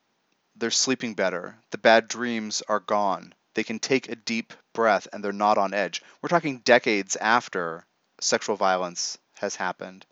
they're 0.58 0.70
sleeping 0.70 1.14
better, 1.14 1.56
the 1.70 1.78
bad 1.78 2.08
dreams 2.08 2.62
are 2.68 2.80
gone, 2.80 3.34
they 3.54 3.64
can 3.64 3.78
take 3.78 4.08
a 4.08 4.16
deep 4.16 4.52
breath 4.72 5.08
and 5.12 5.24
they're 5.24 5.32
not 5.32 5.58
on 5.58 5.74
edge. 5.74 6.02
We're 6.20 6.28
talking 6.28 6.58
decades 6.58 7.16
after 7.16 7.84
sexual 8.20 8.56
violence 8.56 9.18
has 9.38 9.56
happened. 9.56 10.04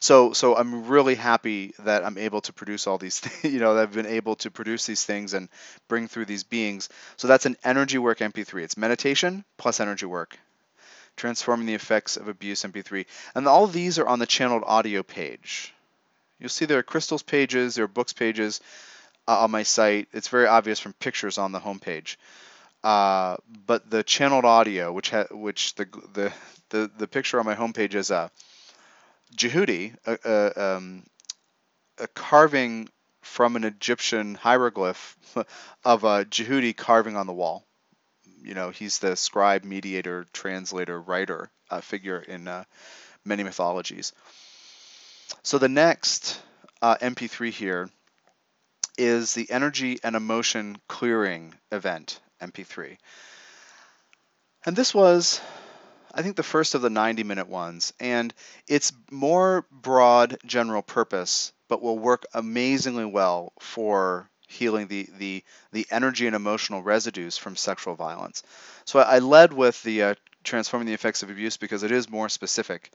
So 0.00 0.32
so 0.32 0.56
I'm 0.56 0.86
really 0.86 1.14
happy 1.14 1.74
that 1.80 2.04
I'm 2.04 2.18
able 2.18 2.40
to 2.42 2.52
produce 2.52 2.86
all 2.86 2.98
these 2.98 3.18
things, 3.18 3.44
you 3.54 3.60
know, 3.60 3.74
that 3.74 3.82
I've 3.82 3.92
been 3.92 4.06
able 4.06 4.36
to 4.36 4.50
produce 4.50 4.86
these 4.86 5.04
things 5.04 5.34
and 5.34 5.48
bring 5.88 6.08
through 6.08 6.26
these 6.26 6.44
beings. 6.44 6.88
So 7.16 7.28
that's 7.28 7.46
an 7.46 7.56
energy 7.64 7.98
work 7.98 8.18
MP3. 8.18 8.62
It's 8.62 8.76
meditation 8.76 9.44
plus 9.56 9.80
energy 9.80 10.06
work. 10.06 10.38
Transforming 11.16 11.66
the 11.66 11.74
effects 11.74 12.16
of 12.16 12.28
abuse 12.28 12.62
MP3. 12.62 13.04
And 13.34 13.46
all 13.46 13.66
these 13.66 13.98
are 13.98 14.06
on 14.06 14.18
the 14.18 14.26
channeled 14.26 14.64
audio 14.66 15.02
page. 15.02 15.74
You'll 16.40 16.48
see 16.48 16.64
there 16.64 16.78
are 16.78 16.82
crystals 16.82 17.22
pages, 17.22 17.74
there 17.74 17.84
are 17.84 17.88
books 17.88 18.14
pages 18.14 18.60
uh, 19.28 19.40
on 19.40 19.50
my 19.50 19.62
site. 19.62 20.08
It's 20.12 20.28
very 20.28 20.46
obvious 20.46 20.80
from 20.80 20.92
pictures 20.94 21.38
on 21.38 21.52
the 21.52 21.60
homepage. 21.60 22.16
Uh, 22.82 23.36
but 23.66 23.88
the 23.88 24.02
channeled 24.02 24.44
audio, 24.44 24.92
which 24.92 25.10
ha- 25.10 25.28
which 25.30 25.74
the, 25.76 25.86
the 26.14 26.32
the 26.70 26.90
the 26.98 27.06
picture 27.06 27.38
on 27.38 27.46
my 27.46 27.54
homepage 27.54 27.94
is 27.94 28.10
a 28.10 28.30
Djehuti, 29.36 29.94
a, 30.04 30.18
a, 30.24 30.76
um, 30.76 31.04
a 31.98 32.08
carving 32.08 32.88
from 33.22 33.56
an 33.56 33.64
Egyptian 33.64 34.34
hieroglyph 34.34 35.16
of 35.84 36.04
a 36.04 36.24
Djehuti 36.24 36.76
carving 36.76 37.16
on 37.16 37.26
the 37.26 37.32
wall. 37.32 37.64
You 38.42 38.54
know, 38.54 38.70
he's 38.70 38.98
the 38.98 39.14
scribe, 39.14 39.62
mediator, 39.64 40.26
translator, 40.32 41.00
writer 41.00 41.50
uh, 41.70 41.80
figure 41.80 42.18
in 42.18 42.48
uh, 42.48 42.64
many 43.24 43.44
mythologies. 43.44 44.12
So 45.44 45.58
the 45.58 45.68
next 45.68 46.40
uh, 46.82 46.96
MP3 46.96 47.50
here 47.50 47.90
is 48.98 49.34
the 49.34 49.50
energy 49.50 49.98
and 50.02 50.16
emotion 50.16 50.78
clearing 50.88 51.54
event, 51.70 52.20
MP3. 52.40 52.96
And 54.64 54.76
this 54.76 54.94
was 54.94 55.40
I 56.14 56.22
think 56.22 56.36
the 56.36 56.42
first 56.42 56.74
of 56.74 56.82
the 56.82 56.90
90 56.90 57.24
minute 57.24 57.48
ones, 57.48 57.92
and 57.98 58.34
it's 58.68 58.92
more 59.10 59.64
broad 59.70 60.36
general 60.44 60.82
purpose, 60.82 61.52
but 61.68 61.80
will 61.80 61.98
work 61.98 62.26
amazingly 62.34 63.06
well 63.06 63.52
for 63.60 64.28
healing 64.46 64.88
the, 64.88 65.08
the, 65.16 65.42
the 65.72 65.86
energy 65.90 66.26
and 66.26 66.36
emotional 66.36 66.82
residues 66.82 67.38
from 67.38 67.56
sexual 67.56 67.94
violence. 67.94 68.42
So 68.84 68.98
I 68.98 69.20
led 69.20 69.54
with 69.54 69.82
the 69.82 70.02
uh, 70.02 70.14
transforming 70.44 70.86
the 70.86 70.92
effects 70.92 71.22
of 71.22 71.30
abuse 71.30 71.56
because 71.56 71.82
it 71.82 71.90
is 71.90 72.10
more 72.10 72.28
specific. 72.28 72.90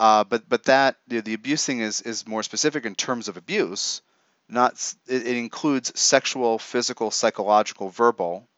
Uh, 0.00 0.24
but 0.24 0.48
but 0.48 0.64
that 0.64 0.96
the, 1.08 1.20
the 1.20 1.34
abuse 1.34 1.66
thing 1.66 1.80
is 1.80 2.00
is 2.02 2.26
more 2.26 2.44
specific 2.44 2.86
in 2.86 2.94
terms 2.94 3.28
of 3.28 3.36
abuse. 3.36 4.00
Not 4.48 4.72
it, 5.06 5.26
it 5.26 5.36
includes 5.36 5.98
sexual, 5.98 6.58
physical, 6.58 7.10
psychological, 7.10 7.90
verbal, 7.90 8.48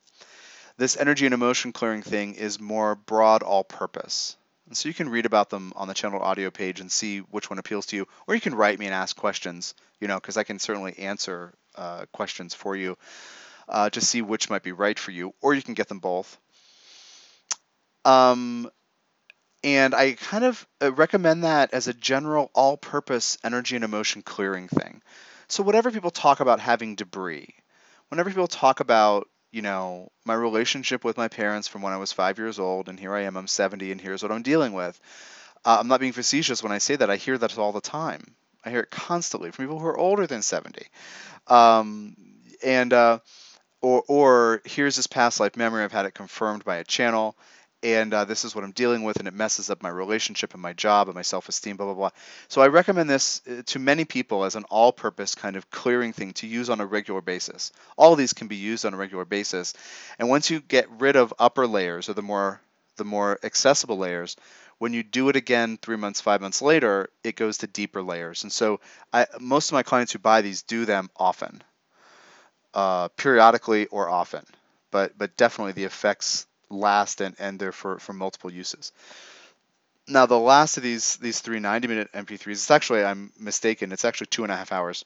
this 0.81 0.97
energy 0.97 1.27
and 1.27 1.35
emotion 1.35 1.73
clearing 1.73 2.01
thing 2.01 2.37
is 2.37 2.59
more 2.59 2.95
broad 2.95 3.43
all 3.43 3.65
purpose. 3.65 4.39
And 4.67 4.75
so 4.75 4.89
you 4.89 4.95
can 4.95 5.11
read 5.11 5.27
about 5.27 5.51
them 5.51 5.75
on 5.77 5.89
the 5.89 5.95
channel 5.95 6.23
audio 6.23 6.51
page 6.51 6.81
and 6.81 6.91
see 6.91 7.19
which 7.19 7.51
one 7.51 7.59
appeals 7.59 7.85
to 7.87 7.97
you, 7.97 8.07
or 8.27 8.35
you 8.35 8.41
can 8.41 8.55
write 8.55 8.79
me 8.79 8.87
and 8.87 8.95
ask 8.95 9.15
questions, 9.15 9.75
you 10.01 10.09
know, 10.09 10.15
because 10.15 10.39
I 10.39 10.43
can 10.43 10.59
certainly 10.59 10.99
answer 10.99 11.53
uh, 11.77 12.07
questions 12.13 12.55
for 12.55 12.75
you 12.77 12.97
uh, 13.69 13.91
to 13.91 14.01
see 14.01 14.23
which 14.23 14.49
might 14.49 14.63
be 14.63 14.73
right 14.73 14.99
for 14.99 15.11
you, 15.11 15.35
or 15.43 15.53
you 15.53 15.61
can 15.61 15.75
get 15.75 15.89
them 15.89 15.99
both. 15.99 16.39
Um, 18.07 18.71
and 19.63 19.95
I 19.95 20.13
kind 20.13 20.45
of 20.45 20.67
uh, 20.81 20.93
recommend 20.93 21.45
that 21.45 21.75
as 21.75 21.89
a 21.89 21.93
general 21.93 22.51
all 22.55 22.79
purpose 22.79 23.37
energy 23.45 23.77
and 23.77 23.85
emotion 23.85 24.23
clearing 24.23 24.69
thing. 24.69 25.03
So, 25.51 25.63
whatever 25.63 25.91
people 25.91 26.11
talk 26.11 26.41
about 26.41 26.61
having 26.61 26.95
debris, 26.95 27.55
whenever 28.09 28.31
people 28.31 28.49
talk 28.49 28.81
about 28.81 29.29
you 29.53 29.63
know, 29.63 30.11
my 30.25 30.35
relationship 30.35 31.05
with 31.05 31.17
my 31.17 31.29
parents 31.29 31.67
from 31.67 31.83
when 31.83 31.93
I 31.93 31.97
was 31.97 32.13
five 32.13 32.39
years 32.39 32.59
old, 32.59 32.89
and 32.89 32.99
here 32.99 33.15
I 33.15 33.23
am, 33.23 33.37
I'm 33.37 33.49
70, 33.49 33.91
and 33.91 34.01
here's 34.01 34.23
what 34.23 34.33
I'm 34.33 34.43
dealing 34.43 34.73
with. 34.73 35.01
Uh, 35.65 35.79
I'm 35.81 35.89
not 35.89 36.01
being 36.01 36.13
facetious 36.13 36.63
when 36.63 36.73
I 36.73 36.79
say 36.79 36.97
that. 36.97 37.11
I 37.11 37.17
hear 37.17 37.37
that 37.37 37.59
all 37.59 37.73
the 37.73 37.81
time. 37.81 38.37
I 38.65 38.71
hear 38.71 38.81
it 38.81 38.91
constantly 38.91 39.51
from 39.51 39.65
people 39.65 39.79
who 39.79 39.87
are 39.87 39.99
older 39.99 40.27
than 40.27 40.43
70. 40.43 40.87
Um, 41.49 42.17
and, 42.65 42.93
uh, 42.93 43.19
or, 43.83 44.05
or 44.07 44.63
here's 44.65 44.97
this 44.97 45.07
past 45.07 45.41
life 45.41 45.57
memory. 45.57 45.83
I've 45.83 45.93
had 45.93 46.07
it 46.07 46.15
confirmed 46.15 46.65
by 46.65 46.77
a 46.77 46.85
channel 46.85 47.37
and 47.83 48.13
uh, 48.13 48.25
this 48.25 48.45
is 48.45 48.55
what 48.55 48.65
I'm 48.65 48.73
dealing 48.73 49.03
with, 49.05 49.19
and 49.19 49.29
it 49.29 49.35
messes 49.35 49.71
up 49.71 49.83
my 49.83 49.89
relationship 49.89 50.53
and 50.53 50.63
my 50.63 50.73
job 50.73 51.09
and 51.09 51.15
my 51.15 51.23
self 51.23 51.49
esteem, 51.49 51.77
blah, 51.77 51.87
blah, 51.87 51.95
blah. 51.95 52.11
So 52.49 52.61
I 52.61 52.69
recommend 52.69 53.09
this 53.09 53.41
uh, 53.49 53.63
to 53.67 53.79
many 53.79 54.05
people 54.05 54.45
as 54.45 54.55
an 54.55 54.65
all 54.65 54.93
purpose 54.93 55.35
kind 55.35 55.57
of 55.57 55.71
clearing 55.71 56.13
thing 56.13 56.33
to 56.35 56.47
use 56.47 56.69
on 56.69 56.81
a 56.81 56.87
regular 56.87 57.21
basis. 57.21 57.73
All 57.97 58.17
these 58.17 58.33
can 58.33 58.49
be 58.49 58.57
used 58.57 58.85
on 58.85 58.95
a 58.95 58.99
regular 58.99 59.25
basis. 59.25 59.73
And 60.19 60.29
once 60.29 60.51
you 60.51 60.61
get 60.61 60.91
rid 60.99 61.17
of 61.17 61.33
upper 61.39 61.67
layers 61.67 62.09
or 62.09 62.13
the 62.15 62.23
more 62.23 62.61
the 62.97 63.05
more 63.05 63.39
accessible 63.43 63.97
layers, 63.97 64.37
when 64.81 64.93
you 64.93 65.03
do 65.03 65.29
it 65.29 65.37
again 65.37 65.79
three 65.81 65.97
months, 65.97 66.21
five 66.21 66.41
months 66.41 66.61
later, 66.61 67.09
it 67.23 67.37
goes 67.37 67.59
to 67.59 67.67
deeper 67.67 68.03
layers. 68.03 68.43
And 68.43 68.53
so 68.53 68.81
I, 69.13 69.27
most 69.39 69.69
of 69.69 69.75
my 69.75 69.83
clients 69.83 70.13
who 70.13 70.19
buy 70.19 70.41
these 70.41 70.63
do 70.63 70.85
them 70.87 71.11
often, 71.17 71.63
uh, 72.75 73.09
periodically 73.09 73.87
or 73.87 74.09
often. 74.09 74.45
But, 74.91 75.17
but 75.17 75.37
definitely 75.37 75.73
the 75.73 75.85
effects 75.85 76.47
last 76.71 77.21
and, 77.21 77.35
and 77.39 77.59
they're 77.59 77.73
for, 77.73 77.99
for 77.99 78.13
multiple 78.13 78.53
uses. 78.53 78.93
Now 80.09 80.27
the 80.27 80.39
last 80.39 80.77
of 80.77 80.83
these 80.83 81.17
these 81.17 81.41
three 81.41 81.61
90 81.61 81.89
minute 81.89 82.13
MP3s, 82.13 82.53
it's 82.53 82.71
actually 82.71 83.05
I'm 83.05 83.33
mistaken, 83.39 83.93
it's 83.93 84.05
actually 84.05 84.29
two 84.29 84.43
and 84.43 84.53
a 84.53 84.57
half 84.57 84.73
hours. 84.73 85.05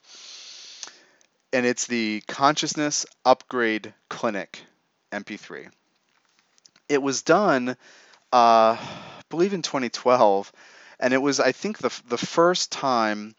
And 1.53 1.67
it's 1.67 1.87
the 1.87 2.23
Consciousness 2.27 3.07
Upgrade 3.25 3.95
Clinic 4.09 4.61
MP3. 5.13 5.69
It 6.89 7.01
was 7.01 7.23
done, 7.23 7.71
uh, 8.33 8.77
I 8.77 8.79
believe 9.29 9.55
in 9.55 9.63
2012, 9.63 10.53
and 11.01 11.15
it 11.15 11.23
was 11.23 11.39
I 11.41 11.53
think 11.53 11.79
the 11.79 12.01
the 12.09 12.19
first 12.19 12.73
time 12.73 13.35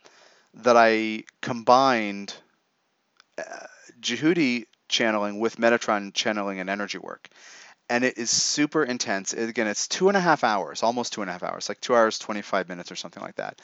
that 0.55 0.77
I 0.77 1.23
combined 1.41 2.33
uh, 3.37 3.67
Djehuti 3.99 4.65
channeling 4.87 5.39
with 5.39 5.57
Metatron 5.57 6.13
channeling 6.13 6.59
and 6.59 6.69
energy 6.69 6.99
work 6.99 7.27
and 7.89 8.03
it 8.03 8.17
is 8.17 8.29
super 8.29 8.83
intense. 8.83 9.33
Again, 9.33 9.67
it's 9.67 9.87
two 9.87 10.07
and 10.07 10.17
a 10.17 10.21
half 10.21 10.43
hours, 10.43 10.83
almost 10.83 11.13
two 11.13 11.21
and 11.21 11.29
a 11.29 11.33
half 11.33 11.43
hours, 11.43 11.69
like 11.69 11.81
two 11.81 11.95
hours, 11.95 12.19
25 12.19 12.67
minutes 12.67 12.91
or 12.91 12.95
something 12.95 13.21
like 13.21 13.35
that. 13.35 13.61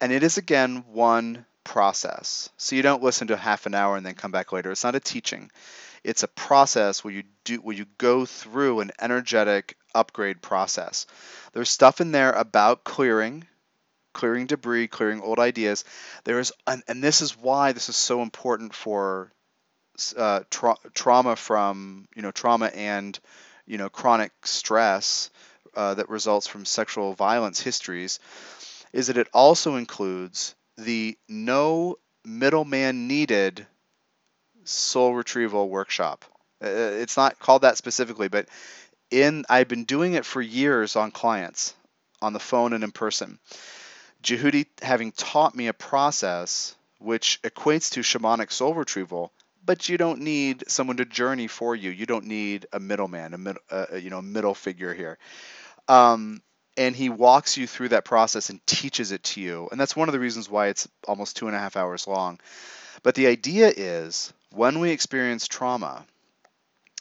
And 0.00 0.12
it 0.12 0.22
is, 0.22 0.38
again, 0.38 0.84
one 0.92 1.44
process. 1.64 2.50
So 2.56 2.74
you 2.74 2.82
don't 2.82 3.02
listen 3.02 3.28
to 3.28 3.36
half 3.36 3.66
an 3.66 3.74
hour 3.74 3.96
and 3.96 4.04
then 4.04 4.14
come 4.14 4.32
back 4.32 4.52
later. 4.52 4.70
It's 4.70 4.84
not 4.84 4.94
a 4.94 5.00
teaching. 5.00 5.50
It's 6.02 6.22
a 6.22 6.28
process 6.28 7.04
where 7.04 7.12
you 7.12 7.24
do 7.44 7.56
where 7.58 7.76
you 7.76 7.86
go 7.98 8.24
through 8.24 8.80
an 8.80 8.90
energetic 9.00 9.76
upgrade 9.94 10.40
process. 10.40 11.06
There's 11.52 11.68
stuff 11.68 12.00
in 12.00 12.10
there 12.10 12.32
about 12.32 12.84
clearing, 12.84 13.44
clearing 14.14 14.46
debris, 14.46 14.88
clearing 14.88 15.20
old 15.20 15.38
ideas. 15.38 15.84
There 16.24 16.40
is, 16.40 16.52
and, 16.66 16.82
and 16.88 17.04
this 17.04 17.20
is 17.20 17.36
why 17.36 17.72
this 17.72 17.90
is 17.90 17.96
so 17.96 18.22
important 18.22 18.74
for 18.74 19.30
uh, 20.16 20.40
tra- 20.50 20.76
trauma 20.94 21.36
from 21.36 22.08
you 22.16 22.22
know 22.22 22.30
trauma 22.30 22.66
and 22.66 23.18
you 23.70 23.78
know, 23.78 23.88
chronic 23.88 24.32
stress 24.42 25.30
uh, 25.76 25.94
that 25.94 26.08
results 26.08 26.48
from 26.48 26.64
sexual 26.64 27.12
violence 27.12 27.60
histories, 27.60 28.18
is 28.92 29.06
that 29.06 29.16
it 29.16 29.28
also 29.32 29.76
includes 29.76 30.56
the 30.76 31.16
no 31.28 31.96
middleman 32.24 33.06
needed 33.06 33.64
soul 34.64 35.14
retrieval 35.14 35.68
workshop. 35.68 36.24
Uh, 36.62 36.66
it's 36.66 37.16
not 37.16 37.38
called 37.38 37.62
that 37.62 37.76
specifically, 37.76 38.26
but 38.26 38.48
in 39.12 39.44
I've 39.48 39.68
been 39.68 39.84
doing 39.84 40.14
it 40.14 40.26
for 40.26 40.42
years 40.42 40.96
on 40.96 41.12
clients, 41.12 41.72
on 42.20 42.32
the 42.32 42.40
phone 42.40 42.72
and 42.72 42.82
in 42.82 42.90
person. 42.90 43.38
Djehuti 44.24 44.66
having 44.82 45.12
taught 45.12 45.54
me 45.54 45.68
a 45.68 45.72
process 45.72 46.74
which 46.98 47.40
equates 47.42 47.92
to 47.92 48.00
shamanic 48.00 48.50
soul 48.50 48.74
retrieval, 48.74 49.32
but 49.70 49.88
you 49.88 49.96
don't 49.96 50.20
need 50.20 50.64
someone 50.66 50.96
to 50.96 51.04
journey 51.04 51.46
for 51.46 51.76
you. 51.76 51.90
You 51.90 52.04
don't 52.04 52.24
need 52.24 52.66
a 52.72 52.80
middleman, 52.80 53.34
a 53.34 53.38
mid, 53.38 53.56
uh, 53.70 53.86
you 53.94 54.10
know, 54.10 54.20
middle 54.20 54.52
figure 54.52 54.92
here. 54.92 55.16
Um, 55.86 56.42
and 56.76 56.96
he 56.96 57.08
walks 57.08 57.56
you 57.56 57.68
through 57.68 57.90
that 57.90 58.04
process 58.04 58.50
and 58.50 58.58
teaches 58.66 59.12
it 59.12 59.22
to 59.22 59.40
you. 59.40 59.68
And 59.70 59.80
that's 59.80 59.94
one 59.94 60.08
of 60.08 60.12
the 60.12 60.18
reasons 60.18 60.50
why 60.50 60.66
it's 60.70 60.88
almost 61.06 61.36
two 61.36 61.46
and 61.46 61.54
a 61.54 61.60
half 61.60 61.76
hours 61.76 62.08
long. 62.08 62.40
But 63.04 63.14
the 63.14 63.28
idea 63.28 63.72
is 63.76 64.32
when 64.50 64.80
we 64.80 64.90
experience 64.90 65.46
trauma, 65.46 66.04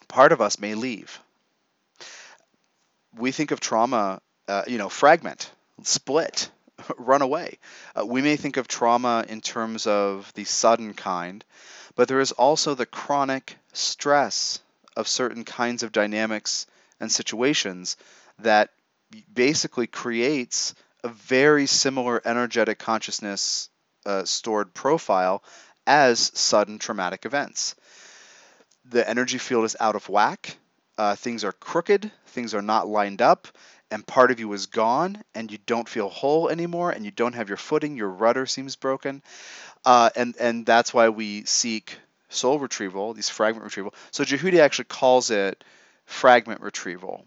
part 0.08 0.32
of 0.32 0.40
us 0.40 0.60
may 0.60 0.76
leave. 0.76 1.20
We 3.18 3.32
think 3.32 3.50
of 3.50 3.60
trauma, 3.60 4.22
uh, 4.48 4.66
you 4.68 4.78
know, 4.78 4.90
fragment, 4.90 5.50
split, 5.82 6.52
run 7.00 7.24
away. 7.24 7.58
Uh, 7.98 8.06
we 8.06 8.22
may 8.22 8.36
think 8.36 8.58
of 8.58 8.68
trauma 8.68 9.26
in 9.28 9.42
terms 9.42 9.88
of 9.88 10.32
the 10.36 10.44
sudden 10.44 10.94
kind, 10.94 11.44
but 12.00 12.08
there 12.08 12.22
is 12.22 12.32
also 12.32 12.76
the 12.76 12.86
chronic 12.86 13.58
stress 13.74 14.62
of 14.96 15.06
certain 15.06 15.44
kinds 15.44 15.84
of 15.84 15.92
dynamics 15.92 16.66
and 17.02 17.12
situations 17.12 17.98
that 18.38 18.70
basically 19.34 19.86
creates 19.86 20.74
a 21.04 21.10
very 21.10 21.66
similar 21.66 22.22
energetic 22.24 22.80
consciousness 22.80 23.68
uh, 24.06 24.24
stored 24.24 24.74
profile 24.74 25.44
as 25.86 26.32
sudden 26.34 26.80
traumatic 26.80 27.26
events. 27.26 27.76
The 28.86 29.06
energy 29.06 29.38
field 29.38 29.66
is 29.66 29.76
out 29.78 29.98
of 29.98 30.08
whack, 30.08 30.56
uh, 30.98 31.18
things 31.18 31.44
are 31.44 31.52
crooked, 31.52 32.10
things 32.28 32.54
are 32.54 32.62
not 32.62 32.88
lined 32.88 33.22
up, 33.22 33.50
and 33.92 34.06
part 34.06 34.32
of 34.32 34.40
you 34.40 34.54
is 34.54 34.68
gone, 34.68 35.22
and 35.34 35.52
you 35.52 35.58
don't 35.66 35.90
feel 35.90 36.10
whole 36.10 36.48
anymore, 36.48 36.92
and 36.92 37.04
you 37.04 37.12
don't 37.12 37.34
have 37.34 37.50
your 37.50 37.58
footing, 37.58 37.98
your 37.98 38.10
rudder 38.10 38.46
seems 38.46 38.76
broken, 38.76 39.22
uh, 39.86 40.10
and 40.16 40.36
and 40.40 40.66
that's 40.66 40.94
why 40.94 41.10
we 41.10 41.44
seek 41.46 41.98
soul 42.30 42.60
retrieval, 42.60 43.14
these 43.14 43.30
fragment 43.30 43.64
retrieval. 43.64 43.94
So 44.12 44.24
Djehuti 44.24 44.60
actually 44.60 44.86
calls 44.86 45.32
it 45.32 45.64
fragment 46.06 46.62
retrieval 46.62 47.26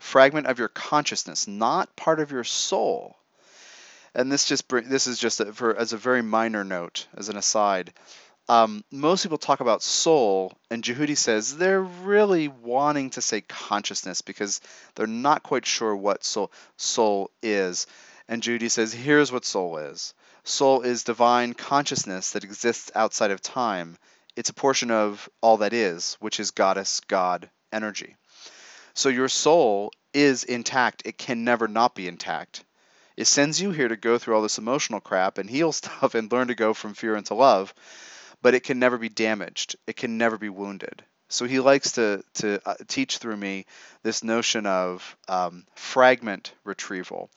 fragment 0.00 0.46
of 0.46 0.58
your 0.58 0.68
consciousness, 0.68 1.46
not 1.46 1.94
part 1.94 2.20
of 2.20 2.32
your 2.32 2.44
soul. 2.44 3.16
And 4.14 4.32
this 4.32 4.46
just 4.46 4.68
this 4.68 5.06
is 5.06 5.18
just 5.18 5.40
a, 5.40 5.52
for 5.52 5.76
as 5.76 5.92
a 5.92 5.96
very 5.96 6.22
minor 6.22 6.64
note, 6.64 7.06
as 7.16 7.28
an 7.28 7.36
aside. 7.36 7.92
Um, 8.48 8.82
most 8.90 9.22
people 9.22 9.38
talk 9.38 9.60
about 9.60 9.82
soul, 9.82 10.52
and 10.70 10.82
Djehuti 10.82 11.16
says 11.16 11.56
they're 11.56 11.82
really 11.82 12.48
wanting 12.48 13.10
to 13.10 13.22
say 13.22 13.42
consciousness 13.42 14.22
because 14.22 14.60
they're 14.96 15.06
not 15.06 15.44
quite 15.44 15.64
sure 15.64 15.94
what 15.94 16.24
soul 16.24 16.50
soul 16.76 17.30
is. 17.42 17.86
And 18.26 18.42
Djehuti 18.42 18.70
says, 18.70 18.92
here's 18.92 19.30
what 19.30 19.44
soul 19.44 19.76
is. 19.76 20.14
Soul 20.50 20.82
is 20.82 21.04
divine 21.04 21.54
consciousness 21.54 22.32
that 22.32 22.42
exists 22.42 22.90
outside 22.96 23.30
of 23.30 23.40
time. 23.40 23.96
It's 24.34 24.50
a 24.50 24.54
portion 24.54 24.90
of 24.90 25.28
all 25.40 25.58
that 25.58 25.72
is, 25.72 26.16
which 26.18 26.40
is 26.40 26.50
goddess, 26.50 27.00
God, 27.06 27.48
energy. 27.72 28.16
So 28.92 29.08
your 29.08 29.28
soul 29.28 29.92
is 30.12 30.42
intact. 30.42 31.02
It 31.04 31.16
can 31.16 31.44
never 31.44 31.68
not 31.68 31.94
be 31.94 32.08
intact. 32.08 32.64
It 33.16 33.26
sends 33.26 33.60
you 33.60 33.70
here 33.70 33.86
to 33.86 33.96
go 33.96 34.18
through 34.18 34.34
all 34.34 34.42
this 34.42 34.58
emotional 34.58 35.00
crap 35.00 35.38
and 35.38 35.48
heal 35.48 35.72
stuff 35.80 36.16
and 36.16 36.30
learn 36.32 36.48
to 36.48 36.56
go 36.56 36.74
from 36.74 36.94
fear 36.94 37.14
into 37.14 37.34
love, 37.34 37.72
but 38.42 38.54
it 38.54 38.64
can 38.64 38.80
never 38.80 38.98
be 38.98 39.08
damaged. 39.08 39.76
It 39.86 39.96
can 39.96 40.18
never 40.18 40.36
be 40.36 40.48
wounded. 40.48 41.04
So 41.28 41.44
he 41.44 41.60
likes 41.60 41.92
to, 41.92 42.24
to 42.34 42.60
uh, 42.66 42.74
teach 42.88 43.18
through 43.18 43.36
me 43.36 43.66
this 44.02 44.24
notion 44.24 44.66
of 44.66 45.16
um, 45.28 45.64
fragment 45.76 46.52
retrieval, 46.64 47.30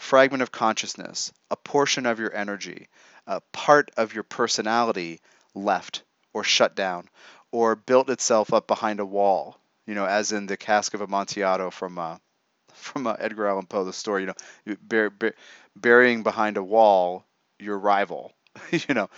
fragment 0.00 0.42
of 0.42 0.50
consciousness, 0.50 1.32
a 1.50 1.56
portion 1.56 2.06
of 2.06 2.18
your 2.18 2.34
energy, 2.34 2.88
a 3.26 3.40
part 3.52 3.90
of 3.96 4.14
your 4.14 4.24
personality 4.24 5.20
left 5.54 6.02
or 6.32 6.42
shut 6.44 6.74
down 6.74 7.08
or 7.52 7.76
built 7.76 8.10
itself 8.10 8.52
up 8.52 8.66
behind 8.66 9.00
a 9.00 9.06
wall 9.06 9.56
you 9.86 9.96
know, 9.96 10.06
as 10.06 10.30
in 10.30 10.46
the 10.46 10.56
cask 10.56 10.94
of 10.94 11.00
Amontillado 11.00 11.70
from 11.70 11.98
uh, 11.98 12.16
from 12.74 13.08
uh, 13.08 13.16
Edgar 13.18 13.48
Allan 13.48 13.66
Poe, 13.66 13.84
the 13.84 13.92
story, 13.92 14.22
you 14.22 14.28
know, 14.28 14.76
bur- 14.82 15.10
bur- 15.10 15.34
burying 15.74 16.22
behind 16.22 16.56
a 16.56 16.62
wall 16.62 17.24
your 17.58 17.78
rival, 17.78 18.32
you 18.70 18.94
know. 18.94 19.10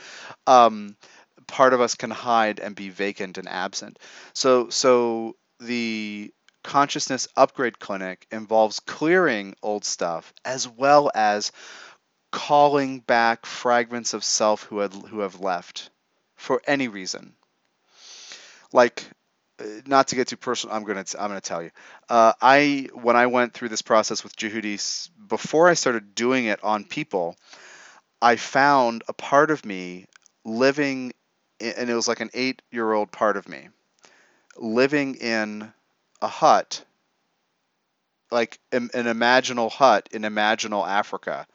Um, 0.46 0.96
part 1.46 1.74
of 1.74 1.80
us 1.80 1.94
can 1.94 2.10
hide 2.10 2.60
and 2.60 2.74
be 2.74 2.88
vacant 2.88 3.38
and 3.38 3.48
absent. 3.48 3.98
So, 4.34 4.70
so 4.70 5.36
the 5.60 6.32
consciousness 6.62 7.28
upgrade 7.36 7.78
clinic 7.78 8.26
involves 8.30 8.80
clearing 8.80 9.54
old 9.62 9.84
stuff 9.84 10.32
as 10.44 10.68
well 10.68 11.10
as 11.14 11.52
calling 12.30 13.00
back 13.00 13.44
fragments 13.46 14.14
of 14.14 14.24
self 14.24 14.64
who 14.64 14.78
had 14.78 14.92
who 14.94 15.20
have 15.20 15.40
left 15.40 15.90
for 16.36 16.62
any 16.66 16.88
reason. 16.88 17.34
Like 18.72 19.04
not 19.86 20.08
to 20.08 20.16
get 20.16 20.28
too 20.28 20.36
personal, 20.36 20.74
I'm 20.74 20.84
gonna 20.84 21.04
I'm 21.18 21.28
gonna 21.28 21.40
tell 21.40 21.62
you. 21.62 21.70
Uh, 22.08 22.32
I 22.40 22.88
when 22.94 23.16
I 23.16 23.26
went 23.26 23.54
through 23.54 23.68
this 23.68 23.82
process 23.82 24.24
with 24.24 24.36
Djehuti, 24.36 25.10
before 25.28 25.68
I 25.68 25.74
started 25.74 26.14
doing 26.14 26.46
it 26.46 26.62
on 26.64 26.84
people, 26.84 27.36
I 28.20 28.36
found 28.36 29.02
a 29.08 29.12
part 29.12 29.50
of 29.50 29.64
me 29.64 30.06
living, 30.44 31.12
in, 31.60 31.72
and 31.76 31.90
it 31.90 31.94
was 31.94 32.08
like 32.08 32.20
an 32.20 32.30
eight-year-old 32.34 33.12
part 33.12 33.36
of 33.36 33.48
me, 33.48 33.68
living 34.56 35.16
in 35.16 35.72
a 36.22 36.28
hut, 36.28 36.84
like 38.30 38.58
an, 38.70 38.88
imaginal 38.88 39.70
hut 39.70 40.08
in 40.12 40.22
imaginal 40.22 40.86
Africa, 40.86 41.46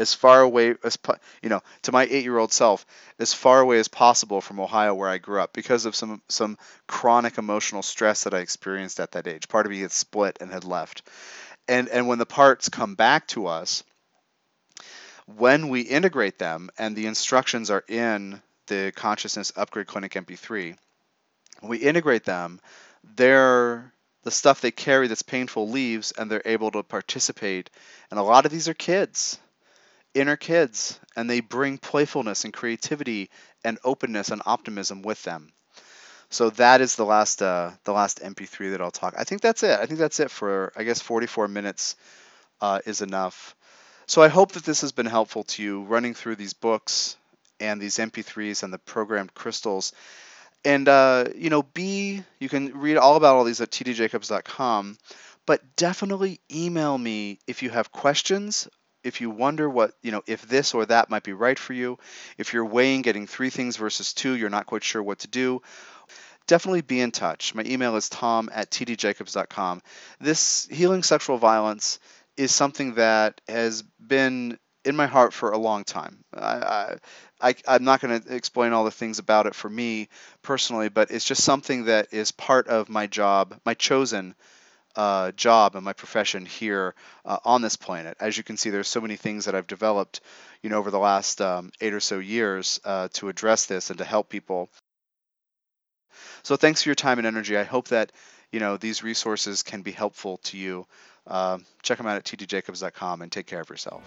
as 0.00 0.14
far 0.14 0.40
away 0.40 0.74
as 0.82 0.98
you 1.42 1.48
know 1.48 1.60
to 1.82 1.92
my 1.92 2.04
eight-year-old 2.04 2.52
self 2.52 2.86
as 3.18 3.34
far 3.34 3.60
away 3.60 3.78
as 3.78 3.88
possible 3.88 4.40
from 4.40 4.58
ohio 4.58 4.94
where 4.94 5.10
i 5.10 5.18
grew 5.18 5.40
up 5.40 5.52
because 5.52 5.84
of 5.84 5.94
some 5.94 6.22
some 6.28 6.56
chronic 6.86 7.36
emotional 7.38 7.82
stress 7.82 8.24
that 8.24 8.34
i 8.34 8.38
experienced 8.38 8.98
at 8.98 9.12
that 9.12 9.26
age. 9.26 9.48
Part 9.48 9.66
of 9.66 9.72
me 9.72 9.80
had 9.80 9.92
split 9.92 10.38
and 10.40 10.50
had 10.50 10.64
left. 10.64 11.02
And 11.68 11.88
and 11.88 12.08
when 12.08 12.18
the 12.18 12.26
parts 12.26 12.68
come 12.68 12.94
back 12.94 13.26
to 13.28 13.46
us 13.46 13.84
when 15.26 15.68
we 15.68 15.82
integrate 15.82 16.38
them 16.38 16.70
and 16.78 16.96
the 16.96 17.06
instructions 17.06 17.70
are 17.70 17.84
in 17.86 18.40
the 18.66 18.92
consciousness 18.96 19.52
upgrade 19.54 19.86
clinic 19.86 20.12
mp3 20.12 20.76
when 21.60 21.70
we 21.70 21.78
integrate 21.78 22.24
them 22.24 22.58
they're 23.16 23.92
the 24.22 24.30
stuff 24.30 24.60
they 24.60 24.70
carry 24.70 25.08
that's 25.08 25.22
painful 25.22 25.68
leaves 25.68 26.12
and 26.12 26.30
they're 26.30 26.42
able 26.44 26.70
to 26.70 26.82
participate 26.82 27.70
and 28.10 28.20
a 28.20 28.22
lot 28.22 28.46
of 28.46 28.52
these 28.52 28.68
are 28.68 28.74
kids 28.74 29.38
inner 30.14 30.36
kids 30.36 30.98
and 31.16 31.28
they 31.28 31.40
bring 31.40 31.78
playfulness 31.78 32.44
and 32.44 32.52
creativity 32.52 33.30
and 33.64 33.78
openness 33.84 34.30
and 34.30 34.42
optimism 34.46 35.02
with 35.02 35.22
them. 35.22 35.52
So 36.30 36.50
that 36.50 36.80
is 36.80 36.96
the 36.96 37.04
last 37.04 37.42
uh, 37.42 37.72
the 37.84 37.92
last 37.92 38.20
MP3 38.20 38.72
that 38.72 38.80
I'll 38.80 38.90
talk. 38.90 39.14
I 39.18 39.24
think 39.24 39.40
that's 39.40 39.62
it. 39.62 39.78
I 39.78 39.86
think 39.86 39.98
that's 39.98 40.20
it 40.20 40.30
for 40.30 40.72
I 40.76 40.84
guess 40.84 41.00
44 41.00 41.48
minutes 41.48 41.96
uh, 42.60 42.80
is 42.86 43.02
enough. 43.02 43.56
So 44.06 44.22
I 44.22 44.28
hope 44.28 44.52
that 44.52 44.64
this 44.64 44.80
has 44.82 44.92
been 44.92 45.06
helpful 45.06 45.44
to 45.44 45.62
you 45.62 45.82
running 45.82 46.14
through 46.14 46.36
these 46.36 46.52
books 46.52 47.16
and 47.58 47.80
these 47.80 47.96
MP3s 47.96 48.62
and 48.62 48.72
the 48.72 48.78
programmed 48.78 49.34
crystals. 49.34 49.92
And 50.64 50.88
uh, 50.88 51.26
you 51.34 51.50
know, 51.50 51.62
B 51.62 52.22
you 52.38 52.48
can 52.48 52.78
read 52.78 52.96
all 52.96 53.16
about 53.16 53.36
all 53.36 53.44
these 53.44 53.60
at 53.60 53.70
tdjacobs.com. 53.70 54.98
But 55.46 55.76
definitely 55.76 56.40
email 56.52 56.96
me 56.96 57.38
if 57.46 57.62
you 57.62 57.70
have 57.70 57.90
questions 57.90 58.68
if 59.02 59.20
you 59.20 59.30
wonder 59.30 59.68
what, 59.68 59.92
you 60.02 60.12
know, 60.12 60.22
if 60.26 60.42
this 60.42 60.74
or 60.74 60.86
that 60.86 61.10
might 61.10 61.22
be 61.22 61.32
right 61.32 61.58
for 61.58 61.72
you, 61.72 61.98
if 62.38 62.52
you're 62.52 62.64
weighing 62.64 63.02
getting 63.02 63.26
three 63.26 63.50
things 63.50 63.76
versus 63.76 64.12
two, 64.12 64.36
you're 64.36 64.50
not 64.50 64.66
quite 64.66 64.84
sure 64.84 65.02
what 65.02 65.20
to 65.20 65.28
do, 65.28 65.62
definitely 66.46 66.82
be 66.82 67.00
in 67.00 67.10
touch. 67.10 67.54
My 67.54 67.64
email 67.64 67.96
is 67.96 68.08
tom 68.08 68.50
at 68.52 68.70
tdjacobs.com. 68.70 69.82
This 70.20 70.66
healing 70.70 71.02
sexual 71.02 71.38
violence 71.38 71.98
is 72.36 72.54
something 72.54 72.94
that 72.94 73.40
has 73.48 73.82
been 73.82 74.58
in 74.84 74.96
my 74.96 75.06
heart 75.06 75.32
for 75.32 75.50
a 75.50 75.58
long 75.58 75.84
time. 75.84 76.24
I, 76.34 76.40
I, 76.40 76.96
am 77.66 77.84
not 77.84 78.00
going 78.00 78.20
to 78.20 78.34
explain 78.34 78.72
all 78.72 78.84
the 78.84 78.90
things 78.90 79.18
about 79.18 79.46
it 79.46 79.54
for 79.54 79.68
me 79.68 80.08
personally, 80.42 80.88
but 80.88 81.10
it's 81.10 81.24
just 81.24 81.42
something 81.42 81.84
that 81.84 82.12
is 82.12 82.32
part 82.32 82.68
of 82.68 82.88
my 82.88 83.06
job, 83.06 83.58
my 83.64 83.74
chosen 83.74 84.34
uh, 84.96 85.30
job 85.32 85.76
and 85.76 85.84
my 85.84 85.92
profession 85.92 86.44
here 86.44 86.94
uh, 87.24 87.38
on 87.44 87.62
this 87.62 87.76
planet. 87.76 88.16
As 88.20 88.36
you 88.36 88.42
can 88.42 88.56
see, 88.56 88.70
there's 88.70 88.88
so 88.88 89.00
many 89.00 89.16
things 89.16 89.44
that 89.44 89.54
I've 89.54 89.66
developed, 89.66 90.20
you 90.62 90.70
know, 90.70 90.78
over 90.78 90.90
the 90.90 90.98
last 90.98 91.40
um, 91.40 91.70
eight 91.80 91.94
or 91.94 92.00
so 92.00 92.18
years 92.18 92.80
uh, 92.84 93.08
to 93.14 93.28
address 93.28 93.66
this 93.66 93.90
and 93.90 93.98
to 93.98 94.04
help 94.04 94.28
people. 94.28 94.68
So 96.42 96.56
thanks 96.56 96.82
for 96.82 96.88
your 96.88 96.96
time 96.96 97.18
and 97.18 97.26
energy. 97.26 97.56
I 97.56 97.64
hope 97.64 97.88
that 97.88 98.12
you 98.52 98.60
know 98.60 98.76
these 98.76 99.02
resources 99.02 99.62
can 99.62 99.82
be 99.82 99.92
helpful 99.92 100.38
to 100.44 100.58
you. 100.58 100.86
Um, 101.26 101.64
check 101.82 101.98
them 101.98 102.06
out 102.06 102.16
at 102.16 102.24
tdjacobs.com 102.24 103.22
and 103.22 103.30
take 103.30 103.46
care 103.46 103.60
of 103.60 103.70
yourself. 103.70 104.02